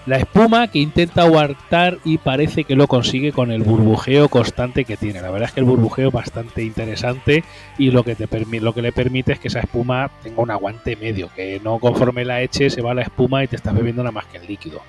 La 0.07 0.19
espuma 0.19 0.69
que 0.69 0.81
intenta 0.81 1.23
aguantar 1.23 1.97
y 2.05 2.19
parece 2.19 2.65
que 2.65 2.77
lo 2.77 2.87
consigue 2.89 3.33
con 3.33 3.51
el 3.51 3.63
burbujeo 3.63 4.29
constante 4.29 4.85
que 4.85 4.99
tiene. 4.99 5.23
La 5.23 5.31
verdad 5.31 5.49
es 5.49 5.55
que 5.55 5.61
el 5.61 5.67
burbujeo 5.67 6.09
es 6.09 6.15
bastante 6.15 6.63
interesante 6.63 7.43
y 7.79 7.91
lo 7.91 8.05
que, 8.05 8.15
te 8.15 8.29
lo 8.61 8.75
que 8.75 8.83
le 8.83 8.93
permite 8.93 9.33
es 9.33 9.39
que 9.39 9.49
esa 9.49 9.61
espuma 9.61 10.11
tenga 10.23 10.43
un 10.43 10.51
aguante 10.51 10.95
medio, 10.97 11.31
que 11.35 11.59
no 11.65 11.79
conforme 11.79 12.27
la 12.27 12.43
eche 12.43 12.69
se 12.69 12.83
va 12.83 12.93
la 12.93 13.01
espuma 13.01 13.45
y 13.45 13.49
te 13.49 13.57
estás 13.57 13.75
bebiendo 13.75 14.03
nada 14.03 14.13
más 14.13 14.27
que 14.27 14.37
el 14.37 14.47
líquido. 14.47 14.83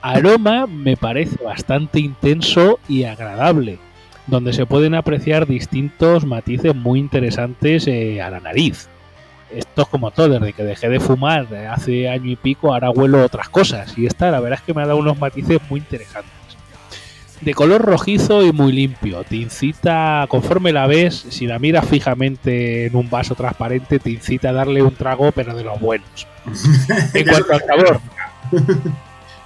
Aroma 0.00 0.66
me 0.66 0.96
parece 0.96 1.44
bastante 1.44 2.00
intenso 2.00 2.78
y 2.88 3.04
agradable, 3.04 3.78
donde 4.26 4.54
se 4.54 4.64
pueden 4.64 4.94
apreciar 4.94 5.46
distintos 5.46 6.24
matices 6.24 6.74
muy 6.74 6.98
interesantes 6.98 7.86
eh, 7.86 8.22
a 8.22 8.30
la 8.30 8.40
nariz. 8.40 8.88
Esto 9.54 9.82
es 9.82 9.88
como 9.88 10.10
todo, 10.10 10.28
desde 10.28 10.52
que 10.52 10.62
dejé 10.62 10.88
de 10.88 11.00
fumar 11.00 11.46
hace 11.70 12.08
año 12.08 12.30
y 12.30 12.36
pico, 12.36 12.72
ahora 12.72 12.90
huelo 12.90 13.24
otras 13.24 13.48
cosas. 13.48 13.96
Y 13.96 14.06
esta, 14.06 14.30
la 14.30 14.40
verdad 14.40 14.58
es 14.60 14.64
que 14.64 14.74
me 14.74 14.82
ha 14.82 14.86
dado 14.86 14.98
unos 14.98 15.18
matices 15.18 15.58
muy 15.68 15.80
interesantes. 15.80 16.32
De 17.40 17.54
color 17.54 17.80
rojizo 17.80 18.44
y 18.44 18.52
muy 18.52 18.70
limpio. 18.72 19.24
Te 19.24 19.36
incita, 19.36 20.26
conforme 20.28 20.72
la 20.72 20.86
ves, 20.86 21.26
si 21.30 21.46
la 21.46 21.58
miras 21.58 21.86
fijamente 21.88 22.86
en 22.86 22.96
un 22.96 23.08
vaso 23.08 23.34
transparente, 23.34 23.98
te 23.98 24.10
incita 24.10 24.50
a 24.50 24.52
darle 24.52 24.82
un 24.82 24.94
trago, 24.94 25.32
pero 25.32 25.54
de 25.54 25.64
los 25.64 25.80
buenos. 25.80 26.26
En 27.14 27.26
cuanto 27.26 27.52
al 27.54 27.60
sabor. 27.60 28.00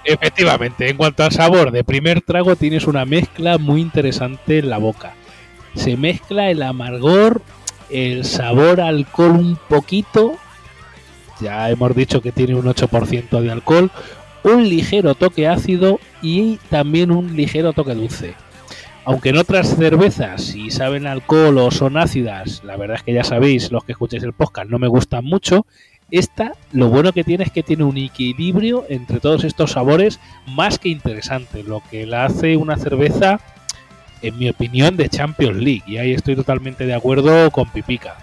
Efectivamente, 0.05 0.91
en 0.91 0.97
cuanto 0.97 1.25
al 1.25 1.33
sabor, 1.33 1.71
de 1.71 1.85
primer 1.85 2.21
trago 2.21 2.57
tienes 2.57 2.87
una 2.87 3.05
mezcla 3.05 3.59
muy 3.59 3.81
interesante 3.81 4.59
en 4.59 4.71
la 4.71 4.79
boca. 4.79 5.15
Se 5.75 5.97
mezcla 5.97 6.51
el 6.51 6.63
amargor 6.63 7.43
el 7.91 8.24
sabor 8.24 8.80
alcohol 8.80 9.32
un 9.32 9.59
poquito, 9.68 10.37
ya 11.41 11.70
hemos 11.70 11.95
dicho 11.95 12.20
que 12.22 12.32
tiene 12.32 12.55
un 12.55 12.64
8% 12.64 13.41
de 13.41 13.51
alcohol, 13.51 13.91
un 14.45 14.68
ligero 14.68 15.14
toque 15.14 15.49
ácido 15.49 15.99
y 16.22 16.57
también 16.70 17.11
un 17.11 17.37
ligero 17.37 17.72
toque 17.72 17.95
dulce. 17.95 18.35
Aunque 19.07 19.30
en 19.30 19.37
otras 19.37 19.76
cervezas, 19.76 20.43
si 20.43 20.70
saben 20.70 21.07
alcohol 21.07 21.59
o 21.59 21.70
son 21.70 21.99
ácidas, 21.99 22.62
la 22.64 22.76
verdad 22.76 22.97
es 22.97 23.03
que 23.03 23.12
ya 23.12 23.24
sabéis, 23.24 23.70
los 23.70 23.85
que 23.85 23.93
escucháis 23.93 24.22
el 24.22 24.32
podcast, 24.32 24.70
no 24.70 24.78
me 24.78 24.89
gustan 24.89 25.24
mucho. 25.24 25.66
Esta, 26.11 26.53
lo 26.72 26.89
bueno 26.89 27.12
que 27.12 27.24
tiene 27.24 27.45
es 27.45 27.51
que 27.51 27.62
tiene 27.62 27.85
un 27.85 27.99
equilibrio 27.99 28.87
entre 28.89 29.20
todos 29.20 29.45
estos 29.45 29.72
sabores 29.72 30.20
más 30.47 30.78
que 30.78 30.89
interesante, 30.89 31.62
lo 31.62 31.82
que 31.91 32.07
la 32.07 32.24
hace 32.24 32.57
una 32.57 32.76
cerveza 32.78 33.41
en 34.27 34.39
mi 34.39 34.49
opinión, 34.49 34.97
de 34.97 35.09
Champions 35.09 35.57
League. 35.57 35.83
Y 35.87 35.99
ahí 35.99 36.12
estoy 36.12 36.37
totalmente 36.37 36.87
de 36.87 36.95
acuerdo 36.95 37.51
con 37.51 37.68
Pipica. 37.68 38.16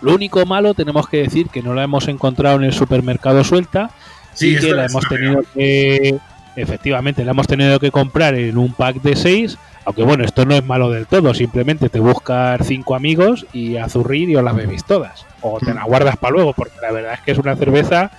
Lo 0.00 0.14
único 0.14 0.46
malo, 0.46 0.74
tenemos 0.74 1.08
que 1.08 1.18
decir 1.18 1.48
que 1.48 1.62
no 1.62 1.74
la 1.74 1.84
hemos 1.84 2.08
encontrado 2.08 2.56
en 2.56 2.64
el 2.64 2.72
supermercado 2.72 3.44
suelta 3.44 3.90
sí, 4.32 4.56
y 4.56 4.58
que 4.58 4.74
la 4.74 4.86
hemos 4.86 5.06
tenido 5.08 5.42
que. 5.54 6.18
Efectivamente, 6.56 7.24
la 7.24 7.30
hemos 7.30 7.46
tenido 7.46 7.78
que 7.78 7.90
comprar 7.90 8.34
en 8.34 8.58
un 8.58 8.72
pack 8.72 9.02
de 9.02 9.14
6. 9.14 9.58
Aunque 9.84 10.02
bueno, 10.02 10.24
esto 10.24 10.44
no 10.44 10.54
es 10.54 10.64
malo 10.64 10.90
del 10.90 11.06
todo, 11.06 11.32
simplemente 11.32 11.88
te 11.88 12.00
buscas 12.00 12.60
cinco 12.66 12.94
amigos 12.94 13.46
y 13.52 13.76
a 13.76 13.88
zurrir 13.88 14.28
y 14.28 14.36
os 14.36 14.44
las 14.44 14.54
bebéis 14.54 14.84
todas. 14.84 15.24
O 15.40 15.58
te 15.58 15.72
la 15.72 15.84
guardas 15.84 16.16
para 16.16 16.32
luego, 16.32 16.52
porque 16.52 16.76
la 16.82 16.92
verdad 16.92 17.14
es 17.14 17.20
que 17.20 17.32
es 17.32 17.38
una 17.38 17.56
cerveza 17.56 18.10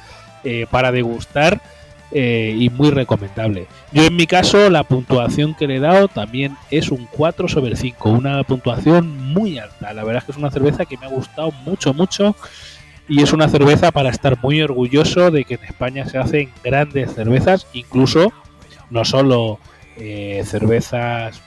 eh, 0.43 0.65
para 0.71 0.91
degustar 0.91 1.61
eh, 2.11 2.55
y 2.57 2.69
muy 2.69 2.89
recomendable. 2.89 3.67
Yo 3.91 4.03
en 4.03 4.15
mi 4.15 4.27
caso 4.27 4.69
la 4.69 4.83
puntuación 4.83 5.53
que 5.53 5.67
le 5.67 5.77
he 5.77 5.79
dado 5.79 6.07
también 6.07 6.57
es 6.69 6.91
un 6.91 7.07
4 7.11 7.47
sobre 7.47 7.75
5, 7.75 8.09
una 8.09 8.43
puntuación 8.43 9.33
muy 9.33 9.57
alta. 9.57 9.93
La 9.93 10.03
verdad 10.03 10.19
es 10.19 10.25
que 10.25 10.31
es 10.33 10.37
una 10.37 10.51
cerveza 10.51 10.85
que 10.85 10.97
me 10.97 11.05
ha 11.05 11.09
gustado 11.09 11.51
mucho, 11.65 11.93
mucho 11.93 12.35
y 13.07 13.21
es 13.21 13.33
una 13.33 13.47
cerveza 13.47 13.91
para 13.91 14.09
estar 14.09 14.37
muy 14.41 14.61
orgulloso 14.61 15.31
de 15.31 15.45
que 15.45 15.55
en 15.55 15.63
España 15.63 16.05
se 16.05 16.17
hacen 16.17 16.49
grandes 16.63 17.13
cervezas, 17.13 17.67
incluso 17.73 18.31
no 18.89 19.05
solo 19.05 19.59
eh, 19.97 20.43
cervezas 20.45 21.41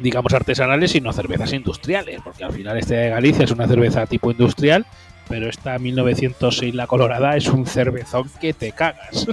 digamos 0.00 0.32
artesanales, 0.32 0.90
sino 0.90 1.12
cervezas 1.12 1.52
industriales, 1.52 2.20
porque 2.24 2.44
al 2.44 2.52
final 2.52 2.76
este 2.78 2.94
de 2.94 3.10
Galicia 3.10 3.44
es 3.44 3.50
una 3.50 3.68
cerveza 3.68 4.06
tipo 4.06 4.30
industrial 4.30 4.86
pero 5.28 5.48
esta 5.48 5.78
1906 5.78 6.74
La 6.74 6.86
Colorada 6.86 7.36
es 7.36 7.46
un 7.46 7.66
cervezón 7.66 8.30
que 8.40 8.52
te 8.52 8.72
cagas. 8.72 9.26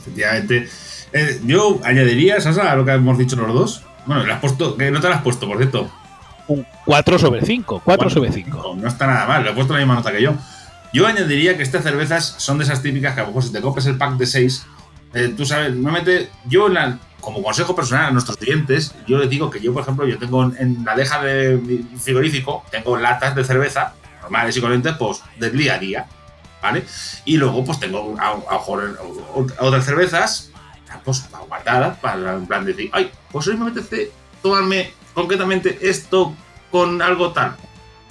Efectivamente. 0.00 0.68
Eh, 1.12 1.40
yo 1.44 1.80
añadiría, 1.84 2.40
Sasa, 2.40 2.70
a 2.70 2.76
lo 2.76 2.84
que 2.84 2.92
hemos 2.92 3.18
dicho 3.18 3.36
los 3.36 3.54
dos. 3.54 3.82
Bueno, 4.06 4.24
¿le 4.24 4.32
has 4.32 4.40
puesto, 4.40 4.76
que 4.76 4.90
no 4.90 5.00
te 5.00 5.08
la 5.08 5.16
has 5.16 5.22
puesto, 5.22 5.46
por 5.46 5.58
cierto. 5.58 5.90
Un 6.48 6.66
4 6.84 7.18
sobre 7.18 7.44
5, 7.44 7.82
4 7.84 8.10
sobre 8.10 8.32
5. 8.32 8.76
No 8.80 8.88
está 8.88 9.06
nada 9.06 9.26
mal, 9.26 9.44
le 9.44 9.50
he 9.50 9.54
puesto 9.54 9.74
la 9.74 9.80
misma 9.80 9.94
nota 9.94 10.12
que 10.12 10.22
yo. 10.22 10.34
Yo 10.92 11.06
añadiría 11.06 11.56
que 11.56 11.62
estas 11.62 11.82
cervezas 11.82 12.36
son 12.38 12.56
de 12.56 12.64
esas 12.64 12.82
típicas 12.82 13.14
que 13.14 13.20
a 13.20 13.24
lo 13.24 13.28
mejor 13.28 13.42
si 13.42 13.52
te 13.52 13.60
compras 13.60 13.86
el 13.86 13.98
pack 13.98 14.16
de 14.16 14.26
6, 14.26 14.66
eh, 15.14 15.34
tú 15.36 15.44
sabes, 15.44 15.74
normalmente 15.74 16.30
yo 16.46 16.68
como 17.20 17.42
consejo 17.42 17.74
personal 17.74 18.06
a 18.06 18.10
nuestros 18.10 18.38
clientes, 18.38 18.94
yo 19.06 19.18
les 19.18 19.28
digo 19.28 19.50
que 19.50 19.60
yo, 19.60 19.74
por 19.74 19.82
ejemplo, 19.82 20.06
yo 20.06 20.18
tengo 20.18 20.44
en 20.44 20.84
la 20.84 20.94
leja 20.94 21.22
de 21.22 21.56
mi 21.56 21.98
frigorífico, 21.98 22.64
tengo 22.70 22.96
latas 22.96 23.34
de 23.34 23.44
cerveza 23.44 23.94
normales 24.28 24.56
y 24.56 24.60
corrientes, 24.60 24.94
pues 24.98 25.22
del 25.38 25.56
día 25.56 25.74
a 25.74 25.78
día, 25.78 26.06
¿vale? 26.62 26.84
Y 27.24 27.36
luego, 27.38 27.64
pues 27.64 27.80
tengo 27.80 28.14
a, 28.20 28.56
otras 29.60 29.84
cervezas, 29.84 30.50
pues 31.04 31.24
guardadas 31.48 31.98
para 31.98 32.34
en 32.34 32.46
plan 32.46 32.64
decir, 32.64 32.90
ay, 32.92 33.10
pues 33.32 33.46
hoy 33.48 33.56
me 33.56 33.70
apetece 33.70 34.10
tomarme 34.42 34.92
concretamente 35.14 35.78
esto 35.82 36.34
con 36.70 37.00
algo 37.00 37.32
tal. 37.32 37.56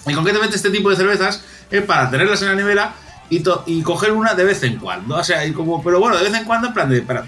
Y 0.07 0.13
concretamente 0.13 0.55
este 0.55 0.70
tipo 0.70 0.89
de 0.89 0.95
cervezas 0.95 1.43
es 1.70 1.84
para 1.84 2.09
tenerlas 2.09 2.41
en 2.41 2.49
la 2.49 2.55
nevera 2.55 2.93
y, 3.30 3.43
y 3.65 3.82
coger 3.84 4.11
una 4.11 4.34
de 4.34 4.43
vez 4.43 4.63
en 4.63 4.78
cuando. 4.78 5.18
O 5.18 5.24
sea, 5.24 5.45
y 5.45 5.51
como, 5.53 5.84
pero 5.84 5.99
bueno, 5.99 6.18
de 6.18 6.24
vez 6.24 6.34
en 6.34 6.45
cuando 6.45 6.68
en 6.68 6.74
plan 6.74 6.89
de, 6.89 7.01
para, 7.01 7.26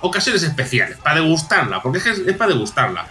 ocasiones 0.00 0.42
especiales, 0.42 0.98
para 0.98 1.20
degustarla, 1.20 1.80
porque 1.82 1.98
es, 1.98 2.04
que 2.04 2.30
es 2.30 2.36
para 2.36 2.52
degustarla. 2.52 3.06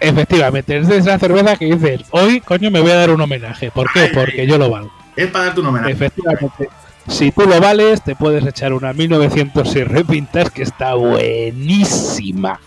Efectivamente, 0.00 0.78
es 0.78 0.88
de 0.88 0.98
esa 0.98 1.18
cerveza 1.18 1.56
que 1.56 1.74
dices, 1.74 2.02
hoy, 2.10 2.40
coño, 2.40 2.70
me 2.70 2.80
voy 2.80 2.90
a 2.90 2.96
dar 2.96 3.10
un 3.10 3.20
homenaje. 3.20 3.70
¿Por 3.70 3.90
qué? 3.92 4.10
Porque 4.12 4.46
yo 4.46 4.58
lo 4.58 4.70
valgo. 4.70 4.92
Es 5.16 5.28
para 5.28 5.46
darte 5.46 5.60
un 5.60 5.66
homenaje. 5.66 5.92
Efectivamente. 5.92 6.68
Si 7.08 7.30
tú 7.30 7.42
lo 7.42 7.60
vales, 7.60 8.02
te 8.02 8.16
puedes 8.16 8.44
echar 8.44 8.72
una 8.72 8.92
1906 8.92 9.86
repintas 9.86 10.50
que 10.50 10.62
está 10.62 10.94
buenísima. 10.94 12.60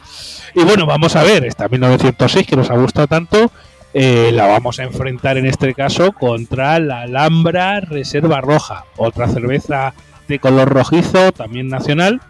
Y 0.55 0.63
bueno, 0.63 0.85
vamos 0.85 1.15
a 1.15 1.23
ver, 1.23 1.45
esta 1.45 1.67
1906 1.67 2.47
que 2.47 2.55
nos 2.55 2.69
ha 2.71 2.75
gustado 2.75 3.07
tanto, 3.07 3.51
eh, 3.93 4.31
la 4.33 4.47
vamos 4.47 4.79
a 4.79 4.83
enfrentar 4.83 5.37
en 5.37 5.45
este 5.45 5.73
caso 5.73 6.13
contra 6.13 6.79
la 6.79 7.01
Alhambra 7.01 7.81
Reserva 7.81 8.39
Roja, 8.39 8.85
otra 8.97 9.27
cerveza 9.27 9.93
de 10.27 10.39
color 10.39 10.69
rojizo, 10.69 11.31
también 11.31 11.67
nacional. 11.67 12.21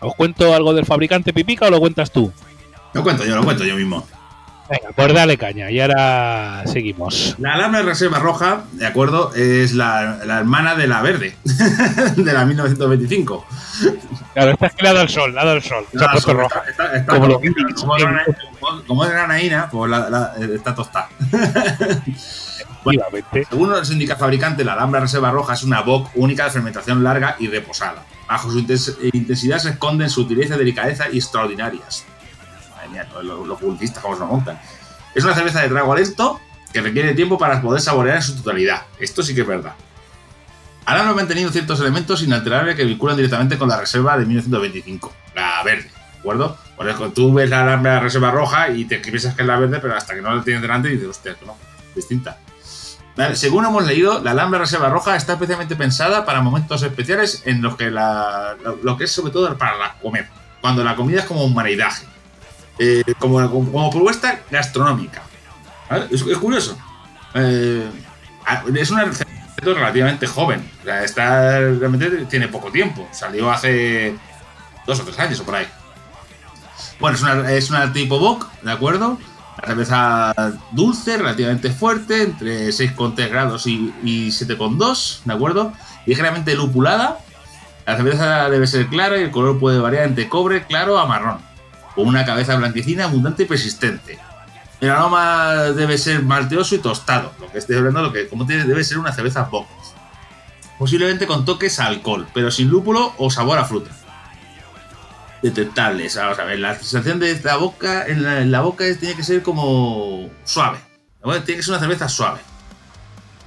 ¿Os 0.00 0.14
cuento 0.14 0.54
algo 0.54 0.72
del 0.72 0.86
fabricante 0.86 1.32
Pipica 1.32 1.66
o 1.66 1.70
lo 1.70 1.80
cuentas 1.80 2.10
tú? 2.12 2.32
Lo 2.92 3.02
cuento 3.02 3.24
yo, 3.24 3.34
lo 3.34 3.42
cuento 3.42 3.64
yo 3.64 3.76
mismo. 3.76 4.06
Venga, 4.68 4.92
pues 4.94 5.12
dale 5.12 5.36
caña 5.36 5.70
y 5.70 5.78
ahora 5.78 6.62
seguimos. 6.66 7.36
La 7.38 7.52
Alhambra 7.52 7.82
Reserva 7.82 8.18
Roja, 8.18 8.64
de 8.72 8.86
acuerdo, 8.86 9.34
es 9.34 9.74
la, 9.74 10.20
hermana 10.24 10.74
de 10.74 10.86
la 10.86 11.02
verde, 11.02 11.36
de 12.16 12.32
la 12.32 12.46
1925. 12.46 13.46
Claro, 14.32 14.52
esta 14.52 14.66
es 14.66 14.74
que 14.74 14.82
le 14.82 14.88
ha 14.88 14.92
dado 14.94 15.04
el 15.04 15.10
sol, 15.10 15.34
le 15.34 15.40
ha 15.40 15.44
dado 15.44 15.56
el 15.56 15.62
sol. 15.62 15.84
Se 15.92 16.02
ha 16.02 16.10
puesto 16.12 16.32
roja. 16.32 16.62
como, 17.06 17.26
lo 17.26 17.40
como, 17.74 18.82
como, 18.86 19.04
es 19.04 19.10
granaína, 19.10 19.68
pues 19.70 19.92
está 20.54 20.74
tostada. 20.74 21.08
bueno, 22.84 23.04
según 23.50 23.68
nos 23.68 23.90
indica 23.90 24.14
el 24.14 24.18
fabricante, 24.18 24.64
la 24.64 24.72
Alhambra 24.72 25.00
Reserva 25.00 25.30
Roja 25.30 25.52
es 25.52 25.62
una 25.62 25.82
bock 25.82 26.10
única 26.14 26.44
de 26.44 26.50
fermentación 26.50 27.04
larga 27.04 27.36
y 27.38 27.48
reposada. 27.48 28.02
Bajo 28.26 28.50
su 28.50 28.60
intensidad 28.60 29.58
se 29.58 29.70
esconden 29.70 30.08
sutileza, 30.08 30.56
delicadeza 30.56 31.10
y 31.12 31.18
extraordinarias 31.18 32.06
los, 33.22 33.46
los 33.46 33.58
como 33.58 34.14
se 34.14 34.20
lo 34.20 34.26
montan. 34.26 34.60
Es 35.14 35.24
una 35.24 35.34
cerveza 35.34 35.60
de 35.60 35.68
trago 35.68 35.94
lento 35.94 36.40
que 36.72 36.80
requiere 36.80 37.14
tiempo 37.14 37.38
para 37.38 37.62
poder 37.62 37.80
saborear 37.80 38.16
en 38.16 38.22
su 38.22 38.36
totalidad. 38.36 38.82
Esto 38.98 39.22
sí 39.22 39.34
que 39.34 39.42
es 39.42 39.46
verdad. 39.46 39.74
Ahora 40.86 41.08
han 41.08 41.28
tenido 41.28 41.50
ciertos 41.50 41.80
elementos 41.80 42.22
inalterables 42.22 42.76
que 42.76 42.84
vinculan 42.84 43.16
directamente 43.16 43.56
con 43.56 43.68
la 43.68 43.80
reserva 43.80 44.18
de 44.18 44.26
1925, 44.26 45.12
la 45.34 45.62
verde, 45.62 45.84
¿de 45.84 46.18
acuerdo? 46.18 46.58
Por 46.76 46.88
eso 46.88 47.10
tú 47.10 47.32
ves 47.32 47.48
la, 47.48 47.76
la 47.76 48.00
reserva 48.00 48.30
roja 48.30 48.68
y 48.68 48.84
te 48.84 48.98
piensas 48.98 49.34
que 49.34 49.42
es 49.42 49.48
la 49.48 49.58
verde, 49.58 49.78
pero 49.80 49.96
hasta 49.96 50.14
que 50.14 50.20
no 50.20 50.34
la 50.34 50.42
tienes 50.42 50.60
delante 50.60 50.88
dices, 50.88 51.08
hostia, 51.08 51.36
no, 51.46 51.56
distinta. 51.94 52.38
según 53.32 53.64
hemos 53.64 53.86
leído, 53.86 54.20
la 54.22 54.32
Alhambra 54.32 54.58
Reserva 54.58 54.90
Roja 54.90 55.16
está 55.16 55.34
especialmente 55.34 55.76
pensada 55.76 56.26
para 56.26 56.42
momentos 56.42 56.82
especiales 56.82 57.42
en 57.46 57.62
los 57.62 57.76
que 57.76 57.90
la, 57.90 58.56
lo, 58.82 58.96
que 58.98 59.04
es 59.04 59.12
sobre 59.12 59.32
todo 59.32 59.56
para 59.56 59.78
la 59.78 59.94
comer, 60.02 60.28
cuando 60.60 60.84
la 60.84 60.96
comida 60.96 61.20
es 61.20 61.26
como 61.26 61.44
un 61.44 61.54
maridaje. 61.54 62.04
Eh, 62.78 63.04
como, 63.18 63.38
como, 63.50 63.90
propuesta 63.90 64.40
gastronómica. 64.50 65.22
Es, 66.10 66.22
curioso. 66.22 66.76
Eh, 67.34 67.88
es 68.76 68.90
una 68.90 69.04
receta 69.04 69.30
relativamente 69.62 70.26
joven. 70.26 70.68
O 70.80 70.84
sea, 70.84 71.04
está, 71.04 71.58
realmente 71.60 72.10
tiene 72.26 72.48
poco 72.48 72.70
tiempo. 72.72 73.06
Salió 73.12 73.50
hace 73.50 74.16
dos 74.86 75.00
o 75.00 75.04
tres 75.04 75.18
años 75.18 75.40
o 75.40 75.44
por 75.44 75.54
ahí. 75.54 75.66
Bueno, 76.98 77.16
es 77.16 77.22
una, 77.22 77.52
es 77.52 77.70
una 77.70 77.92
tipo 77.92 78.18
Bock, 78.18 78.48
¿de 78.62 78.72
acuerdo? 78.72 79.18
La 79.60 79.68
cerveza 79.68 80.34
dulce, 80.72 81.16
relativamente 81.16 81.70
fuerte, 81.70 82.22
entre 82.22 82.68
6,3 82.68 83.28
grados 83.28 83.66
y, 83.66 83.94
y 84.02 84.28
7,2, 84.28 85.20
¿de 85.24 85.32
acuerdo? 85.32 85.72
Ligeramente 86.06 86.54
lupulada. 86.54 87.18
La 87.86 87.96
cerveza 87.96 88.48
debe 88.50 88.66
ser 88.66 88.88
clara 88.88 89.18
y 89.18 89.22
el 89.22 89.30
color 89.30 89.58
puede 89.58 89.78
variar 89.78 90.04
entre 90.04 90.28
cobre, 90.28 90.64
claro 90.66 90.98
a 90.98 91.06
marrón 91.06 91.53
con 91.94 92.06
una 92.06 92.24
cabeza 92.24 92.56
blanquecina, 92.56 93.04
abundante 93.04 93.44
y 93.44 93.46
persistente. 93.46 94.18
El 94.80 94.90
aroma 94.90 95.54
debe 95.74 95.96
ser 95.96 96.22
malteoso 96.22 96.74
y 96.74 96.78
tostado, 96.78 97.32
lo 97.40 97.50
que 97.50 97.58
estoy 97.58 97.76
hablando, 97.76 98.02
lo 98.02 98.12
que 98.12 98.28
como 98.28 98.44
debe 98.44 98.84
ser 98.84 98.98
una 98.98 99.12
cerveza 99.12 99.44
Bock. 99.44 99.66
Posiblemente 100.78 101.26
con 101.26 101.44
toques 101.44 101.78
a 101.78 101.86
alcohol, 101.86 102.26
pero 102.34 102.50
sin 102.50 102.68
lúpulo 102.68 103.14
o 103.18 103.30
sabor 103.30 103.58
a 103.58 103.64
fruta. 103.64 103.90
Detectables, 105.42 106.16
vamos 106.16 106.38
a 106.38 106.44
ver, 106.44 106.58
la 106.58 106.74
sensación 106.74 107.20
de 107.20 107.40
la 107.42 107.56
boca, 107.56 108.06
en 108.06 108.50
la, 108.50 108.60
boca 108.60 108.84
tiene 108.98 109.14
que 109.14 109.22
ser 109.22 109.42
como 109.42 110.28
suave. 110.44 110.78
Tiene 111.22 111.56
que 111.56 111.62
ser 111.62 111.72
una 111.72 111.80
cerveza 111.80 112.08
suave. 112.08 112.40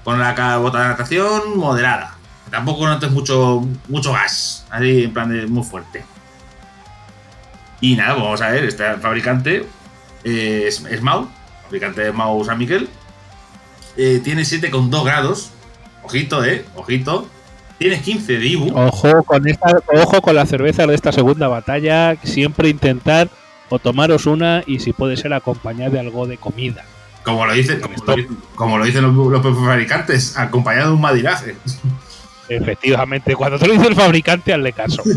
con 0.03 0.19
la 0.19 0.33
carbonatación 0.33 1.57
moderada. 1.57 2.15
Tampoco 2.49 2.87
notes 2.87 3.11
mucho, 3.11 3.67
mucho 3.89 4.13
gas, 4.13 4.65
así 4.69 5.03
en 5.03 5.13
plan 5.13 5.29
de 5.29 5.47
muy 5.47 5.63
fuerte. 5.63 6.05
Y 7.81 7.95
nada, 7.95 8.13
pues 8.13 8.23
vamos 8.23 8.41
a 8.41 8.49
ver, 8.49 8.63
este 8.65 8.83
fabricante 8.95 9.65
eh, 10.23 10.63
es, 10.67 10.83
es 10.85 11.01
Mau, 11.01 11.27
fabricante 11.63 12.01
de 12.01 12.11
Mau 12.11 12.43
San 12.43 12.57
Miguel. 12.57 12.89
Eh, 13.95 14.21
tiene 14.23 14.41
7,2 14.43 15.03
grados. 15.05 15.51
Ojito, 16.03 16.43
eh, 16.45 16.65
ojito. 16.75 17.27
Tienes 17.77 18.01
15 18.01 18.39
de 18.39 18.45
IBU. 18.47 18.71
Ojo 18.75 19.23
con 19.23 19.47
esta, 19.47 19.79
ojo 19.93 20.21
con 20.21 20.35
la 20.35 20.45
cerveza 20.47 20.87
de 20.87 20.95
esta 20.95 21.11
segunda 21.11 21.47
batalla. 21.47 22.15
Siempre 22.23 22.69
intentar 22.69 23.29
o 23.69 23.77
tomaros 23.79 24.25
una 24.25 24.63
y 24.65 24.79
si 24.79 24.93
puede 24.93 25.17
ser 25.17 25.33
acompañada 25.33 25.91
de 25.91 25.99
algo 25.99 26.25
de 26.25 26.37
comida. 26.37 26.83
Como 27.23 27.45
lo 27.45 27.53
dicen, 27.53 27.79
como 27.81 27.93
lo, 28.05 28.15
dicen- 28.15 28.37
como 28.55 28.77
lo 28.77 28.85
dicen 28.85 29.03
los, 29.03 29.41
fabricantes, 29.43 30.37
acompañado 30.37 30.87
de 30.87 30.93
un 30.95 31.01
madiraje. 31.01 31.55
Efectivamente, 32.49 33.35
cuando 33.35 33.59
te 33.59 33.67
lo 33.67 33.73
dice 33.73 33.87
el 33.87 33.95
fabricante, 33.95 34.53
hazle 34.53 34.71
caso. 34.73 35.03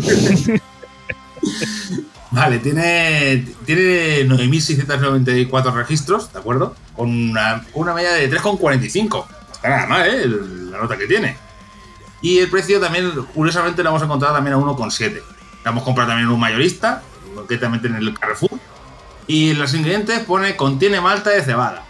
Vale, 2.32 2.60
tiene, 2.60 3.44
tiene 3.66 4.24
9.694 4.28 5.74
registros, 5.74 6.32
¿de 6.32 6.38
acuerdo? 6.38 6.76
Con 6.94 7.08
una, 7.10 7.64
una 7.74 7.92
media 7.92 8.12
de 8.12 8.30
3,45. 8.30 9.26
Está 9.52 9.68
nada 9.68 9.86
mal, 9.86 10.06
¿eh? 10.06 10.26
La 10.70 10.78
nota 10.78 10.96
que 10.96 11.06
tiene. 11.06 11.36
Y 12.22 12.38
el 12.38 12.48
precio 12.48 12.80
también, 12.80 13.10
curiosamente, 13.34 13.82
lo 13.82 13.90
hemos 13.90 14.02
encontrado 14.02 14.34
también 14.34 14.54
a 14.54 14.58
1,7. 14.58 15.20
La 15.64 15.70
hemos 15.72 15.82
comprado 15.82 16.10
también 16.10 16.28
en 16.28 16.34
un 16.34 16.40
mayorista, 16.40 17.02
concretamente 17.34 17.88
en 17.88 17.96
el 17.96 18.16
Carrefour. 18.16 18.60
Y 19.26 19.50
en 19.50 19.58
los 19.58 19.74
ingredientes 19.74 20.20
pone 20.20 20.54
contiene 20.54 21.00
malta 21.00 21.30
de 21.30 21.42
cebada. 21.42 21.82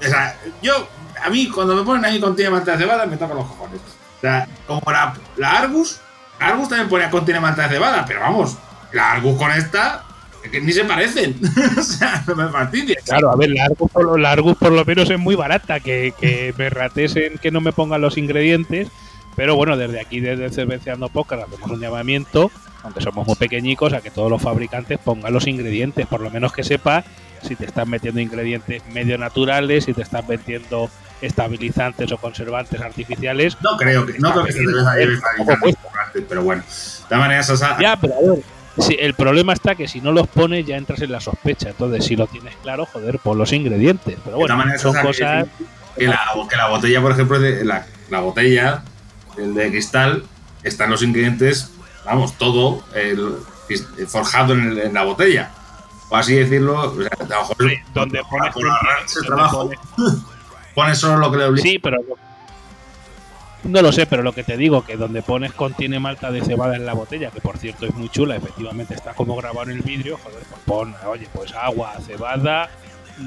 O 0.00 0.04
sea, 0.04 0.38
yo, 0.62 0.86
a 1.24 1.30
mí, 1.30 1.48
cuando 1.48 1.74
me 1.74 1.82
ponen 1.82 2.04
ahí 2.04 2.20
contiene 2.20 2.50
malta 2.50 2.72
de 2.72 2.78
cebada, 2.78 3.06
me 3.06 3.16
tocan 3.16 3.36
los 3.36 3.46
cojones. 3.46 3.80
O 4.18 4.20
sea, 4.20 4.46
como 4.66 4.82
la, 4.90 5.14
la 5.36 5.50
Argus, 5.58 6.00
Argus 6.38 6.68
también 6.68 6.88
ponía 6.88 7.10
contiene 7.10 7.40
malta 7.40 7.62
de 7.62 7.68
cebada, 7.70 8.04
pero 8.06 8.20
vamos, 8.20 8.56
la 8.92 9.12
Argus 9.12 9.36
con 9.38 9.50
esta, 9.52 10.04
es 10.44 10.50
que 10.50 10.60
ni 10.60 10.72
se 10.72 10.84
parecen. 10.84 11.38
o 11.78 11.82
sea, 11.82 12.22
no 12.26 12.34
me 12.36 12.48
fastidies. 12.48 13.02
Claro, 13.04 13.30
a 13.30 13.36
ver, 13.36 13.50
la 13.50 13.64
Argus 13.64 13.90
por, 13.90 14.04
lo- 14.04 14.16
la 14.16 14.32
Argus 14.32 14.56
por 14.56 14.72
lo 14.72 14.84
menos 14.84 15.10
es 15.10 15.18
muy 15.18 15.34
barata, 15.34 15.80
que, 15.80 16.12
que 16.20 16.54
me 16.56 16.70
ratesen 16.70 17.38
que 17.38 17.50
no 17.50 17.60
me 17.60 17.72
pongan 17.72 18.00
los 18.00 18.16
ingredientes. 18.18 18.88
Pero 19.36 19.54
bueno, 19.54 19.76
desde 19.76 20.00
aquí, 20.00 20.20
desde 20.20 20.48
Cerveceando 20.50 21.10
Podcast, 21.10 21.42
hacemos 21.46 21.70
un 21.70 21.78
llamamiento, 21.80 22.50
aunque 22.82 23.02
somos 23.02 23.26
muy 23.26 23.36
pequeñicos, 23.36 23.92
a 23.92 24.00
que 24.00 24.10
todos 24.10 24.30
los 24.30 24.40
fabricantes 24.40 24.98
pongan 24.98 25.32
los 25.34 25.46
ingredientes, 25.46 26.06
por 26.06 26.22
lo 26.22 26.30
menos 26.30 26.52
que 26.54 26.64
sepa 26.64 27.04
si 27.42 27.54
te 27.54 27.66
están 27.66 27.90
metiendo 27.90 28.18
ingredientes 28.20 28.82
medio 28.94 29.18
naturales, 29.18 29.84
si 29.84 29.92
te 29.92 30.00
están 30.00 30.24
metiendo 30.26 30.88
estabilizantes 31.20 32.10
o 32.12 32.16
conservantes 32.18 32.80
artificiales. 32.80 33.58
No 33.62 33.76
creo 33.76 34.06
que, 34.06 34.18
no 34.18 34.32
creo 34.32 34.44
que 34.46 34.52
lleve 34.52 35.18
Ojo, 35.38 35.52
pues. 35.60 35.76
pero 36.28 36.42
bueno. 36.42 36.62
De 36.62 37.08
todas 37.08 37.20
maneras, 37.20 37.62
Ya, 37.78 37.96
pero 38.00 38.14
a 38.14 38.20
ver, 38.34 38.42
si- 38.78 38.96
el 38.98 39.14
problema 39.14 39.52
está 39.52 39.74
que 39.74 39.88
si 39.88 40.00
no 40.00 40.12
los 40.12 40.26
pones 40.28 40.66
ya 40.66 40.76
entras 40.76 41.00
en 41.02 41.12
la 41.12 41.20
sospecha. 41.20 41.70
Entonces, 41.70 42.04
si 42.04 42.16
lo 42.16 42.26
tienes 42.26 42.54
claro, 42.62 42.86
joder, 42.86 43.18
pon 43.18 43.38
los 43.38 43.52
ingredientes. 43.52 44.16
Pero 44.24 44.36
bueno, 44.36 44.56
maneras, 44.56 44.80
son 44.82 44.94
cosas... 45.00 45.46
que, 45.96 46.06
la, 46.06 46.20
que 46.48 46.56
la 46.56 46.68
botella, 46.68 47.00
por 47.02 47.12
ejemplo, 47.12 47.38
de 47.40 47.64
la, 47.64 47.86
la 48.10 48.20
botella 48.20 48.82
el 49.38 49.54
de 49.54 49.70
cristal, 49.70 50.24
están 50.62 50.90
los 50.90 51.02
ingredientes, 51.02 51.70
vamos, 52.04 52.36
todo 52.38 52.82
el, 52.94 53.36
forjado 54.08 54.54
en, 54.54 54.60
el- 54.72 54.78
en 54.78 54.94
la 54.94 55.02
botella. 55.04 55.50
O 56.08 56.16
así 56.16 56.34
decirlo, 56.34 56.80
o 56.92 57.02
sea, 57.02 57.10
a 57.18 57.22
lo 57.24 57.28
mejor 57.40 57.56
Sí, 57.70 57.76
donde 57.92 58.20
pones- 58.22 58.52
por 58.54 58.68
ahorrarse 58.68 59.18
el 59.18 59.24
donde 59.24 59.26
trabajo, 59.26 59.70
pones- 59.70 59.78
pones 60.74 60.98
solo 60.98 61.16
lo 61.18 61.30
que 61.32 61.36
le 61.38 61.44
obliga. 61.46 61.62
Sí, 61.62 61.78
pero 61.78 61.98
no 63.68 63.82
lo 63.82 63.92
sé, 63.92 64.06
pero 64.06 64.22
lo 64.22 64.32
que 64.32 64.44
te 64.44 64.56
digo, 64.56 64.84
que 64.84 64.96
donde 64.96 65.22
pones 65.22 65.52
contiene 65.52 65.98
malta 66.00 66.30
de 66.30 66.42
cebada 66.42 66.76
en 66.76 66.86
la 66.86 66.94
botella, 66.94 67.30
que 67.30 67.40
por 67.40 67.58
cierto 67.58 67.86
es 67.86 67.94
muy 67.94 68.08
chula, 68.08 68.36
efectivamente 68.36 68.94
está 68.94 69.14
como 69.14 69.36
grabado 69.36 69.70
en 69.70 69.76
el 69.76 69.82
vidrio, 69.82 70.18
joder, 70.22 70.42
pues 70.48 70.60
pon, 70.64 70.94
oye, 71.06 71.28
pues 71.32 71.54
agua, 71.54 71.94
cebada, 72.06 72.68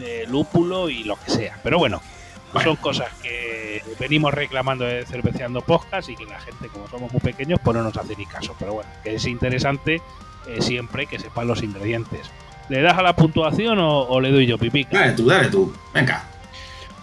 eh, 0.01 0.25
lúpulo 0.29 0.89
y 0.89 1.03
lo 1.03 1.15
que 1.17 1.31
sea. 1.31 1.59
Pero 1.63 1.77
bueno, 1.79 2.01
Bueno. 2.53 2.69
son 2.71 2.75
cosas 2.77 3.09
que 3.21 3.81
venimos 3.99 4.33
reclamando 4.33 4.85
de 4.85 5.05
Cerveceando 5.05 5.61
Podcast 5.61 6.09
y 6.09 6.15
que 6.15 6.25
la 6.25 6.39
gente, 6.39 6.67
como 6.67 6.87
somos 6.87 7.11
muy 7.11 7.21
pequeños, 7.21 7.59
pues 7.63 7.75
no 7.77 7.83
nos 7.83 7.95
hace 7.97 8.15
ni 8.15 8.25
caso. 8.25 8.55
Pero 8.59 8.73
bueno, 8.73 8.89
que 9.03 9.15
es 9.15 9.25
interesante 9.25 10.01
eh, 10.47 10.61
siempre 10.61 11.05
que 11.05 11.19
sepan 11.19 11.47
los 11.47 11.61
ingredientes. 11.61 12.29
¿Le 12.69 12.81
das 12.81 12.97
a 12.97 13.01
la 13.03 13.15
puntuación 13.15 13.79
o, 13.79 14.01
o 14.01 14.21
le 14.21 14.31
doy 14.31 14.45
yo 14.45 14.57
pipica? 14.57 14.99
Dale 14.99 15.13
tú, 15.13 15.25
dale 15.27 15.47
tú. 15.49 15.73
Venga. 15.93 16.23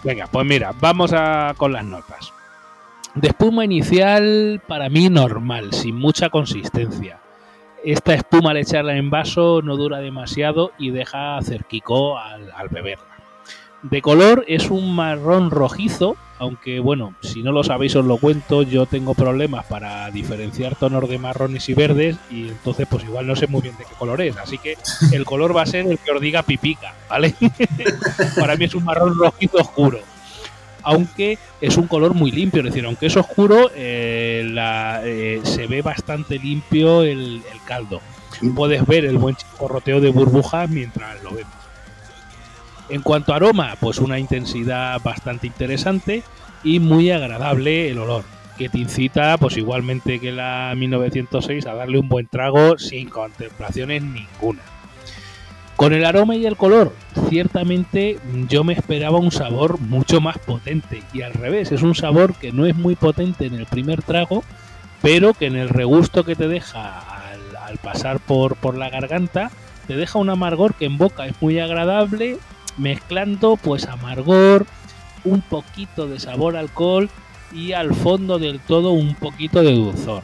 Venga, 0.05 0.27
pues 0.29 0.47
mira, 0.47 0.73
vamos 0.81 1.13
a, 1.13 1.53
con 1.57 1.73
las 1.73 1.85
notas. 1.85 2.33
De 3.17 3.29
espuma 3.29 3.65
inicial, 3.65 4.61
para 4.69 4.91
mí 4.91 5.09
normal, 5.09 5.73
sin 5.73 5.97
mucha 5.97 6.29
consistencia. 6.29 7.19
Esta 7.83 8.13
espuma 8.13 8.51
al 8.51 8.59
echarla 8.59 8.95
en 8.95 9.09
vaso 9.09 9.63
no 9.63 9.79
dura 9.79 10.01
demasiado 10.01 10.73
y 10.79 10.91
deja 10.91 11.39
cerquicó 11.43 12.19
al, 12.19 12.53
al 12.55 12.69
beberla. 12.69 13.07
De 13.83 14.03
color 14.03 14.45
es 14.49 14.71
un 14.71 14.95
marrón 14.95 15.51
rojizo, 15.51 16.17
aunque 16.39 16.79
bueno, 16.79 17.15
si 17.23 17.43
no 17.43 17.53
lo 17.53 17.65
sabéis 17.65 17.97
os 17.97 18.05
lo 18.05 18.19
cuento, 18.19 18.61
yo 18.61 18.85
tengo 18.85 19.15
problemas 19.15 19.65
para 19.65 20.11
diferenciar 20.11 20.77
tonos 20.77 21.09
de 21.09 21.17
marrones 21.17 21.71
y 21.71 21.75
verdes 21.75 22.19
y 22.31 22.49
entonces 22.49 22.87
pues 22.91 23.05
igual 23.05 23.27
no 23.27 23.35
sé 23.35 23.47
muy 23.47 23.63
bien 23.63 23.79
de 23.79 23.85
qué 23.85 23.95
color 23.99 24.21
es, 24.21 24.37
así 24.37 24.59
que 24.59 24.77
el 25.13 25.25
color 25.25 25.57
va 25.57 25.63
a 25.63 25.67
ser 25.67 25.87
el 25.87 25.99
que 25.99 26.11
os 26.11 26.21
diga 26.21 26.43
pipica, 26.43 26.95
¿vale? 27.09 27.35
para 28.39 28.57
mí 28.57 28.67
es 28.67 28.75
un 28.75 28.85
marrón 28.85 29.17
rojizo 29.19 29.57
oscuro. 29.57 30.01
Aunque 30.89 31.37
es 31.61 31.77
un 31.77 31.89
color 31.89 32.15
muy 32.15 32.31
limpio, 32.31 32.61
es 32.61 32.67
decir, 32.67 32.85
aunque 32.85 33.07
es 33.07 33.17
oscuro, 33.17 33.71
eh, 33.75 34.47
la- 34.53 35.01
eh, 35.05 35.41
se 35.43 35.67
ve 35.67 35.83
bastante 35.83 36.39
limpio 36.39 37.03
el, 37.03 37.43
el 37.53 37.61
caldo. 37.67 38.01
Puedes 38.55 38.87
ver 38.87 39.05
el 39.05 39.19
buen 39.19 39.35
chisporroteo 39.35 40.01
de 40.01 40.11
burbujas 40.11 40.71
mientras 40.71 41.21
lo 41.25 41.31
vemos. 41.33 41.53
En 42.89 43.03
cuanto 43.03 43.33
a 43.33 43.37
aroma, 43.37 43.75
pues 43.81 43.99
una 43.99 44.19
intensidad 44.19 45.01
bastante 45.03 45.49
interesante 45.49 46.23
y 46.63 46.79
muy 46.79 47.11
agradable 47.11 47.91
el 47.91 47.99
olor, 47.99 48.23
que 48.57 48.69
te 48.69 48.79
incita, 48.79 49.39
pues 49.39 49.57
igualmente 49.57 50.21
que 50.21 50.31
la 50.31 50.73
1906, 50.77 51.67
a 51.67 51.75
darle 51.75 51.99
un 51.99 52.09
buen 52.09 52.29
trago 52.29 52.79
sin 52.79 53.09
contemplaciones 53.09 54.03
ninguna. 54.03 54.63
Con 55.77 55.93
el 55.93 56.07
aroma 56.07 56.37
y 56.37 56.47
el 56.47 56.57
color, 56.57 56.95
ciertamente 57.29 58.19
yo 58.49 58.65
me 58.65 58.73
esperaba 58.73 59.19
un 59.19 59.31
sabor 59.31 59.79
mucho 59.79 60.23
más 60.23 60.39
potente 60.39 61.03
y 61.13 61.21
al 61.21 61.35
revés, 61.35 61.71
es 61.71 61.83
un 61.83 61.95
sabor 61.95 62.35
que 62.35 62.51
no 62.51 62.65
es 62.65 62.75
muy 62.75 62.97
potente 62.97 63.45
en 63.45 63.55
el 63.55 63.67
primer 63.67 64.03
trago, 64.03 64.43
pero 65.03 65.35
que 65.35 65.47
en 65.47 65.55
el 65.57 65.69
regusto 65.69 66.25
que 66.25 66.35
te 66.35 66.49
deja 66.49 66.99
al, 67.67 67.77
pasar 67.79 68.21
por, 68.21 68.57
por 68.57 68.79
la 68.79 68.89
garganta, 68.89 69.51
te 69.87 69.97
deja 69.97 70.19
un 70.19 70.31
amargor 70.31 70.75
que 70.75 70.87
en 70.87 70.97
boca 70.97 71.27
es 71.27 71.35
muy 71.43 71.59
agradable, 71.59 72.39
mezclando 72.79 73.57
pues 73.57 73.87
amargor, 73.87 74.65
un 75.25 75.43
poquito 75.43 76.07
de 76.07 76.19
sabor 76.21 76.57
alcohol 76.57 77.11
y 77.53 77.73
al 77.73 77.95
fondo 77.95 78.39
del 78.39 78.61
todo 78.61 78.93
un 78.93 79.15
poquito 79.15 79.63
de 79.63 79.75
dulzor. 79.75 80.23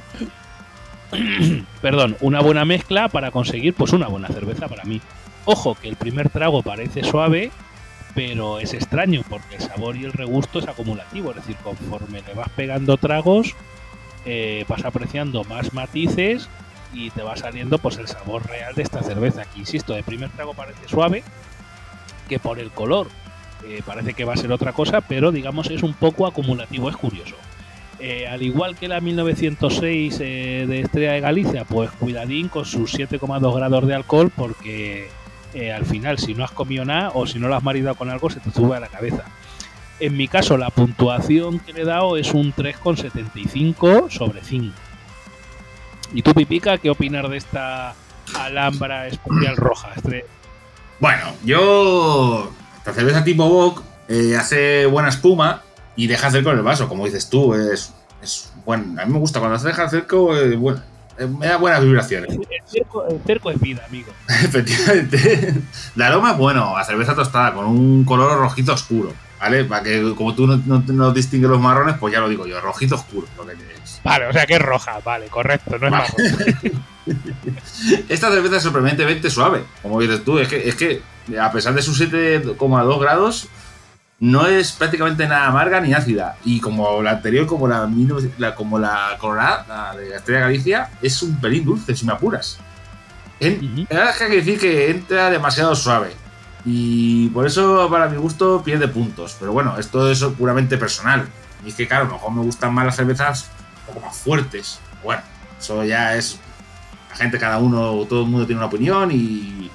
Perdón, 1.82 2.16
una 2.20 2.40
buena 2.40 2.64
mezcla 2.64 3.08
para 3.08 3.30
conseguir 3.30 3.74
pues 3.74 3.92
una 3.92 4.08
buena 4.08 4.28
cerveza 4.28 4.66
para 4.66 4.84
mí. 4.84 5.02
Ojo 5.44 5.74
que 5.74 5.88
el 5.88 5.96
primer 5.96 6.30
trago 6.30 6.62
parece 6.62 7.02
suave, 7.02 7.50
pero 8.14 8.60
es 8.60 8.74
extraño 8.74 9.22
porque 9.28 9.56
el 9.56 9.62
sabor 9.62 9.96
y 9.96 10.04
el 10.04 10.12
regusto 10.12 10.58
es 10.58 10.68
acumulativo, 10.68 11.30
es 11.30 11.36
decir, 11.36 11.56
conforme 11.56 12.22
le 12.22 12.34
vas 12.34 12.48
pegando 12.50 12.96
tragos, 12.96 13.54
eh, 14.24 14.64
vas 14.68 14.84
apreciando 14.84 15.42
más 15.44 15.72
matices 15.72 16.48
y 16.92 17.10
te 17.10 17.22
va 17.22 17.36
saliendo 17.36 17.78
pues 17.78 17.96
el 17.98 18.06
sabor 18.06 18.46
real 18.46 18.74
de 18.74 18.82
esta 18.82 19.02
cerveza, 19.02 19.44
que 19.46 19.60
insisto, 19.60 19.94
de 19.94 20.02
primer 20.02 20.30
trago 20.30 20.54
parece 20.54 20.88
suave, 20.88 21.24
que 22.28 22.38
por 22.38 22.58
el 22.58 22.70
color 22.70 23.08
eh, 23.64 23.82
parece 23.84 24.14
que 24.14 24.24
va 24.24 24.34
a 24.34 24.36
ser 24.36 24.52
otra 24.52 24.72
cosa, 24.72 25.00
pero 25.00 25.32
digamos 25.32 25.70
es 25.70 25.82
un 25.82 25.94
poco 25.94 26.26
acumulativo, 26.26 26.88
es 26.88 26.96
curioso. 26.96 27.36
Eh, 27.98 28.26
al 28.26 28.42
igual 28.42 28.76
que 28.76 28.88
la 28.88 29.00
1906 29.00 30.18
eh, 30.20 30.66
de 30.68 30.80
Estrella 30.80 31.12
de 31.12 31.20
Galicia, 31.20 31.64
pues 31.64 31.90
cuidadín 31.92 32.48
con 32.48 32.64
sus 32.64 32.92
7,2 32.94 33.54
grados 33.54 33.86
de 33.86 33.94
alcohol 33.94 34.32
porque 34.34 35.08
eh, 35.54 35.72
al 35.72 35.84
final 35.84 36.18
si 36.18 36.34
no 36.34 36.44
has 36.44 36.50
comido 36.50 36.84
nada 36.84 37.10
o 37.14 37.26
si 37.26 37.38
no 37.38 37.48
lo 37.48 37.56
has 37.56 37.62
maridado 37.62 37.94
con 37.94 38.10
algo 38.10 38.30
se 38.30 38.40
te 38.40 38.50
sube 38.50 38.76
a 38.76 38.80
la 38.80 38.88
cabeza. 38.88 39.24
En 40.00 40.16
mi 40.16 40.28
caso 40.28 40.56
la 40.56 40.70
puntuación 40.70 41.60
que 41.60 41.72
le 41.72 41.82
he 41.82 41.84
dado 41.84 42.16
es 42.16 42.32
un 42.34 42.52
3,75 42.54 44.10
sobre 44.10 44.42
5. 44.42 44.74
¿Y 46.14 46.22
tú, 46.22 46.34
Pipica, 46.34 46.78
qué 46.78 46.90
opinas 46.90 47.28
de 47.30 47.36
esta 47.36 47.94
Alhambra 48.34 49.06
especial 49.06 49.56
roja? 49.56 49.90
Bueno, 51.00 51.22
yo. 51.44 52.52
Esta 52.78 52.92
cerveza 52.92 53.24
tipo 53.24 53.48
Bock 53.48 53.82
eh, 54.08 54.36
hace 54.36 54.86
buena 54.86 55.08
espuma 55.08 55.62
y 55.96 56.06
deja 56.06 56.30
cerco 56.30 56.50
en 56.50 56.58
el 56.58 56.62
vaso, 56.62 56.88
como 56.88 57.04
dices 57.04 57.28
tú. 57.28 57.54
Es, 57.54 57.94
bueno. 58.64 59.00
A 59.00 59.06
mí 59.06 59.12
me 59.12 59.18
gusta 59.18 59.40
cuando 59.40 59.58
se 59.58 59.68
deja 59.68 59.88
cerco, 59.88 60.36
eh, 60.36 60.56
bueno, 60.56 60.82
me 61.38 61.46
da 61.46 61.56
buenas 61.56 61.82
vibraciones. 61.82 62.30
El 62.30 62.46
cerco, 62.66 63.06
el 63.08 63.20
cerco 63.26 63.50
es 63.50 63.60
vida, 63.60 63.84
amigo. 63.86 64.12
Efectivamente. 64.28 65.54
La 65.96 66.08
aroma 66.08 66.32
es 66.32 66.38
bueno, 66.38 66.76
a 66.76 66.84
cerveza 66.84 67.14
tostada 67.14 67.52
con 67.54 67.66
un 67.66 68.04
color 68.04 68.38
rojito 68.38 68.72
oscuro. 68.72 69.12
¿Vale? 69.40 69.64
Para 69.64 69.82
que 69.82 70.14
como 70.16 70.36
tú 70.36 70.46
no, 70.46 70.56
no, 70.64 70.84
no 70.86 71.12
distingues 71.12 71.50
los 71.50 71.60
marrones, 71.60 71.96
pues 71.98 72.14
ya 72.14 72.20
lo 72.20 72.28
digo 72.28 72.46
yo, 72.46 72.60
rojito 72.60 72.94
oscuro. 72.94 73.26
Lo 73.36 73.44
que 73.44 73.54
es. 73.54 74.00
Vale, 74.04 74.26
o 74.28 74.32
sea 74.32 74.46
que 74.46 74.54
es 74.54 74.62
roja, 74.62 75.00
vale, 75.04 75.26
correcto, 75.26 75.78
no 75.80 75.86
es 75.86 75.92
Vale. 75.92 76.08
marrón. 76.16 76.84
Esta 78.08 78.30
cerveza 78.30 78.56
es 78.56 78.62
sorprendentemente 78.62 79.30
suave, 79.30 79.64
como 79.82 80.00
dices 80.00 80.24
tú. 80.24 80.38
Es 80.38 80.48
que, 80.48 80.68
es 80.68 80.76
que 80.76 81.02
a 81.40 81.50
pesar 81.50 81.74
de 81.74 81.82
sus 81.82 82.00
7,2 82.00 83.00
grados, 83.00 83.48
no 84.22 84.46
es 84.46 84.70
prácticamente 84.70 85.26
nada 85.26 85.46
amarga 85.48 85.80
ni 85.80 85.92
ácida. 85.92 86.36
Y 86.44 86.60
como 86.60 87.02
la 87.02 87.10
anterior, 87.10 87.44
como 87.46 87.66
la, 87.66 87.86
1900 87.88 88.38
la- 88.38 88.54
como 88.54 88.78
la 88.78 89.16
Colorada, 89.18 89.64
la 89.68 89.96
de 90.00 90.10
la 90.10 90.16
Estrella 90.18 90.40
Galicia, 90.42 90.90
es 91.02 91.20
un 91.22 91.40
pelín 91.40 91.64
dulce, 91.64 91.96
si 91.96 92.06
me 92.06 92.12
apuras. 92.12 92.58
En- 93.40 93.58
Ujú. 93.64 93.86
la 93.90 93.96
verdad 93.98 94.10
es 94.12 94.16
que 94.18 94.24
hay 94.24 94.30
que 94.30 94.36
decir 94.36 94.60
que 94.60 94.90
entra 94.90 95.28
demasiado 95.28 95.74
suave. 95.74 96.12
Y 96.64 97.30
por 97.30 97.44
eso, 97.48 97.88
para 97.90 98.08
mi 98.08 98.16
gusto, 98.16 98.62
pierde 98.62 98.86
puntos. 98.86 99.36
Pero 99.40 99.52
bueno, 99.52 99.76
esto 99.76 100.08
es 100.12 100.22
puramente 100.38 100.78
personal. 100.78 101.26
Y 101.64 101.70
es 101.70 101.74
que, 101.74 101.88
claro, 101.88 102.04
a 102.04 102.06
lo 102.06 102.12
mejor 102.14 102.32
me 102.32 102.42
gustan 102.42 102.72
más 102.72 102.86
las 102.86 102.94
cervezas 102.94 103.50
un 103.88 103.94
poco 103.94 104.06
más 104.06 104.16
fuertes. 104.16 104.78
Bueno, 105.02 105.22
eso 105.60 105.82
ya 105.82 106.14
es. 106.14 106.38
La 107.10 107.16
gente, 107.16 107.38
cada 107.40 107.58
uno, 107.58 108.06
todo 108.08 108.22
el 108.22 108.28
mundo 108.28 108.46
tiene 108.46 108.60
una 108.60 108.66
opinión. 108.68 109.10
Y, 109.10 109.68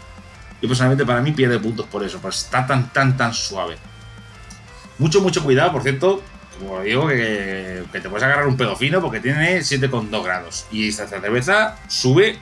y 0.62 0.68
personalmente, 0.68 1.06
para 1.06 1.20
mí, 1.20 1.34
pierde 1.34 1.60
puntos 1.60 1.86
por 1.88 2.02
eso. 2.06 2.20
Pues 2.20 2.38
está 2.46 2.66
tan, 2.66 2.88
tan, 2.94 3.18
tan 3.18 3.34
suave. 3.34 3.78
Mucho, 5.00 5.22
mucho 5.22 5.44
cuidado, 5.44 5.72
por 5.72 5.84
cierto. 5.84 6.22
Como 6.60 6.82
digo, 6.82 7.08
que, 7.08 7.84
que 7.92 8.00
te 8.00 8.10
puedes 8.10 8.24
agarrar 8.24 8.48
un 8.48 8.58
pedo 8.58 8.76
fino 8.76 9.00
porque 9.00 9.20
tiene 9.20 9.60
7,2 9.60 10.24
grados. 10.24 10.66
Y 10.72 10.88
esta 10.88 11.08
cerveza 11.08 11.76
sube 11.88 12.38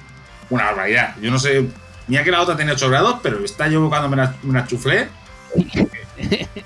una 0.49 0.65
barbaridad. 0.65 1.15
Yo 1.21 1.31
no 1.31 1.39
sé. 1.39 1.65
Mira 2.07 2.23
que 2.23 2.31
la 2.31 2.41
otra 2.41 2.55
tiene 2.55 2.71
8 2.71 2.89
grados, 2.89 3.19
pero 3.21 3.43
esta 3.43 3.67
yo 3.67 3.89
cuando 3.89 4.09
me 4.09 4.15
la, 4.15 4.35
me 4.43 4.53
la 4.53 4.65
chuflé. 4.65 5.07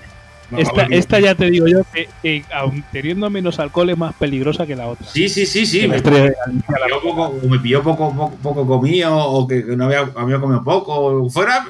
Esta, 0.90 1.20
ya 1.20 1.36
te 1.36 1.50
digo 1.50 1.68
yo 1.68 1.82
que, 1.94 2.10
que 2.24 2.44
aun 2.52 2.84
teniendo 2.92 3.30
menos 3.30 3.60
alcohol 3.60 3.92
es 3.92 3.98
más 3.98 4.16
peligrosa 4.16 4.66
que 4.66 4.76
la 4.76 4.88
otra. 4.88 5.06
Sí, 5.06 5.30
sí, 5.30 5.46
sí, 5.46 5.66
sí. 5.66 5.88
Me, 5.88 5.98
me 5.98 6.02
pilló 6.02 7.02
poco, 7.04 7.24
o 7.26 7.48
me 7.48 7.60
pilló 7.60 7.84
poco, 7.84 8.16
poco, 8.16 8.36
poco 8.42 8.68
comido, 8.68 9.16
o 9.16 9.48
que, 9.48 9.64
que 9.64 9.76
no 9.76 9.86
había, 9.86 10.10
había 10.16 10.40
comido 10.40 10.64
poco 10.64 10.96
o 10.96 11.30
fuera. 11.30 11.68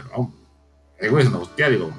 Digo, 1.02 1.18
diciendo, 1.18 1.42
hostia, 1.42 1.70
digo, 1.70 1.92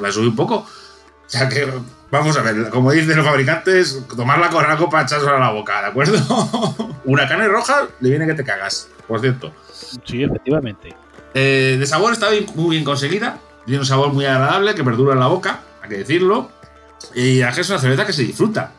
me 0.00 0.08
ha 0.08 0.12
subido 0.12 0.30
un 0.30 0.36
poco. 0.36 0.56
O 0.56 1.28
sea 1.28 1.48
que, 1.48 1.66
vamos 2.10 2.36
a 2.38 2.42
ver, 2.42 2.70
como 2.70 2.92
dicen 2.92 3.16
los 3.16 3.26
fabricantes, 3.26 4.00
tomarla 4.14 4.48
con 4.50 4.64
algo 4.64 4.88
para 4.88 5.04
echársela 5.04 5.36
a 5.36 5.40
la 5.40 5.50
boca, 5.50 5.80
¿de 5.82 5.88
acuerdo? 5.88 6.96
Una 7.04 7.26
carne 7.28 7.48
roja 7.48 7.88
le 8.00 8.10
viene 8.10 8.26
que 8.26 8.34
te 8.34 8.44
cagas, 8.44 8.88
por 9.08 9.20
cierto. 9.20 9.52
Sí, 10.04 10.22
efectivamente. 10.22 10.94
Eh, 11.34 11.76
de 11.78 11.86
sabor 11.86 12.12
está 12.12 12.30
bien- 12.30 12.46
muy 12.54 12.70
bien 12.76 12.84
conseguida. 12.84 13.38
Tiene 13.64 13.80
un 13.80 13.86
sabor 13.86 14.12
muy 14.12 14.24
agradable 14.24 14.74
que 14.76 14.84
perdura 14.84 15.14
en 15.14 15.20
la 15.20 15.26
boca, 15.26 15.60
hay 15.82 15.88
que 15.88 15.98
decirlo. 15.98 16.50
Y 17.14 17.40
es 17.40 17.54
que 17.54 17.60
es 17.62 17.70
una 17.70 17.78
cerveza 17.80 18.06
que 18.06 18.12
se 18.12 18.22
disfruta. 18.22 18.72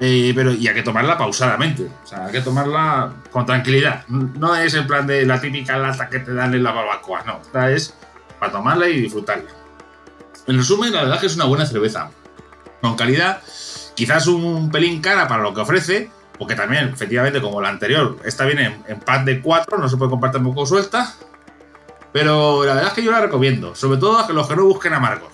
Eh, 0.00 0.32
pero 0.34 0.50
y 0.52 0.66
hay 0.66 0.74
que 0.74 0.82
tomarla 0.82 1.16
pausadamente. 1.16 1.86
O 2.02 2.06
sea, 2.06 2.26
hay 2.26 2.32
que 2.32 2.40
tomarla 2.40 3.12
con 3.30 3.46
tranquilidad. 3.46 4.04
No 4.08 4.56
es 4.56 4.74
en 4.74 4.88
plan 4.88 5.06
de 5.06 5.24
la 5.24 5.40
típica 5.40 5.78
lata 5.78 6.08
que 6.08 6.18
te 6.18 6.34
dan 6.34 6.52
en 6.54 6.64
la 6.64 6.72
barbacoa. 6.72 7.22
No, 7.24 7.40
esta 7.40 7.70
es 7.70 7.94
para 8.40 8.50
tomarla 8.50 8.88
y 8.88 9.02
disfrutarla. 9.02 9.48
En 10.46 10.56
resumen, 10.56 10.92
la 10.92 11.02
verdad 11.02 11.16
es 11.16 11.20
que 11.20 11.26
es 11.26 11.36
una 11.36 11.44
buena 11.44 11.66
cerveza. 11.66 12.10
Con 12.80 12.96
calidad, 12.96 13.42
quizás 13.94 14.26
un 14.26 14.70
pelín 14.70 15.00
cara 15.00 15.28
para 15.28 15.42
lo 15.42 15.54
que 15.54 15.60
ofrece, 15.60 16.10
porque 16.38 16.54
también, 16.54 16.88
efectivamente, 16.88 17.40
como 17.40 17.60
la 17.60 17.68
anterior, 17.68 18.16
esta 18.24 18.44
viene 18.44 18.82
en, 18.88 19.00
pack 19.00 19.24
de 19.24 19.40
4, 19.40 19.78
no 19.78 19.88
se 19.88 19.96
puede 19.96 20.10
comprar 20.10 20.32
tampoco 20.32 20.66
suelta. 20.66 21.14
Pero 22.12 22.64
la 22.64 22.74
verdad 22.74 22.88
es 22.88 22.94
que 22.94 23.02
yo 23.02 23.10
la 23.10 23.20
recomiendo, 23.20 23.74
sobre 23.74 23.98
todo 23.98 24.18
a 24.18 24.30
los 24.32 24.48
que 24.48 24.56
no 24.56 24.64
busquen 24.64 24.92
amargos. 24.92 25.30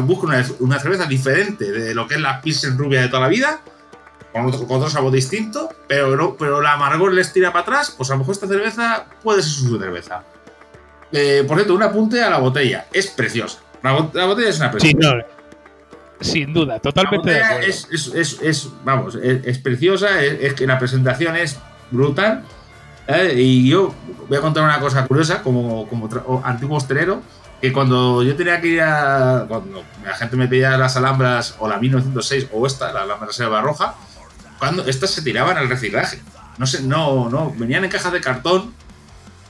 Busquen 0.00 0.30
una, 0.30 0.44
una 0.58 0.78
cerveza 0.78 1.06
diferente 1.06 1.70
de 1.70 1.94
lo 1.94 2.06
que 2.06 2.16
es 2.16 2.20
la 2.20 2.42
Pilsen 2.42 2.76
rubia 2.76 3.00
de 3.00 3.08
toda 3.08 3.22
la 3.22 3.28
vida, 3.28 3.60
con 4.32 4.46
otro, 4.46 4.66
con 4.66 4.90
sabor 4.90 5.12
distinto, 5.12 5.68
pero, 5.86 6.16
no, 6.16 6.36
pero 6.36 6.60
la 6.60 6.72
amargor 6.72 7.12
les 7.12 7.32
tira 7.32 7.52
para 7.52 7.62
atrás, 7.62 7.94
pues 7.96 8.10
a 8.10 8.14
lo 8.14 8.20
mejor 8.20 8.32
esta 8.32 8.46
cerveza 8.46 9.06
puede 9.22 9.42
ser 9.42 9.52
su 9.52 9.78
cerveza. 9.78 10.24
Eh, 11.12 11.44
por 11.46 11.56
cierto, 11.56 11.74
un 11.74 11.82
apunte 11.82 12.22
a 12.22 12.30
la 12.30 12.38
botella, 12.38 12.86
es 12.92 13.08
preciosa. 13.08 13.58
La, 13.82 13.96
bot- 13.96 14.14
la 14.14 14.26
botella 14.26 14.48
es 14.48 14.56
una 14.58 14.72
Sí, 14.72 14.94
preciosa. 14.94 15.14
no, 15.16 15.22
sin 16.20 16.52
duda, 16.54 16.74
La 16.74 16.80
totalmente 16.80 17.30
de 17.30 17.36
botella 17.36 17.48
acuerdo. 17.54 17.68
es, 17.68 17.88
es, 17.90 18.06
es, 18.14 18.40
es- 18.42 18.68
vamos, 18.84 19.16
es, 19.16 19.58
preciosa, 19.58 20.22
es, 20.22 20.54
que 20.54 20.66
la 20.66 20.78
presentación 20.78 21.36
es 21.36 21.58
brutal. 21.90 22.44
¿eh? 23.08 23.34
Y 23.36 23.68
yo 23.68 23.92
voy 24.28 24.38
a 24.38 24.40
contar 24.40 24.62
una 24.64 24.78
cosa 24.78 25.04
curiosa, 25.06 25.42
como, 25.42 25.88
como 25.88 26.08
antiguo 26.44 26.76
hostelero, 26.76 27.20
que 27.60 27.72
cuando 27.72 28.22
yo 28.22 28.34
tenía 28.36 28.60
que 28.60 28.68
ir 28.68 28.80
a. 28.82 29.46
Cuando 29.48 29.82
la 30.04 30.14
gente 30.14 30.36
me 30.36 30.46
pedía 30.48 30.76
las 30.78 30.96
alhambras, 30.96 31.56
o 31.58 31.68
la 31.68 31.78
1906, 31.78 32.48
o 32.52 32.66
esta, 32.66 32.92
la 32.92 33.02
alhambra 33.02 33.32
selva 33.32 33.60
roja, 33.60 33.94
cuando 34.58 34.84
estas 34.86 35.10
se 35.10 35.22
tiraban 35.22 35.56
al 35.56 35.68
reciclaje. 35.68 36.20
No 36.58 36.66
sé, 36.66 36.82
no, 36.82 37.28
no, 37.30 37.52
venían 37.56 37.84
en 37.84 37.90
cajas 37.90 38.12
de 38.12 38.20
cartón 38.20 38.72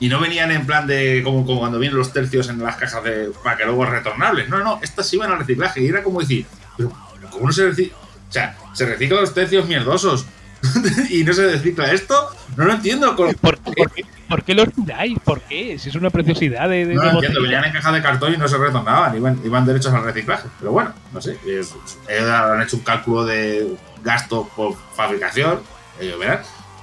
y 0.03 0.09
no 0.09 0.19
venían 0.19 0.51
en 0.51 0.65
plan 0.65 0.85
de 0.85 1.21
como, 1.23 1.45
como 1.45 1.59
cuando 1.61 1.79
vienen 1.79 1.97
los 1.97 2.11
tercios 2.11 2.49
en 2.49 2.61
las 2.61 2.75
cajas 2.75 3.01
de 3.05 3.31
para 3.41 3.55
que 3.55 3.63
luego 3.63 3.85
retornables. 3.85 4.49
No, 4.49 4.59
no, 4.59 4.79
estas 4.83 5.13
iban 5.13 5.31
al 5.31 5.39
reciclaje 5.39 5.81
y 5.81 5.87
era 5.87 6.03
como 6.03 6.19
decir, 6.19 6.45
pero, 6.75 6.91
¿cómo 7.31 7.45
no 7.47 7.53
se 7.53 7.67
recicla? 7.67 7.97
O 7.97 8.31
sea, 8.33 8.57
se 8.73 8.85
reciclan 8.85 9.21
los 9.21 9.33
tercios 9.33 9.65
mierdosos 9.65 10.25
y 11.09 11.23
no 11.23 11.31
se 11.33 11.49
recicla 11.51 11.89
esto. 11.91 12.15
No 12.57 12.65
lo 12.65 12.73
entiendo. 12.73 13.15
con- 13.15 13.33
¿Por, 13.35 13.57
por 13.59 13.91
qué, 13.91 14.03
por 14.27 14.43
qué 14.43 14.53
los 14.55 14.73
tiráis? 14.73 15.17
¿Por 15.23 15.39
qué? 15.41 15.79
Si 15.79 15.87
es 15.87 15.95
una 15.95 16.09
preciosidad 16.09 16.67
de, 16.67 16.85
de- 16.85 16.95
No 16.95 17.03
lo 17.03 17.11
entiendo, 17.11 17.41
venían 17.41 17.63
en 17.63 17.71
cajas 17.71 17.93
de 17.93 18.01
cartón 18.01 18.33
y 18.33 18.37
no 18.37 18.47
se 18.49 18.57
retornaban, 18.57 19.15
iban, 19.15 19.39
iban 19.45 19.65
derechos 19.65 19.93
al 19.93 20.03
reciclaje. 20.03 20.49
Pero 20.59 20.71
bueno, 20.73 20.93
no 21.13 21.21
sé, 21.21 21.37
es- 21.47 21.73
ellos 22.09 22.29
han 22.29 22.61
hecho 22.61 22.75
un 22.75 22.83
cálculo 22.83 23.23
de 23.23 23.73
gasto 24.03 24.49
por 24.55 24.75
fabricación, 24.97 25.61
ellos 25.99 26.19
verán. 26.19 26.39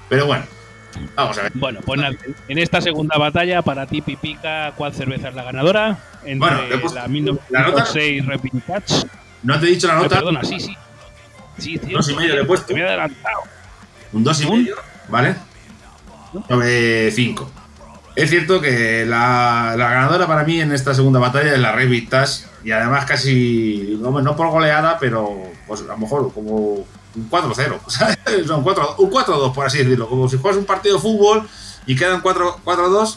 Pero 0.09 0.25
bueno, 0.27 0.45
vamos 1.16 1.38
a 1.38 1.43
ver. 1.43 1.53
Bueno, 1.55 1.80
pues 1.84 2.01
nada, 2.01 2.14
en 2.49 2.59
esta 2.59 2.80
segunda 2.80 3.16
batalla, 3.18 3.62
para 3.62 3.86
ti, 3.86 4.01
Pipica, 4.01 4.72
¿cuál 4.76 4.93
cerveza 4.95 5.28
es 5.28 5.34
la 5.34 5.43
ganadora? 5.45 5.99
Entre 6.24 6.38
Bueno, 6.38 6.62
la 6.62 6.76
la 6.76 6.76
nota- 6.82 7.09
1906 7.09 8.26
Repintage. 8.26 8.95
No 9.43 9.59
te 9.59 9.66
he 9.66 9.70
dicho 9.70 9.86
la 9.86 9.95
nota, 9.95 10.16
perdona, 10.16 10.45
sí, 10.45 10.61
sí. 10.61 10.76
Sí, 11.59 11.78
cierto, 11.78 11.88
Dos 11.99 12.09
y 12.11 12.14
medio 12.16 12.34
le 12.34 12.43
he 12.43 12.45
puesto. 12.45 12.74
Me 12.74 12.80
he 12.80 12.84
adelantado. 12.86 13.43
un 14.12 14.24
2 14.24 14.41
y 14.41 14.45
¿Un? 14.47 14.59
medio, 14.62 14.76
¿vale? 15.09 15.34
Sobre 16.49 17.11
5. 17.11 17.51
Es 18.16 18.30
cierto 18.30 18.61
que 18.61 19.05
la, 19.07 19.74
la 19.76 19.91
ganadora 19.91 20.26
para 20.26 20.45
mí 20.45 20.61
en 20.61 20.72
esta 20.72 20.95
segunda 20.95 21.18
batalla 21.20 21.53
es 21.55 21.59
la 21.61 21.72
Rey 21.72 21.86
Vintage 21.88 22.45
y 22.64 22.70
además 22.72 23.05
casi, 23.07 23.97
no, 24.01 24.11
no 24.20 24.36
por 24.36 24.49
goleada, 24.51 24.99
pero 24.99 25.43
pues 25.66 25.80
a 25.82 25.84
lo 25.84 25.97
mejor 25.99 26.32
como 26.34 26.84
un 27.16 27.30
4-0, 27.30 27.80
¿sabes? 27.88 28.50
O 28.50 28.56
un 28.56 28.62
4 28.62 28.96
un 28.98 29.11
4-2 29.11 29.52
por 29.52 29.66
así 29.66 29.78
decirlo, 29.78 30.08
como 30.08 30.28
si 30.28 30.38
fuese 30.38 30.58
un 30.58 30.64
partido 30.64 30.96
de 30.96 31.02
fútbol 31.02 31.48
y 31.86 31.96
quedan 31.96 32.20
4 32.20 32.61
4-2, 32.64 33.16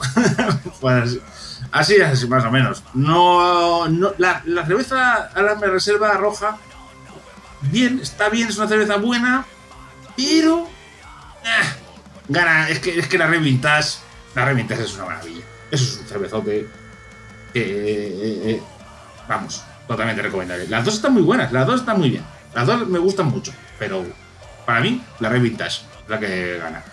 pues 0.81 1.19
así 1.71 1.95
es 1.95 2.27
más 2.29 2.45
o 2.45 2.51
menos. 2.51 2.83
No, 2.93 3.87
no 3.87 4.13
la, 4.17 4.41
la 4.45 4.65
cerveza 4.65 5.29
ahora 5.35 5.55
me 5.55 5.67
reserva 5.67 6.13
roja, 6.13 6.57
bien, 7.61 7.99
está 8.01 8.29
bien, 8.29 8.49
es 8.49 8.57
una 8.57 8.67
cerveza 8.67 8.97
buena, 8.97 9.45
pero 10.15 10.67
eh, 11.43 11.65
gana, 12.27 12.69
es 12.69 12.79
que, 12.79 12.97
es 12.99 13.07
que 13.07 13.17
la 13.17 13.27
Red 13.27 13.41
la 14.35 14.45
Red 14.45 14.71
es 14.71 14.93
una 14.95 15.05
maravilla. 15.05 15.43
Eso 15.71 15.83
es 15.83 16.01
un 16.01 16.07
cervezote 16.07 16.67
eh, 17.53 18.41
eh, 18.45 18.61
vamos, 19.27 19.63
totalmente 19.87 20.21
recomendable. 20.21 20.67
Las 20.67 20.85
dos 20.85 20.95
están 20.95 21.13
muy 21.13 21.21
buenas, 21.21 21.51
las 21.51 21.67
dos 21.67 21.81
están 21.81 21.99
muy 21.99 22.09
bien. 22.09 22.23
Las 22.53 22.67
dos 22.67 22.87
me 22.87 22.99
gustan 22.99 23.27
mucho, 23.27 23.51
pero 23.84 24.05
para 24.65 24.79
mí, 24.79 25.01
la 25.19 25.27
Red 25.27 25.41
Vintage 25.41 25.81
es 26.03 26.09
la 26.09 26.17
que 26.17 26.57
gana. 26.57 26.84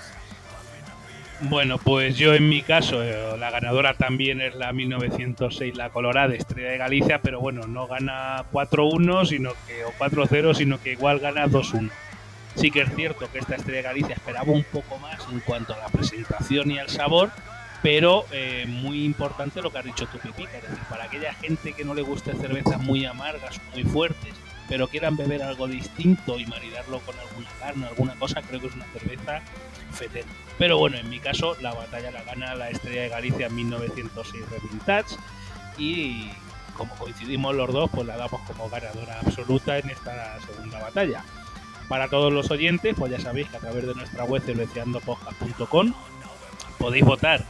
Bueno, 1.42 1.78
pues 1.78 2.16
yo 2.16 2.34
en 2.34 2.48
mi 2.48 2.62
caso, 2.62 3.02
eh, 3.02 3.36
la 3.38 3.50
ganadora 3.50 3.94
también 3.94 4.40
es 4.40 4.56
la 4.56 4.72
1906, 4.72 5.76
la 5.76 5.90
Colorada, 5.90 6.34
Estrella 6.34 6.70
de 6.70 6.78
Galicia, 6.78 7.20
pero 7.22 7.40
bueno, 7.40 7.66
no 7.66 7.86
gana 7.86 8.44
4-1 8.52 9.24
sino 9.24 9.52
que, 9.66 9.84
o 9.84 9.92
4-0, 9.98 10.54
sino 10.54 10.82
que 10.82 10.92
igual 10.92 11.20
gana 11.20 11.46
2-1. 11.46 11.90
Sí 12.56 12.72
que 12.72 12.82
es 12.82 12.94
cierto 12.94 13.30
que 13.30 13.38
esta 13.38 13.54
Estrella 13.54 13.78
de 13.78 13.84
Galicia 13.84 14.14
esperaba 14.16 14.52
un 14.52 14.64
poco 14.64 14.98
más 14.98 15.20
en 15.32 15.40
cuanto 15.40 15.72
a 15.72 15.78
la 15.78 15.86
presentación 15.86 16.72
y 16.72 16.78
al 16.78 16.90
sabor, 16.90 17.30
pero 17.82 18.26
eh, 18.32 18.66
muy 18.68 19.04
importante 19.04 19.62
lo 19.62 19.70
que 19.70 19.78
has 19.78 19.84
dicho 19.84 20.08
tú, 20.08 20.18
Pipica, 20.18 20.58
es 20.58 20.62
decir, 20.62 20.84
para 20.90 21.04
aquella 21.04 21.32
gente 21.34 21.72
que 21.72 21.84
no 21.84 21.94
le 21.94 22.02
guste 22.02 22.34
cervezas 22.34 22.80
muy 22.82 23.06
amargas, 23.06 23.60
muy 23.72 23.84
fuertes, 23.84 24.34
pero 24.70 24.86
quieran 24.86 25.16
beber 25.16 25.42
algo 25.42 25.66
distinto 25.66 26.38
y 26.38 26.46
maridarlo 26.46 27.00
con 27.00 27.18
alguna 27.18 27.50
carne, 27.58 27.86
alguna 27.88 28.14
cosa, 28.14 28.40
creo 28.40 28.60
que 28.60 28.68
es 28.68 28.74
una 28.74 28.86
cerveza 28.96 29.42
fetén. 29.92 30.24
Pero 30.58 30.78
bueno, 30.78 30.96
en 30.96 31.10
mi 31.10 31.18
caso, 31.18 31.56
la 31.60 31.74
batalla 31.74 32.12
la 32.12 32.22
gana 32.22 32.54
la 32.54 32.70
Estrella 32.70 33.02
de 33.02 33.08
Galicia 33.08 33.46
en 33.48 33.56
1906 33.56 34.44
Revintage 34.48 35.16
y 35.76 36.30
como 36.76 36.94
coincidimos 36.94 37.52
los 37.56 37.72
dos, 37.72 37.90
pues 37.92 38.06
la 38.06 38.16
damos 38.16 38.40
como 38.42 38.70
ganadora 38.70 39.18
absoluta 39.18 39.76
en 39.76 39.90
esta 39.90 40.38
segunda 40.46 40.78
batalla. 40.78 41.24
Para 41.88 42.06
todos 42.06 42.32
los 42.32 42.48
oyentes, 42.52 42.94
pues 42.96 43.10
ya 43.10 43.18
sabéis 43.18 43.48
que 43.48 43.56
a 43.56 43.60
través 43.60 43.84
de 43.88 43.94
nuestra 43.96 44.22
web 44.22 44.40
cerveceandopodcast.com 44.40 45.92
podéis 46.78 47.04
votar 47.04 47.44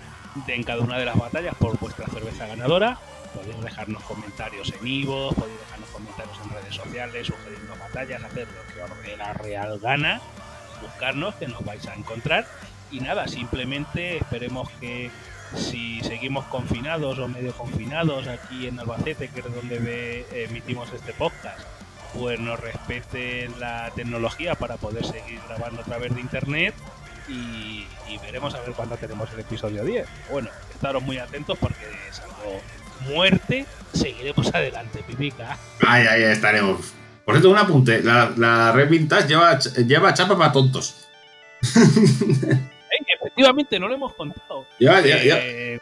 en 0.46 0.62
cada 0.62 0.80
una 0.80 0.96
de 0.96 1.04
las 1.04 1.18
batallas 1.18 1.54
por 1.56 1.78
vuestra 1.78 2.06
cerveza 2.06 2.46
ganadora. 2.46 2.98
Podéis 3.34 3.60
dejarnos 3.60 4.02
comentarios 4.04 4.72
en 4.72 4.86
Ivo, 4.86 5.32
podéis 5.32 5.60
dejarnos 5.60 5.90
comentarios 5.90 6.38
en 6.44 6.50
redes 6.50 6.74
sociales, 6.74 7.26
sugerirnos 7.26 7.78
batallas, 7.78 8.24
hacer 8.24 8.48
lo 8.48 8.74
que 8.74 8.82
os 8.82 9.02
dé 9.02 9.16
la 9.16 9.32
real 9.34 9.78
gana, 9.78 10.20
buscarnos 10.82 11.34
que 11.36 11.46
nos 11.46 11.64
vais 11.64 11.86
a 11.86 11.94
encontrar. 11.94 12.46
Y 12.90 13.00
nada, 13.00 13.28
simplemente 13.28 14.16
esperemos 14.16 14.68
que 14.80 15.10
si 15.56 16.00
seguimos 16.00 16.44
confinados 16.46 17.18
o 17.18 17.28
medio 17.28 17.52
confinados 17.52 18.26
aquí 18.28 18.66
en 18.66 18.78
Albacete, 18.78 19.28
que 19.28 19.40
es 19.40 19.54
donde 19.54 20.26
emitimos 20.44 20.92
este 20.92 21.12
podcast, 21.12 21.60
pues 22.14 22.40
nos 22.40 22.58
respeten 22.58 23.58
la 23.60 23.90
tecnología 23.94 24.54
para 24.54 24.76
poder 24.76 25.04
seguir 25.04 25.40
grabando 25.48 25.82
a 25.82 25.84
través 25.84 26.14
de 26.14 26.20
internet 26.20 26.74
y, 27.28 27.86
y 28.08 28.18
veremos 28.22 28.54
a 28.54 28.60
ver 28.60 28.72
cuándo 28.72 28.96
tenemos 28.96 29.30
el 29.32 29.40
episodio 29.40 29.84
10. 29.84 30.08
Bueno, 30.30 30.50
estaros 30.74 31.02
muy 31.02 31.18
atentos 31.18 31.56
porque 31.58 31.86
salvo 32.10 32.60
muerte, 33.08 33.66
seguiremos 33.92 34.52
adelante, 34.54 35.02
pipica. 35.06 35.56
Ahí, 35.86 36.06
ahí 36.06 36.22
estaremos. 36.24 36.92
Por 37.24 37.34
cierto, 37.34 37.50
un 37.50 37.58
apunte. 37.58 38.02
La, 38.02 38.32
la 38.36 38.72
Red 38.72 38.88
Vintage 38.88 39.28
lleva, 39.28 39.58
lleva 39.58 40.14
chapa 40.14 40.36
para 40.36 40.52
tontos. 40.52 41.06
Eh, 42.92 43.14
efectivamente, 43.20 43.78
no 43.78 43.86
lo 43.88 43.94
hemos 43.94 44.14
contado. 44.14 44.66
Lleva, 44.78 45.00
lleva- 45.00 45.20
lleva- 45.22 45.38
Eh, 45.40 45.78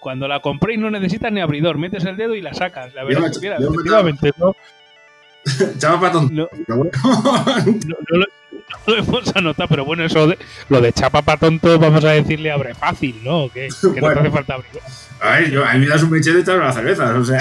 cuando 0.00 0.26
la 0.26 0.40
compréis 0.40 0.78
no 0.80 0.90
necesitas 0.90 1.30
ni 1.32 1.40
abridor, 1.40 1.78
metes 1.78 2.04
el 2.04 2.16
dedo 2.16 2.34
y 2.34 2.40
la 2.40 2.52
sacas. 2.52 2.92
La 2.94 3.04
verdad 3.04 3.20
Lleva- 3.20 3.30
es 3.30 3.38
que, 3.38 3.46
mira, 3.46 3.58
lleva- 3.58 3.72
efectivamente, 3.72 4.32
no, 4.38 4.56
chapa 5.78 6.00
para 6.00 6.12
tontos. 6.12 6.32
no, 6.32 6.48
no, 6.66 6.84
no 6.84 8.24
no 8.70 8.76
lo 8.94 8.98
hemos 9.02 9.36
anotado, 9.36 9.68
pero 9.68 9.84
bueno, 9.84 10.04
eso 10.04 10.26
de 10.26 10.38
lo 10.68 10.80
de 10.80 10.92
chapa 10.92 11.22
para 11.22 11.38
tonto, 11.38 11.78
vamos 11.78 12.04
a 12.04 12.10
decirle 12.10 12.50
abre 12.50 12.74
fácil, 12.74 13.20
¿no? 13.22 13.48
Que, 13.52 13.68
que 13.94 14.00
no 14.00 14.12
te 14.12 14.18
hace 14.20 14.30
falta 14.30 14.54
abrir. 14.54 14.70
A 15.20 15.30
ver, 15.32 15.50
yo, 15.50 15.64
a 15.64 15.72
mí 15.74 15.80
me 15.80 15.88
das 15.88 16.02
un 16.02 16.10
mechete 16.10 16.36
de 16.36 16.42
echar 16.42 16.56
las 16.58 16.74
cervezas. 16.74 17.10
O 17.14 17.24
sea, 17.24 17.40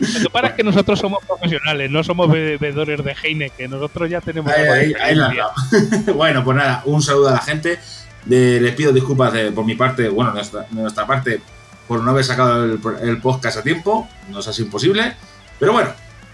Lo 0.00 0.06
que 0.24 0.30
pasa 0.30 0.46
es 0.48 0.52
que 0.54 0.62
nosotros 0.64 0.98
somos 0.98 1.24
profesionales, 1.24 1.90
no 1.90 2.02
somos 2.02 2.30
bebedores 2.30 3.02
de 3.04 3.14
Heineken, 3.22 3.70
nosotros 3.70 4.10
ya 4.10 4.20
tenemos 4.20 4.52
ahí, 4.52 4.66
ahí, 4.66 4.94
ahí 5.00 5.14
la. 5.14 5.32
Bueno, 6.14 6.42
pues 6.44 6.56
nada, 6.56 6.82
un 6.86 7.00
saludo 7.00 7.28
a 7.28 7.32
la 7.32 7.38
gente. 7.38 7.78
De- 8.24 8.60
les 8.60 8.74
pido 8.74 8.92
disculpas 8.92 9.32
de- 9.32 9.52
por 9.52 9.64
mi 9.64 9.76
parte, 9.76 10.08
bueno, 10.08 10.32
de 10.32 10.42
nuestra, 10.72 11.06
parte, 11.06 11.40
por 11.86 12.00
no 12.02 12.10
haber 12.10 12.24
sacado 12.24 12.64
el, 12.64 12.80
el 13.02 13.20
podcast 13.20 13.58
a 13.58 13.62
tiempo. 13.62 14.08
Nos 14.30 14.48
ha 14.48 14.52
sido 14.52 14.66
imposible. 14.66 15.14
Pero 15.60 15.72
bueno, 15.72 15.90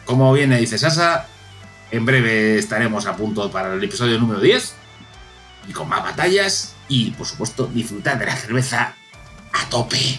como 0.06 0.32
bien 0.32 0.56
dice 0.56 0.78
Sasa, 0.78 1.26
en 1.90 2.06
breve 2.06 2.58
estaremos 2.58 3.06
a 3.06 3.16
punto 3.16 3.50
para 3.50 3.74
el 3.74 3.82
episodio 3.82 4.18
número 4.18 4.40
10. 4.40 4.74
Y 5.68 5.72
con 5.72 5.88
más 5.88 6.02
batallas. 6.02 6.74
Y 6.88 7.10
por 7.12 7.26
supuesto, 7.26 7.66
disfrutar 7.66 8.18
de 8.18 8.26
la 8.26 8.36
cerveza 8.36 8.94
a 9.52 9.68
tope. 9.68 10.18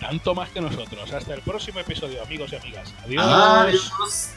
Tanto 0.00 0.34
más 0.34 0.48
que 0.50 0.60
nosotros. 0.60 1.12
Hasta 1.12 1.34
el 1.34 1.42
próximo 1.42 1.80
episodio, 1.80 2.22
amigos 2.22 2.52
y 2.52 2.56
amigas. 2.56 2.94
Adiós. 3.04 3.24
Adiós. 3.26 4.30